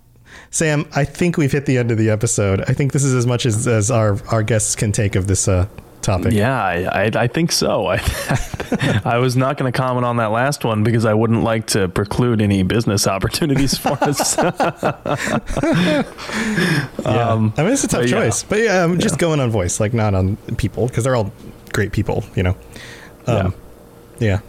Sam, 0.51 0.87
I 0.95 1.05
think 1.05 1.37
we've 1.37 1.53
hit 1.53 1.67
the 1.67 1.77
end 1.79 1.91
of 1.91 1.99
the 1.99 2.11
episode. 2.11 2.63
I 2.63 2.73
think 2.73 2.93
this 2.93 3.05
is 3.05 3.15
as 3.15 3.27
much 3.27 3.47
as, 3.47 3.67
as 3.67 3.91
our, 3.91 4.19
our 4.29 4.43
guests 4.43 4.77
can 4.77 4.93
take 4.93 5.17
of 5.17 5.27
this 5.27 5.49
uh, 5.49 5.67
topic. 6.03 6.33
Yeah, 6.33 6.63
I, 6.63 7.05
I, 7.07 7.11
I 7.15 7.27
think 7.27 7.53
so. 7.53 7.87
I, 7.89 9.01
I 9.05 9.19
was 9.19 9.37
not 9.37 9.59
going 9.59 9.71
to 9.71 9.77
comment 9.77 10.07
on 10.07 10.17
that 10.19 10.31
last 10.31 10.65
one 10.65 10.83
because 10.85 11.05
I 11.05 11.15
wouldn't 11.15 11.43
like 11.43 11.67
to 11.69 11.89
preclude 11.89 12.41
any 12.41 12.63
business 12.63 13.07
opportunities 13.07 13.77
for 13.77 13.99
us. 14.03 14.37
Yeah. 17.07 17.31
Um, 17.31 17.55
I 17.57 17.63
mean, 17.63 17.73
it's 17.73 17.85
a 17.85 17.89
tough 17.89 18.01
but 18.01 18.11
yeah. 18.11 18.17
choice, 18.25 18.43
but 18.43 18.59
yeah, 18.59 18.83
I'm 18.83 18.99
just 18.99 19.19
going 19.19 19.39
on 19.39 19.51
voice, 19.51 19.79
like 19.79 19.95
not 19.95 20.15
on 20.15 20.37
people, 20.57 20.89
because 20.89 21.05
they're 21.05 21.15
all 21.15 21.33
great 21.73 21.93
people, 21.93 22.25
you 22.35 22.43
know. 22.43 22.57
Um, 23.29 23.37
yeah. 23.37 23.51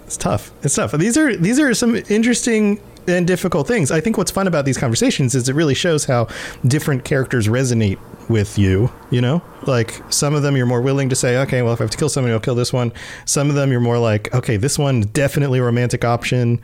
It's 0.05 0.17
tough. 0.17 0.51
It's 0.63 0.75
tough. 0.75 0.91
These 0.93 1.17
are 1.17 1.35
these 1.35 1.59
are 1.59 1.73
some 1.73 1.95
interesting 2.09 2.81
and 3.07 3.25
difficult 3.25 3.67
things. 3.67 3.89
I 3.89 4.01
think 4.01 4.17
what's 4.17 4.31
fun 4.31 4.47
about 4.47 4.65
these 4.65 4.77
conversations 4.77 5.33
is 5.33 5.47
it 5.47 5.55
really 5.55 5.73
shows 5.73 6.05
how 6.05 6.27
different 6.65 7.05
characters 7.05 7.47
resonate 7.47 7.97
with 8.29 8.57
you. 8.57 8.91
You 9.09 9.21
know, 9.21 9.41
like 9.65 10.01
some 10.09 10.33
of 10.33 10.41
them 10.43 10.55
you're 10.57 10.65
more 10.65 10.81
willing 10.81 11.09
to 11.09 11.15
say, 11.15 11.37
okay, 11.37 11.61
well, 11.61 11.73
if 11.73 11.81
I 11.81 11.85
have 11.85 11.91
to 11.91 11.97
kill 11.97 12.09
somebody, 12.09 12.33
I'll 12.33 12.39
kill 12.39 12.55
this 12.55 12.73
one. 12.73 12.91
Some 13.25 13.49
of 13.49 13.55
them 13.55 13.71
you're 13.71 13.79
more 13.79 13.99
like, 13.99 14.33
okay, 14.35 14.57
this 14.57 14.77
one 14.77 15.01
definitely 15.01 15.59
a 15.59 15.63
romantic 15.63 16.03
option 16.03 16.61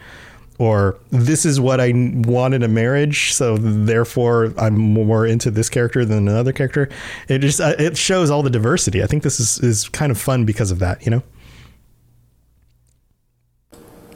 or 0.60 0.98
this 1.10 1.46
is 1.46 1.60
what 1.60 1.80
I 1.80 1.92
want 1.96 2.54
in 2.54 2.64
a 2.64 2.68
marriage, 2.68 3.34
so 3.34 3.58
therefore 3.58 4.54
I'm 4.58 4.78
more 4.78 5.26
into 5.26 5.50
this 5.50 5.70
character 5.70 6.06
than 6.06 6.28
another 6.28 6.54
character. 6.54 6.90
It 7.28 7.40
just 7.40 7.60
uh, 7.60 7.76
it 7.80 7.98
shows 7.98 8.30
all 8.30 8.44
the 8.44 8.50
diversity. 8.50 9.02
I 9.04 9.08
think 9.08 9.24
this 9.24 9.40
is 9.40 9.60
is 9.60 9.90
kind 9.90 10.12
of 10.12 10.18
fun 10.20 10.46
because 10.46 10.72
of 10.72 10.80
that, 10.80 11.04
you 11.06 11.12
know. 11.12 11.24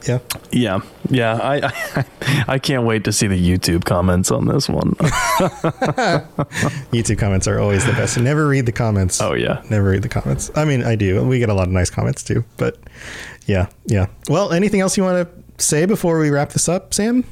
Yeah. 0.08 0.18
Yeah, 0.50 0.80
yeah. 1.10 1.34
I, 1.34 1.66
I 1.66 2.04
I 2.54 2.58
can't 2.58 2.84
wait 2.84 3.04
to 3.04 3.12
see 3.12 3.26
the 3.26 3.38
YouTube 3.38 3.84
comments 3.84 4.30
on 4.30 4.46
this 4.46 4.68
one. 4.68 4.92
YouTube 6.92 7.18
comments 7.18 7.46
are 7.46 7.60
always 7.60 7.84
the 7.84 7.92
best. 7.92 8.18
Never 8.18 8.48
read 8.48 8.66
the 8.66 8.72
comments. 8.72 9.20
Oh 9.20 9.34
yeah, 9.34 9.62
never 9.70 9.90
read 9.90 10.02
the 10.02 10.08
comments. 10.08 10.50
I 10.56 10.64
mean, 10.64 10.82
I 10.82 10.96
do. 10.96 11.22
We 11.24 11.38
get 11.38 11.50
a 11.50 11.54
lot 11.54 11.66
of 11.68 11.72
nice 11.72 11.90
comments 11.90 12.24
too, 12.24 12.44
but 12.56 12.78
yeah, 13.46 13.68
yeah. 13.86 14.06
Well, 14.28 14.52
anything 14.52 14.80
else 14.80 14.96
you 14.96 15.02
want 15.02 15.28
to 15.28 15.62
say 15.62 15.84
before 15.84 16.18
we 16.18 16.30
wrap 16.30 16.50
this 16.50 16.68
up, 16.68 16.94
Sam? 16.94 17.24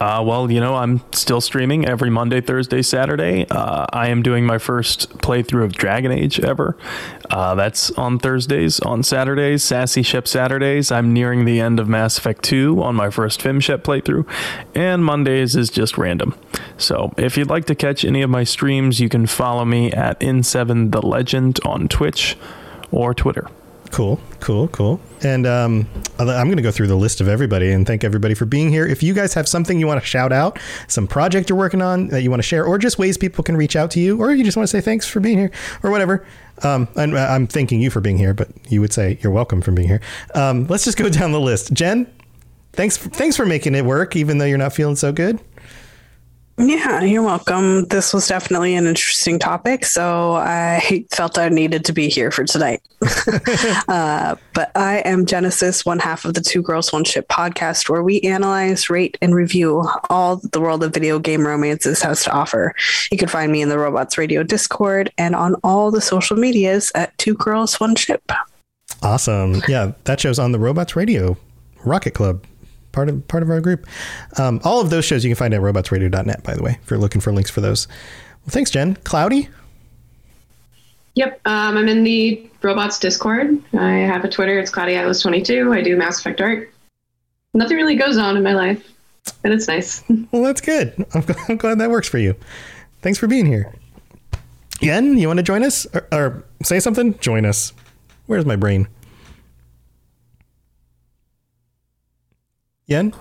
Uh, 0.00 0.22
well, 0.24 0.50
you 0.50 0.60
know, 0.60 0.76
I'm 0.76 1.02
still 1.12 1.42
streaming 1.42 1.86
every 1.86 2.08
Monday, 2.08 2.40
Thursday, 2.40 2.80
Saturday. 2.80 3.46
Uh, 3.50 3.84
I 3.92 4.08
am 4.08 4.22
doing 4.22 4.46
my 4.46 4.56
first 4.56 5.18
playthrough 5.18 5.64
of 5.64 5.72
Dragon 5.74 6.10
Age 6.10 6.40
ever. 6.40 6.74
Uh, 7.28 7.54
that's 7.54 7.90
on 7.92 8.18
Thursdays. 8.18 8.80
On 8.80 9.02
Saturdays, 9.02 9.62
Sassy 9.62 10.02
Ship 10.02 10.26
Saturdays, 10.26 10.90
I'm 10.90 11.12
nearing 11.12 11.44
the 11.44 11.60
end 11.60 11.78
of 11.78 11.86
Mass 11.86 12.16
Effect 12.16 12.42
2 12.44 12.82
on 12.82 12.96
my 12.96 13.10
first 13.10 13.40
FemShep 13.40 13.82
playthrough. 13.82 14.26
And 14.74 15.04
Mondays 15.04 15.54
is 15.54 15.68
just 15.68 15.98
random. 15.98 16.34
So 16.78 17.12
if 17.18 17.36
you'd 17.36 17.50
like 17.50 17.66
to 17.66 17.74
catch 17.74 18.02
any 18.02 18.22
of 18.22 18.30
my 18.30 18.44
streams, 18.44 19.00
you 19.00 19.10
can 19.10 19.26
follow 19.26 19.66
me 19.66 19.92
at 19.92 20.18
N7 20.20 20.92
The 20.92 21.06
Legend 21.06 21.60
on 21.62 21.88
Twitch 21.88 22.38
or 22.90 23.12
Twitter. 23.12 23.48
Cool, 23.90 24.20
cool, 24.38 24.68
cool. 24.68 25.00
And 25.22 25.46
um, 25.46 25.86
I'm 26.18 26.46
going 26.46 26.56
to 26.56 26.62
go 26.62 26.70
through 26.70 26.86
the 26.86 26.96
list 26.96 27.20
of 27.20 27.26
everybody 27.26 27.72
and 27.72 27.84
thank 27.86 28.04
everybody 28.04 28.34
for 28.34 28.46
being 28.46 28.70
here. 28.70 28.86
If 28.86 29.02
you 29.02 29.12
guys 29.14 29.34
have 29.34 29.48
something 29.48 29.80
you 29.80 29.86
want 29.86 30.00
to 30.00 30.06
shout 30.06 30.32
out, 30.32 30.60
some 30.86 31.08
project 31.08 31.48
you're 31.48 31.58
working 31.58 31.82
on 31.82 32.06
that 32.08 32.22
you 32.22 32.30
want 32.30 32.38
to 32.40 32.46
share, 32.46 32.64
or 32.64 32.78
just 32.78 32.98
ways 32.98 33.18
people 33.18 33.42
can 33.42 33.56
reach 33.56 33.74
out 33.74 33.90
to 33.92 34.00
you, 34.00 34.20
or 34.20 34.32
you 34.32 34.44
just 34.44 34.56
want 34.56 34.68
to 34.68 34.70
say 34.70 34.80
thanks 34.80 35.08
for 35.08 35.18
being 35.18 35.38
here, 35.38 35.50
or 35.82 35.90
whatever. 35.90 36.24
Um, 36.62 36.88
I'm, 36.94 37.16
I'm 37.16 37.46
thanking 37.48 37.80
you 37.80 37.90
for 37.90 38.00
being 38.00 38.16
here, 38.16 38.32
but 38.32 38.48
you 38.68 38.80
would 38.80 38.92
say 38.92 39.18
you're 39.22 39.32
welcome 39.32 39.60
for 39.60 39.72
being 39.72 39.88
here. 39.88 40.00
Um, 40.34 40.66
let's 40.68 40.84
just 40.84 40.96
go 40.96 41.08
down 41.10 41.32
the 41.32 41.40
list. 41.40 41.72
Jen, 41.72 42.06
thanks, 42.72 42.96
thanks 42.96 43.36
for 43.36 43.44
making 43.44 43.74
it 43.74 43.84
work, 43.84 44.14
even 44.14 44.38
though 44.38 44.44
you're 44.44 44.58
not 44.58 44.72
feeling 44.72 44.96
so 44.96 45.10
good. 45.10 45.40
Yeah, 46.62 47.00
you're 47.00 47.22
welcome. 47.22 47.86
This 47.86 48.12
was 48.12 48.28
definitely 48.28 48.74
an 48.74 48.86
interesting 48.86 49.38
topic, 49.38 49.86
so 49.86 50.34
I 50.34 51.06
felt 51.10 51.38
I 51.38 51.48
needed 51.48 51.86
to 51.86 51.94
be 51.94 52.10
here 52.10 52.30
for 52.30 52.44
tonight. 52.44 52.82
uh, 53.88 54.36
but 54.52 54.70
I 54.76 54.98
am 55.06 55.24
Genesis, 55.24 55.86
one 55.86 55.98
half 55.98 56.26
of 56.26 56.34
the 56.34 56.42
Two 56.42 56.60
Girls 56.60 56.92
One 56.92 57.04
Ship 57.04 57.26
podcast, 57.28 57.88
where 57.88 58.02
we 58.02 58.20
analyze, 58.20 58.90
rate, 58.90 59.16
and 59.22 59.34
review 59.34 59.88
all 60.10 60.36
the 60.52 60.60
world 60.60 60.84
of 60.84 60.92
video 60.92 61.18
game 61.18 61.46
romances 61.46 62.02
has 62.02 62.24
to 62.24 62.30
offer. 62.30 62.74
You 63.10 63.16
can 63.16 63.28
find 63.28 63.50
me 63.50 63.62
in 63.62 63.70
the 63.70 63.78
Robots 63.78 64.18
Radio 64.18 64.42
Discord 64.42 65.10
and 65.16 65.34
on 65.34 65.54
all 65.64 65.90
the 65.90 66.02
social 66.02 66.36
medias 66.36 66.92
at 66.94 67.16
Two 67.16 67.34
Girls 67.36 67.80
One 67.80 67.96
Ship. 67.96 68.22
Awesome. 69.02 69.62
Yeah, 69.66 69.92
that 70.04 70.20
show's 70.20 70.38
on 70.38 70.52
the 70.52 70.58
Robots 70.58 70.94
Radio 70.94 71.38
Rocket 71.84 72.12
Club, 72.12 72.44
part 72.92 73.08
of 73.08 73.26
part 73.28 73.42
of 73.42 73.50
our 73.50 73.60
group. 73.60 73.86
Um, 74.38 74.60
all 74.64 74.80
of 74.80 74.90
those 74.90 75.04
shows 75.04 75.24
you 75.24 75.30
can 75.30 75.36
find 75.36 75.54
at 75.54 75.60
robotsradio.net, 75.60 76.42
by 76.42 76.54
the 76.54 76.62
way, 76.62 76.78
if 76.82 76.90
you're 76.90 76.98
looking 76.98 77.20
for 77.20 77.32
links 77.32 77.50
for 77.50 77.60
those. 77.60 77.88
Well, 77.88 78.50
thanks, 78.50 78.70
Jen. 78.70 78.96
Cloudy? 79.04 79.48
Yep, 81.14 81.40
um, 81.44 81.76
I'm 81.76 81.88
in 81.88 82.04
the 82.04 82.48
robots 82.62 82.98
Discord. 82.98 83.62
I 83.74 83.90
have 83.90 84.24
a 84.24 84.28
Twitter. 84.28 84.58
It's 84.58 84.70
Cloudy 84.70 84.94
Atlas 84.94 85.20
22. 85.20 85.72
I 85.72 85.82
do 85.82 85.96
Mass 85.96 86.20
Effect 86.20 86.40
art. 86.40 86.72
Nothing 87.52 87.76
really 87.76 87.96
goes 87.96 88.16
on 88.16 88.36
in 88.36 88.42
my 88.42 88.54
life, 88.54 88.88
and 89.42 89.52
it's 89.52 89.68
nice. 89.68 90.04
Well, 90.32 90.44
that's 90.44 90.60
good. 90.60 90.94
I'm, 91.14 91.24
I'm 91.48 91.56
glad 91.56 91.78
that 91.80 91.90
works 91.90 92.08
for 92.08 92.18
you. 92.18 92.36
Thanks 93.02 93.18
for 93.18 93.26
being 93.26 93.46
here. 93.46 93.72
Yen, 94.80 95.18
you 95.18 95.26
want 95.26 95.38
to 95.38 95.42
join 95.42 95.64
us 95.64 95.86
or, 95.92 96.06
or 96.12 96.44
say 96.62 96.78
something? 96.78 97.18
Join 97.18 97.44
us. 97.44 97.72
Where's 98.26 98.46
my 98.46 98.56
brain? 98.56 98.88
Yen? 102.90 103.12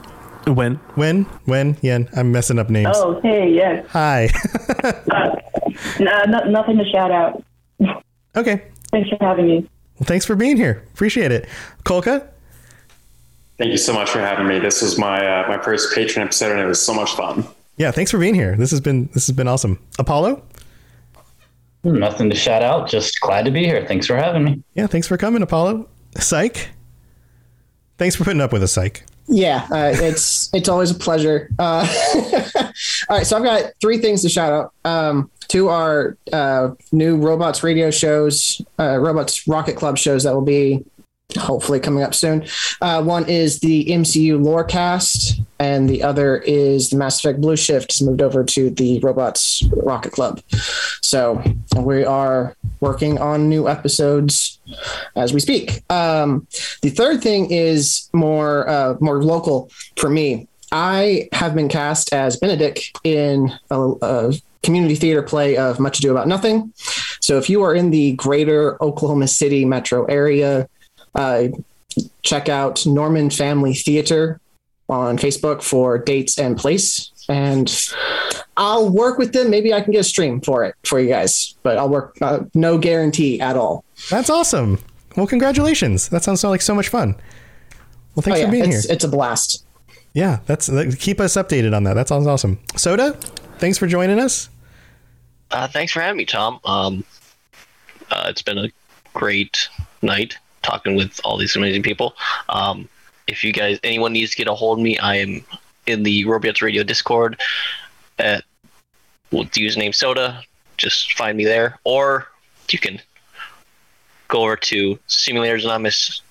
When? 0.47 0.75
When? 0.95 1.23
When? 1.45 1.77
Yen. 1.81 2.09
I'm 2.15 2.31
messing 2.31 2.57
up 2.57 2.71
names. 2.71 2.89
Oh, 2.91 3.21
hey, 3.21 3.49
yes. 3.53 3.85
Hi. 3.91 4.29
No, 5.99 6.23
no, 6.25 6.39
nothing 6.45 6.77
to 6.77 6.83
shout 6.89 7.09
out. 7.11 7.41
Okay. 8.35 8.63
Thanks 8.91 9.09
for 9.09 9.17
having 9.21 9.47
me. 9.47 9.69
Well, 9.97 10.05
thanks 10.05 10.25
for 10.25 10.35
being 10.35 10.57
here. 10.57 10.83
Appreciate 10.93 11.31
it. 11.31 11.47
Kolka? 11.85 12.27
Thank 13.57 13.71
you 13.71 13.77
so 13.77 13.93
much 13.93 14.09
for 14.09 14.19
having 14.19 14.47
me. 14.47 14.59
This 14.59 14.81
was 14.81 14.97
my 14.97 15.25
uh, 15.25 15.47
my 15.47 15.57
first 15.61 15.95
Patreon 15.95 16.23
episode, 16.23 16.51
and 16.51 16.59
it 16.59 16.65
was 16.65 16.81
so 16.81 16.93
much 16.93 17.13
fun. 17.13 17.45
Yeah, 17.77 17.91
thanks 17.91 18.11
for 18.11 18.17
being 18.17 18.35
here. 18.35 18.57
This 18.57 18.71
has 18.71 18.81
been 18.81 19.09
this 19.13 19.27
has 19.27 19.35
been 19.35 19.47
awesome. 19.47 19.79
Apollo? 19.99 20.43
Nothing 21.83 22.29
to 22.29 22.35
shout 22.35 22.63
out. 22.63 22.89
Just 22.89 23.21
glad 23.21 23.45
to 23.45 23.51
be 23.51 23.63
here. 23.63 23.85
Thanks 23.85 24.05
for 24.07 24.17
having 24.17 24.43
me. 24.43 24.63
Yeah, 24.73 24.87
thanks 24.87 25.07
for 25.07 25.15
coming, 25.17 25.41
Apollo. 25.41 25.87
Psych? 26.17 26.69
Thanks 27.97 28.15
for 28.17 28.25
putting 28.25 28.41
up 28.41 28.51
with 28.51 28.63
us, 28.63 28.73
Psych. 28.73 29.05
Yeah, 29.31 29.67
uh, 29.71 29.93
it's 29.93 30.51
it's 30.53 30.67
always 30.67 30.89
a 30.89 30.95
pleasure. 30.95 31.49
Uh, 31.59 31.87
all 33.09 33.17
right, 33.17 33.25
so 33.25 33.37
I've 33.37 33.43
got 33.43 33.73
three 33.79 33.99
things 33.99 34.23
to 34.23 34.29
shout 34.29 34.51
out. 34.51 34.73
Um, 34.83 35.29
two 35.47 35.69
are 35.69 36.17
uh, 36.33 36.71
new 36.91 37.15
robots 37.15 37.61
radio 37.61 37.91
shows, 37.91 38.59
uh, 38.79 38.97
robots 38.97 39.47
rocket 39.47 39.75
club 39.75 39.99
shows 39.99 40.23
that 40.23 40.33
will 40.33 40.41
be 40.41 40.83
hopefully 41.37 41.79
coming 41.79 42.03
up 42.03 42.15
soon. 42.15 42.45
Uh, 42.81 43.03
one 43.03 43.27
is 43.29 43.59
the 43.59 43.85
MCU 43.85 44.39
Lorecast, 44.41 45.39
and 45.59 45.89
the 45.89 46.01
other 46.01 46.37
is 46.37 46.89
the 46.89 46.97
Mass 46.97 47.19
Effect 47.19 47.41
Blue 47.41 47.55
Shift 47.55 48.01
moved 48.01 48.21
over 48.21 48.43
to 48.43 48.69
the 48.69 48.99
Robots 48.99 49.63
Rocket 49.71 50.11
Club. 50.11 50.41
So 51.01 51.43
we 51.77 52.03
are 52.03 52.55
working 52.79 53.19
on 53.19 53.49
new 53.49 53.67
episodes 53.67 54.59
as 55.15 55.33
we 55.33 55.39
speak. 55.39 55.83
Um, 55.91 56.47
the 56.81 56.89
third 56.89 57.21
thing 57.21 57.51
is 57.51 58.09
more 58.13 58.67
uh, 58.67 58.95
more 58.99 59.21
local 59.23 59.69
for 59.97 60.09
me. 60.09 60.47
I 60.71 61.29
have 61.33 61.55
been 61.55 61.67
cast 61.67 62.13
as 62.13 62.37
Benedict 62.37 62.91
in 63.03 63.51
a, 63.71 63.93
a 64.01 64.33
community 64.61 64.95
theater 64.95 65.23
play 65.23 65.57
of 65.57 65.79
Much 65.79 65.99
Ado 65.99 66.11
About 66.11 66.27
Nothing. 66.27 66.73
So 67.21 67.37
if 67.37 67.49
you 67.49 67.63
are 67.63 67.73
in 67.73 67.89
the 67.89 68.13
greater 68.13 68.81
Oklahoma 68.83 69.27
City 69.27 69.65
metro 69.65 70.05
area, 70.05 70.69
uh, 71.15 71.47
check 72.21 72.49
out 72.49 72.85
Norman 72.85 73.29
Family 73.29 73.73
Theater 73.73 74.39
on 74.87 75.17
Facebook 75.17 75.61
for 75.61 75.97
dates 75.97 76.37
and 76.39 76.57
place. 76.57 77.11
And 77.29 77.71
I'll 78.57 78.89
work 78.89 79.19
with 79.19 79.33
them. 79.33 79.49
Maybe 79.51 79.73
I 79.73 79.81
can 79.81 79.91
get 79.91 79.99
a 79.99 80.03
stream 80.03 80.41
for 80.41 80.63
it 80.63 80.75
for 80.83 80.99
you 80.99 81.09
guys, 81.09 81.55
but 81.61 81.77
I'll 81.77 81.89
work, 81.89 82.17
uh, 82.21 82.39
no 82.55 82.77
guarantee 82.79 83.39
at 83.39 83.55
all. 83.55 83.83
That's 84.09 84.29
awesome. 84.29 84.79
Well, 85.15 85.27
congratulations. 85.27 86.09
That 86.09 86.23
sounds 86.23 86.43
like 86.43 86.61
so 86.61 86.73
much 86.73 86.89
fun. 86.89 87.15
Well, 88.15 88.23
thanks 88.23 88.39
Oh, 88.39 88.45
for 88.45 88.51
being 88.51 88.71
it's, 88.71 88.85
here. 88.85 88.93
It's 88.95 89.03
a 89.03 89.07
blast. 89.07 89.63
Yeah, 90.13 90.39
that's 90.47 90.65
that, 90.67 90.97
keep 90.99 91.19
us 91.19 91.35
updated 91.35 91.75
on 91.75 91.83
that. 91.83 91.93
That 91.93 92.07
sounds 92.07 92.25
awesome. 92.25 92.59
Soda, 92.75 93.13
thanks 93.59 93.77
for 93.77 93.85
joining 93.85 94.19
us. 94.19 94.49
Uh, 95.51 95.67
thanks 95.67 95.91
for 95.93 95.99
having 95.99 96.17
me, 96.17 96.25
Tom. 96.25 96.59
Um, 96.65 97.03
uh, 98.09 98.25
it's 98.27 98.41
been 98.41 98.57
a 98.57 98.69
great 99.13 99.69
night 100.01 100.37
talking 100.63 100.95
with 100.95 101.19
all 101.23 101.37
these 101.37 101.55
amazing 101.55 101.83
people. 101.83 102.15
Um, 102.49 102.89
if 103.27 103.43
you 103.43 103.53
guys, 103.53 103.79
anyone 103.83 104.13
needs 104.13 104.31
to 104.31 104.37
get 104.37 104.47
a 104.47 104.53
hold 104.53 104.79
of 104.79 104.83
me, 104.83 104.97
I 104.97 105.17
am 105.17 105.43
in 105.85 106.03
the 106.03 106.25
Robots 106.25 106.61
Radio 106.61 106.83
Discord 106.83 107.39
at 108.17 108.43
with 109.31 109.51
the 109.51 109.65
username 109.65 109.93
Soda. 109.93 110.41
Just 110.77 111.13
find 111.13 111.37
me 111.37 111.45
there, 111.45 111.77
or 111.83 112.27
you 112.71 112.79
can 112.79 112.99
go 114.27 114.41
over 114.43 114.55
to 114.55 114.97
Simulators 115.07 115.63
Anonymous 115.63 116.21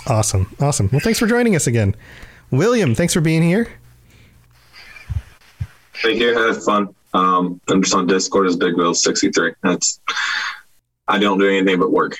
Awesome, 0.08 0.56
awesome. 0.60 0.90
Well, 0.92 1.00
thanks 1.00 1.20
for 1.20 1.28
joining 1.28 1.56
us 1.56 1.68
again, 1.68 1.96
William. 2.52 2.96
Thanks 2.96 3.14
for 3.14 3.22
being 3.22 3.44
here. 3.44 3.68
Thank 6.02 6.20
you. 6.20 6.38
Have 6.38 6.64
fun. 6.64 6.96
Um, 7.14 7.60
I'm 7.70 7.82
just 7.82 7.96
on 7.96 8.08
Discord 8.08 8.48
as 8.48 8.56
Big 8.56 8.76
Will 8.76 8.94
63. 8.94 9.54
That's 9.64 10.00
I 11.08 11.18
don't 11.18 11.40
do 11.40 11.48
anything 11.48 11.80
but 11.80 11.92
work. 11.92 12.16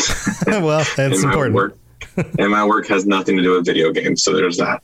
well, 0.46 0.84
that's 0.96 0.98
and 0.98 1.22
my 1.22 1.28
important. 1.28 1.54
Work, 1.54 1.76
and 2.38 2.50
my 2.50 2.64
work 2.64 2.86
has 2.88 3.06
nothing 3.06 3.36
to 3.36 3.42
do 3.42 3.52
with 3.52 3.64
video 3.64 3.92
games. 3.92 4.24
So 4.24 4.34
there's 4.34 4.56
that. 4.56 4.82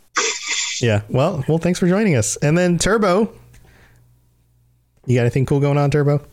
Yeah. 0.81 1.03
Well, 1.09 1.45
well, 1.49 1.59
thanks 1.59 1.79
for 1.79 1.89
joining 1.89 2.15
us. 2.15 2.37
And 2.37 2.57
then 2.57 2.79
Turbo, 2.79 3.33
you 5.07 5.16
got 5.16 5.23
anything 5.23 5.47
cool 5.47 5.61
going 5.61 5.79
on, 5.79 5.91
Turbo? 5.91 6.25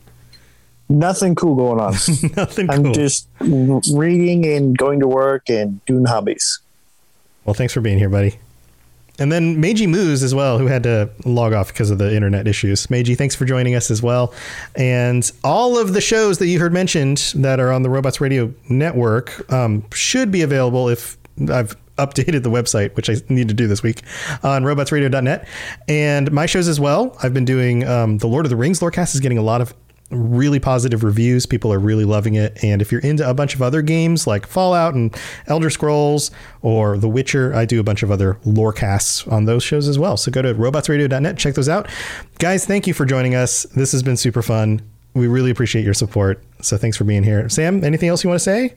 Nothing 0.87 1.33
cool 1.33 1.55
going 1.55 1.79
on. 1.79 1.93
Nothing 2.37 2.69
I'm 2.69 2.83
cool. 2.83 2.93
just 2.93 3.27
reading 3.39 4.45
and 4.45 4.77
going 4.77 4.99
to 4.99 5.07
work 5.07 5.49
and 5.49 5.83
doing 5.85 6.05
hobbies. 6.05 6.59
Well, 7.43 7.55
thanks 7.55 7.73
for 7.73 7.81
being 7.81 7.97
here, 7.97 8.09
buddy. 8.09 8.37
And 9.19 9.31
then 9.31 9.59
Meiji 9.59 9.87
Moose 9.87 10.23
as 10.23 10.35
well, 10.35 10.59
who 10.59 10.67
had 10.67 10.83
to 10.83 11.09
log 11.23 11.53
off 11.53 11.69
because 11.69 11.89
of 11.89 11.97
the 11.97 12.13
internet 12.13 12.47
issues. 12.47 12.89
Meiji, 12.89 13.15
thanks 13.15 13.35
for 13.35 13.45
joining 13.45 13.75
us 13.75 13.89
as 13.89 14.01
well. 14.01 14.33
And 14.75 15.29
all 15.43 15.77
of 15.77 15.93
the 15.93 16.01
shows 16.01 16.39
that 16.39 16.47
you 16.47 16.59
heard 16.59 16.73
mentioned 16.73 17.31
that 17.35 17.59
are 17.59 17.71
on 17.71 17.83
the 17.83 17.89
Robots 17.89 18.19
Radio 18.19 18.53
Network 18.69 19.51
um, 19.51 19.85
should 19.91 20.31
be 20.31 20.41
available 20.41 20.89
if 20.89 21.17
I've 21.49 21.75
updated 21.97 22.43
the 22.43 22.49
website, 22.49 22.93
which 22.97 23.09
I 23.09 23.15
need 23.29 23.47
to 23.47 23.53
do 23.53 23.67
this 23.67 23.81
week 23.81 24.01
on 24.43 24.63
robotsradio.net. 24.63 25.47
And 25.87 26.29
my 26.31 26.45
shows 26.45 26.67
as 26.67 26.77
well. 26.77 27.15
I've 27.23 27.33
been 27.33 27.45
doing 27.45 27.87
um, 27.87 28.17
the 28.17 28.27
Lord 28.27 28.45
of 28.45 28.49
the 28.49 28.57
Rings 28.57 28.81
Lorecast 28.81 29.15
is 29.15 29.21
getting 29.21 29.37
a 29.37 29.41
lot 29.41 29.61
of 29.61 29.73
really 30.11 30.59
positive 30.59 31.03
reviews. 31.03 31.45
People 31.45 31.73
are 31.73 31.79
really 31.79 32.05
loving 32.05 32.35
it. 32.35 32.63
And 32.63 32.81
if 32.81 32.91
you're 32.91 33.01
into 33.01 33.27
a 33.27 33.33
bunch 33.33 33.55
of 33.55 33.61
other 33.61 33.81
games 33.81 34.27
like 34.27 34.45
Fallout 34.45 34.93
and 34.93 35.15
Elder 35.47 35.69
Scrolls 35.69 36.31
or 36.61 36.97
The 36.97 37.09
Witcher, 37.09 37.53
I 37.55 37.65
do 37.65 37.79
a 37.79 37.83
bunch 37.83 38.03
of 38.03 38.11
other 38.11 38.37
lore 38.45 38.73
casts 38.73 39.27
on 39.27 39.45
those 39.45 39.63
shows 39.63 39.87
as 39.87 39.97
well. 39.97 40.17
So 40.17 40.31
go 40.31 40.41
to 40.41 40.53
robotsradio.net, 40.53 41.37
check 41.37 41.55
those 41.55 41.69
out. 41.69 41.89
Guys, 42.39 42.65
thank 42.65 42.87
you 42.87 42.93
for 42.93 43.05
joining 43.05 43.35
us. 43.35 43.63
This 43.75 43.91
has 43.93 44.03
been 44.03 44.17
super 44.17 44.41
fun. 44.41 44.81
We 45.13 45.27
really 45.27 45.49
appreciate 45.49 45.85
your 45.85 45.93
support. 45.93 46.43
So 46.61 46.77
thanks 46.77 46.97
for 46.97 47.03
being 47.03 47.23
here. 47.23 47.49
Sam, 47.49 47.83
anything 47.83 48.09
else 48.09 48.23
you 48.23 48.29
want 48.29 48.39
to 48.39 48.43
say? 48.43 48.75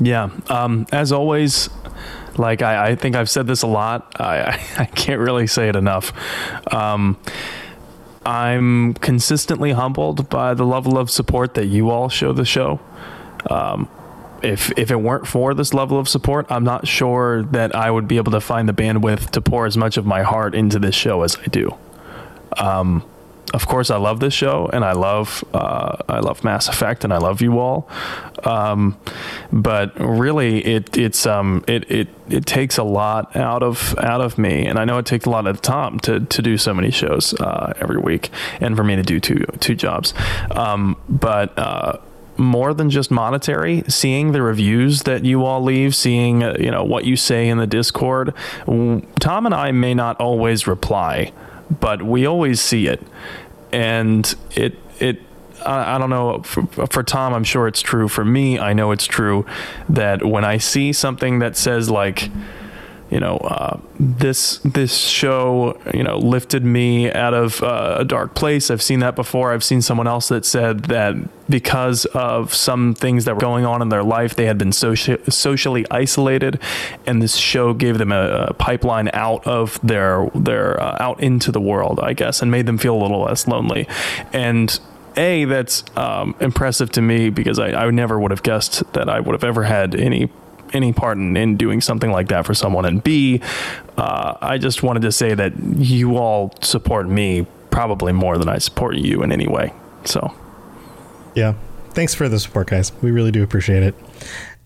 Yeah. 0.00 0.30
Um, 0.48 0.86
as 0.92 1.12
always, 1.12 1.68
like 2.36 2.62
I, 2.62 2.90
I 2.90 2.94
think 2.94 3.16
I've 3.16 3.30
said 3.30 3.46
this 3.46 3.62
a 3.62 3.66
lot. 3.66 4.18
I, 4.20 4.60
I, 4.78 4.84
can't 4.86 5.20
really 5.20 5.46
say 5.46 5.68
it 5.68 5.76
enough. 5.76 6.12
Um, 6.72 7.18
I'm 8.24 8.94
consistently 8.94 9.72
humbled 9.72 10.28
by 10.28 10.54
the 10.54 10.64
level 10.64 10.98
of 10.98 11.10
support 11.10 11.54
that 11.54 11.66
you 11.66 11.90
all 11.90 12.08
show 12.08 12.32
the 12.32 12.44
show. 12.44 12.80
Um, 13.48 13.88
if 14.42 14.70
if 14.78 14.90
it 14.90 14.96
weren't 14.96 15.26
for 15.26 15.54
this 15.54 15.74
level 15.74 15.98
of 15.98 16.08
support, 16.08 16.46
I'm 16.50 16.64
not 16.64 16.86
sure 16.86 17.42
that 17.44 17.74
I 17.74 17.90
would 17.90 18.06
be 18.06 18.16
able 18.16 18.32
to 18.32 18.40
find 18.40 18.68
the 18.68 18.72
bandwidth 18.72 19.30
to 19.30 19.40
pour 19.40 19.66
as 19.66 19.76
much 19.76 19.96
of 19.96 20.06
my 20.06 20.22
heart 20.22 20.54
into 20.54 20.78
this 20.78 20.94
show 20.94 21.22
as 21.22 21.36
I 21.36 21.46
do. 21.46 21.76
Um, 22.56 23.04
of 23.54 23.66
course, 23.66 23.90
I 23.90 23.96
love 23.96 24.20
this 24.20 24.34
show, 24.34 24.68
and 24.72 24.84
I 24.84 24.92
love 24.92 25.42
uh, 25.54 25.96
I 26.08 26.20
love 26.20 26.44
Mass 26.44 26.68
Effect, 26.68 27.04
and 27.04 27.12
I 27.12 27.18
love 27.18 27.40
you 27.40 27.58
all. 27.58 27.88
Um, 28.44 28.98
but 29.52 29.98
really, 29.98 30.64
it 30.64 30.96
it's 30.96 31.26
um 31.26 31.64
it, 31.66 31.90
it 31.90 32.08
it 32.28 32.46
takes 32.46 32.76
a 32.76 32.82
lot 32.82 33.34
out 33.36 33.62
of 33.62 33.96
out 33.98 34.20
of 34.20 34.36
me, 34.36 34.66
and 34.66 34.78
I 34.78 34.84
know 34.84 34.98
it 34.98 35.06
takes 35.06 35.24
a 35.24 35.30
lot 35.30 35.46
of 35.46 35.62
time 35.62 35.98
to 36.00 36.20
to 36.20 36.42
do 36.42 36.58
so 36.58 36.74
many 36.74 36.90
shows 36.90 37.32
uh, 37.40 37.72
every 37.80 37.98
week, 37.98 38.30
and 38.60 38.76
for 38.76 38.84
me 38.84 38.96
to 38.96 39.02
do 39.02 39.18
two 39.18 39.44
two 39.60 39.74
jobs. 39.74 40.12
Um, 40.50 40.96
but 41.08 41.58
uh, 41.58 41.98
more 42.36 42.72
than 42.74 42.90
just 42.90 43.10
monetary 43.10 43.82
seeing 43.88 44.32
the 44.32 44.42
reviews 44.42 45.02
that 45.02 45.24
you 45.24 45.44
all 45.44 45.62
leave 45.62 45.94
seeing 45.94 46.44
uh, 46.44 46.56
you 46.60 46.70
know 46.70 46.84
what 46.84 47.04
you 47.04 47.16
say 47.16 47.48
in 47.48 47.58
the 47.58 47.66
discord 47.66 48.32
tom 48.64 49.44
and 49.44 49.52
i 49.52 49.72
may 49.72 49.92
not 49.92 50.16
always 50.20 50.68
reply 50.68 51.32
but 51.70 52.02
we 52.02 52.26
always 52.26 52.60
see 52.60 52.86
it. 52.86 53.02
And 53.72 54.34
it 54.52 54.78
it 54.98 55.22
I, 55.66 55.98
don't 55.98 56.10
know 56.10 56.42
for, 56.42 56.66
for 56.86 57.02
tom 57.02 57.34
i'm 57.34 57.44
sure 57.44 57.66
it's 57.66 57.82
true. 57.82 58.08
For 58.08 58.24
me 58.24 58.58
i 58.58 58.72
know 58.72 58.92
it's 58.92 59.06
true 59.06 59.44
that 59.88 60.24
when 60.24 60.44
i 60.44 60.56
see 60.56 60.92
something 60.92 61.40
that 61.40 61.56
says 61.56 61.90
like 61.90 62.30
you 63.10 63.20
know 63.20 63.36
uh, 63.38 63.78
this 63.98 64.58
this 64.58 64.96
show 64.96 65.78
you 65.94 66.02
know 66.02 66.18
lifted 66.18 66.64
me 66.64 67.10
out 67.12 67.34
of 67.34 67.62
uh, 67.62 67.96
a 67.98 68.04
dark 68.04 68.34
place. 68.34 68.70
I've 68.70 68.82
seen 68.82 69.00
that 69.00 69.16
before. 69.16 69.52
I've 69.52 69.64
seen 69.64 69.80
someone 69.82 70.06
else 70.06 70.28
that 70.28 70.44
said 70.44 70.84
that 70.84 71.16
because 71.48 72.04
of 72.06 72.52
some 72.52 72.94
things 72.94 73.24
that 73.24 73.34
were 73.34 73.40
going 73.40 73.64
on 73.64 73.80
in 73.80 73.88
their 73.88 74.02
life 74.02 74.34
they 74.34 74.44
had 74.44 74.58
been 74.58 74.70
soci- 74.70 75.32
socially 75.32 75.86
isolated. 75.90 76.60
And 77.06 77.22
this 77.22 77.36
show 77.36 77.72
gave 77.72 77.98
them 77.98 78.12
a, 78.12 78.48
a 78.48 78.54
pipeline 78.54 79.10
out 79.14 79.46
of 79.46 79.80
their 79.82 80.30
their 80.34 80.80
uh, 80.80 80.96
out 81.00 81.20
into 81.22 81.50
the 81.50 81.60
world 81.60 82.00
i 82.00 82.12
guess 82.12 82.42
and 82.42 82.50
made 82.50 82.66
them 82.66 82.78
feel 82.78 82.94
a 82.94 83.00
little 83.00 83.22
less 83.22 83.46
lonely. 83.48 83.88
And 84.32 84.78
a 85.16 85.44
that's 85.46 85.82
um, 85.96 86.36
impressive 86.40 86.90
to 86.92 87.02
me 87.02 87.30
because 87.30 87.58
I, 87.58 87.70
I 87.70 87.90
never 87.90 88.20
would 88.20 88.30
have 88.30 88.42
guessed 88.42 88.92
that 88.92 89.08
i 89.08 89.18
would 89.18 89.32
have 89.32 89.44
ever 89.44 89.64
had 89.64 89.94
any 89.94 90.30
any 90.72 90.92
part 90.92 91.18
in, 91.18 91.36
in 91.36 91.56
doing 91.56 91.80
something 91.80 92.10
like 92.10 92.28
that 92.28 92.46
for 92.46 92.54
someone. 92.54 92.84
And 92.84 93.02
B, 93.02 93.40
uh, 93.96 94.34
I 94.40 94.58
just 94.58 94.82
wanted 94.82 95.02
to 95.02 95.12
say 95.12 95.34
that 95.34 95.52
you 95.76 96.16
all 96.16 96.52
support 96.62 97.08
me 97.08 97.46
probably 97.70 98.12
more 98.12 98.38
than 98.38 98.48
I 98.48 98.58
support 98.58 98.96
you 98.96 99.22
in 99.22 99.32
any 99.32 99.46
way. 99.46 99.72
So, 100.04 100.32
Yeah. 101.34 101.54
Thanks 101.94 102.14
for 102.14 102.28
the 102.28 102.38
support, 102.38 102.68
guys. 102.68 102.92
We 103.02 103.10
really 103.10 103.32
do 103.32 103.42
appreciate 103.42 103.82
it. 103.82 103.94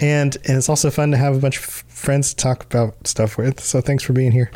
And 0.01 0.37
and 0.47 0.59
it's 0.59 0.69
also 0.69 0.91
fun 0.91 1.13
to 1.13 1.17
have 1.17 1.35
a 1.35 1.39
bunch 1.39 1.57
of 1.59 1.65
friends 1.65 2.31
to 2.31 2.37
talk 2.37 2.65
about 2.65 3.07
stuff 3.07 3.39
with. 3.39 3.61
So 3.61 3.81
thanks 3.81 4.03
for 4.03 4.13
being 4.13 4.33
here. 4.33 4.51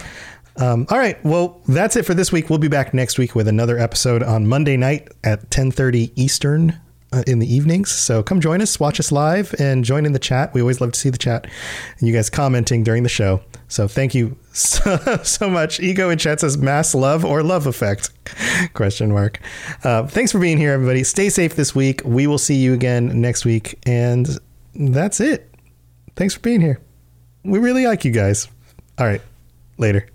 Um, 0.58 0.86
all 0.90 0.98
right. 0.98 1.22
Well, 1.24 1.60
that's 1.68 1.96
it 1.96 2.04
for 2.04 2.12
this 2.14 2.32
week. 2.32 2.50
We'll 2.50 2.58
be 2.58 2.68
back 2.68 2.92
next 2.92 3.18
week 3.18 3.34
with 3.34 3.46
another 3.48 3.78
episode 3.78 4.22
on 4.22 4.46
Monday 4.46 4.76
night 4.76 5.08
at 5.24 5.48
10:30 5.50 6.12
Eastern 6.16 6.78
uh, 7.12 7.22
in 7.26 7.38
the 7.38 7.52
evenings. 7.52 7.90
So 7.90 8.22
come 8.22 8.40
join 8.40 8.60
us, 8.62 8.78
watch 8.80 9.00
us 9.00 9.12
live, 9.12 9.54
and 9.58 9.84
join 9.84 10.06
in 10.06 10.12
the 10.12 10.18
chat. 10.18 10.52
We 10.54 10.60
always 10.60 10.80
love 10.80 10.92
to 10.92 10.98
see 10.98 11.10
the 11.10 11.18
chat 11.18 11.46
and 11.98 12.08
you 12.08 12.14
guys 12.14 12.30
commenting 12.30 12.84
during 12.84 13.02
the 13.02 13.08
show. 13.08 13.42
So 13.68 13.88
thank 13.88 14.14
you 14.14 14.36
so, 14.52 14.96
so 15.22 15.48
much. 15.48 15.80
Ego 15.80 16.10
in 16.10 16.18
chat 16.18 16.40
says 16.40 16.58
mass 16.58 16.94
love 16.94 17.24
or 17.24 17.42
love 17.42 17.66
effect? 17.66 18.10
Question 18.74 19.12
mark. 19.12 19.40
Uh, 19.84 20.06
thanks 20.06 20.32
for 20.32 20.38
being 20.38 20.58
here, 20.58 20.72
everybody. 20.72 21.04
Stay 21.04 21.28
safe 21.30 21.56
this 21.56 21.74
week. 21.74 22.02
We 22.04 22.26
will 22.26 22.38
see 22.38 22.56
you 22.56 22.74
again 22.74 23.20
next 23.20 23.44
week, 23.44 23.78
and 23.86 24.26
that's 24.74 25.20
it. 25.20 25.54
Thanks 26.16 26.34
for 26.34 26.40
being 26.40 26.60
here. 26.60 26.80
We 27.44 27.58
really 27.58 27.86
like 27.86 28.04
you 28.04 28.10
guys. 28.10 28.48
All 28.98 29.06
right, 29.06 29.20
later. 29.78 30.08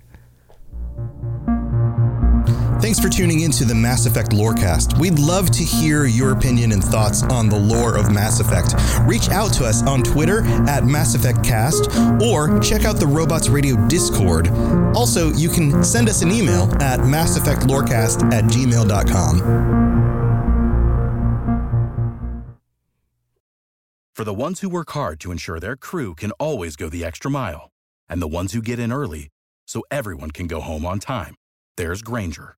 Thanks 2.91 2.99
for 3.01 3.07
tuning 3.07 3.39
into 3.39 3.63
the 3.63 3.73
Mass 3.73 4.05
Effect 4.05 4.31
Lorecast. 4.31 4.99
We'd 4.99 5.17
love 5.17 5.49
to 5.51 5.63
hear 5.63 6.03
your 6.03 6.33
opinion 6.33 6.73
and 6.73 6.83
thoughts 6.83 7.23
on 7.23 7.47
the 7.47 7.57
lore 7.57 7.95
of 7.95 8.11
Mass 8.11 8.41
Effect. 8.41 8.75
Reach 9.07 9.29
out 9.29 9.53
to 9.53 9.63
us 9.63 9.81
on 9.83 10.03
Twitter 10.03 10.43
at 10.67 10.83
Mass 10.83 11.15
Effect 11.15 11.41
Cast 11.41 11.89
or 12.21 12.59
check 12.59 12.83
out 12.83 12.97
the 12.97 13.07
Robots 13.07 13.47
Radio 13.47 13.77
Discord. 13.87 14.49
Also, 14.93 15.31
you 15.35 15.47
can 15.47 15.85
send 15.85 16.09
us 16.09 16.21
an 16.21 16.33
email 16.33 16.63
at 16.81 16.99
masseffectlorecast 16.99 18.29
at 18.33 18.43
gmail.com. 18.43 19.39
For 24.13 24.25
the 24.25 24.33
ones 24.33 24.59
who 24.59 24.67
work 24.67 24.91
hard 24.91 25.21
to 25.21 25.31
ensure 25.31 25.61
their 25.61 25.77
crew 25.77 26.13
can 26.13 26.31
always 26.31 26.75
go 26.75 26.89
the 26.89 27.05
extra 27.05 27.31
mile, 27.31 27.71
and 28.09 28.21
the 28.21 28.27
ones 28.27 28.51
who 28.51 28.61
get 28.61 28.79
in 28.79 28.91
early 28.91 29.29
so 29.65 29.81
everyone 29.89 30.31
can 30.31 30.47
go 30.47 30.59
home 30.59 30.85
on 30.85 30.99
time, 30.99 31.35
there's 31.77 32.01
Grainger, 32.01 32.57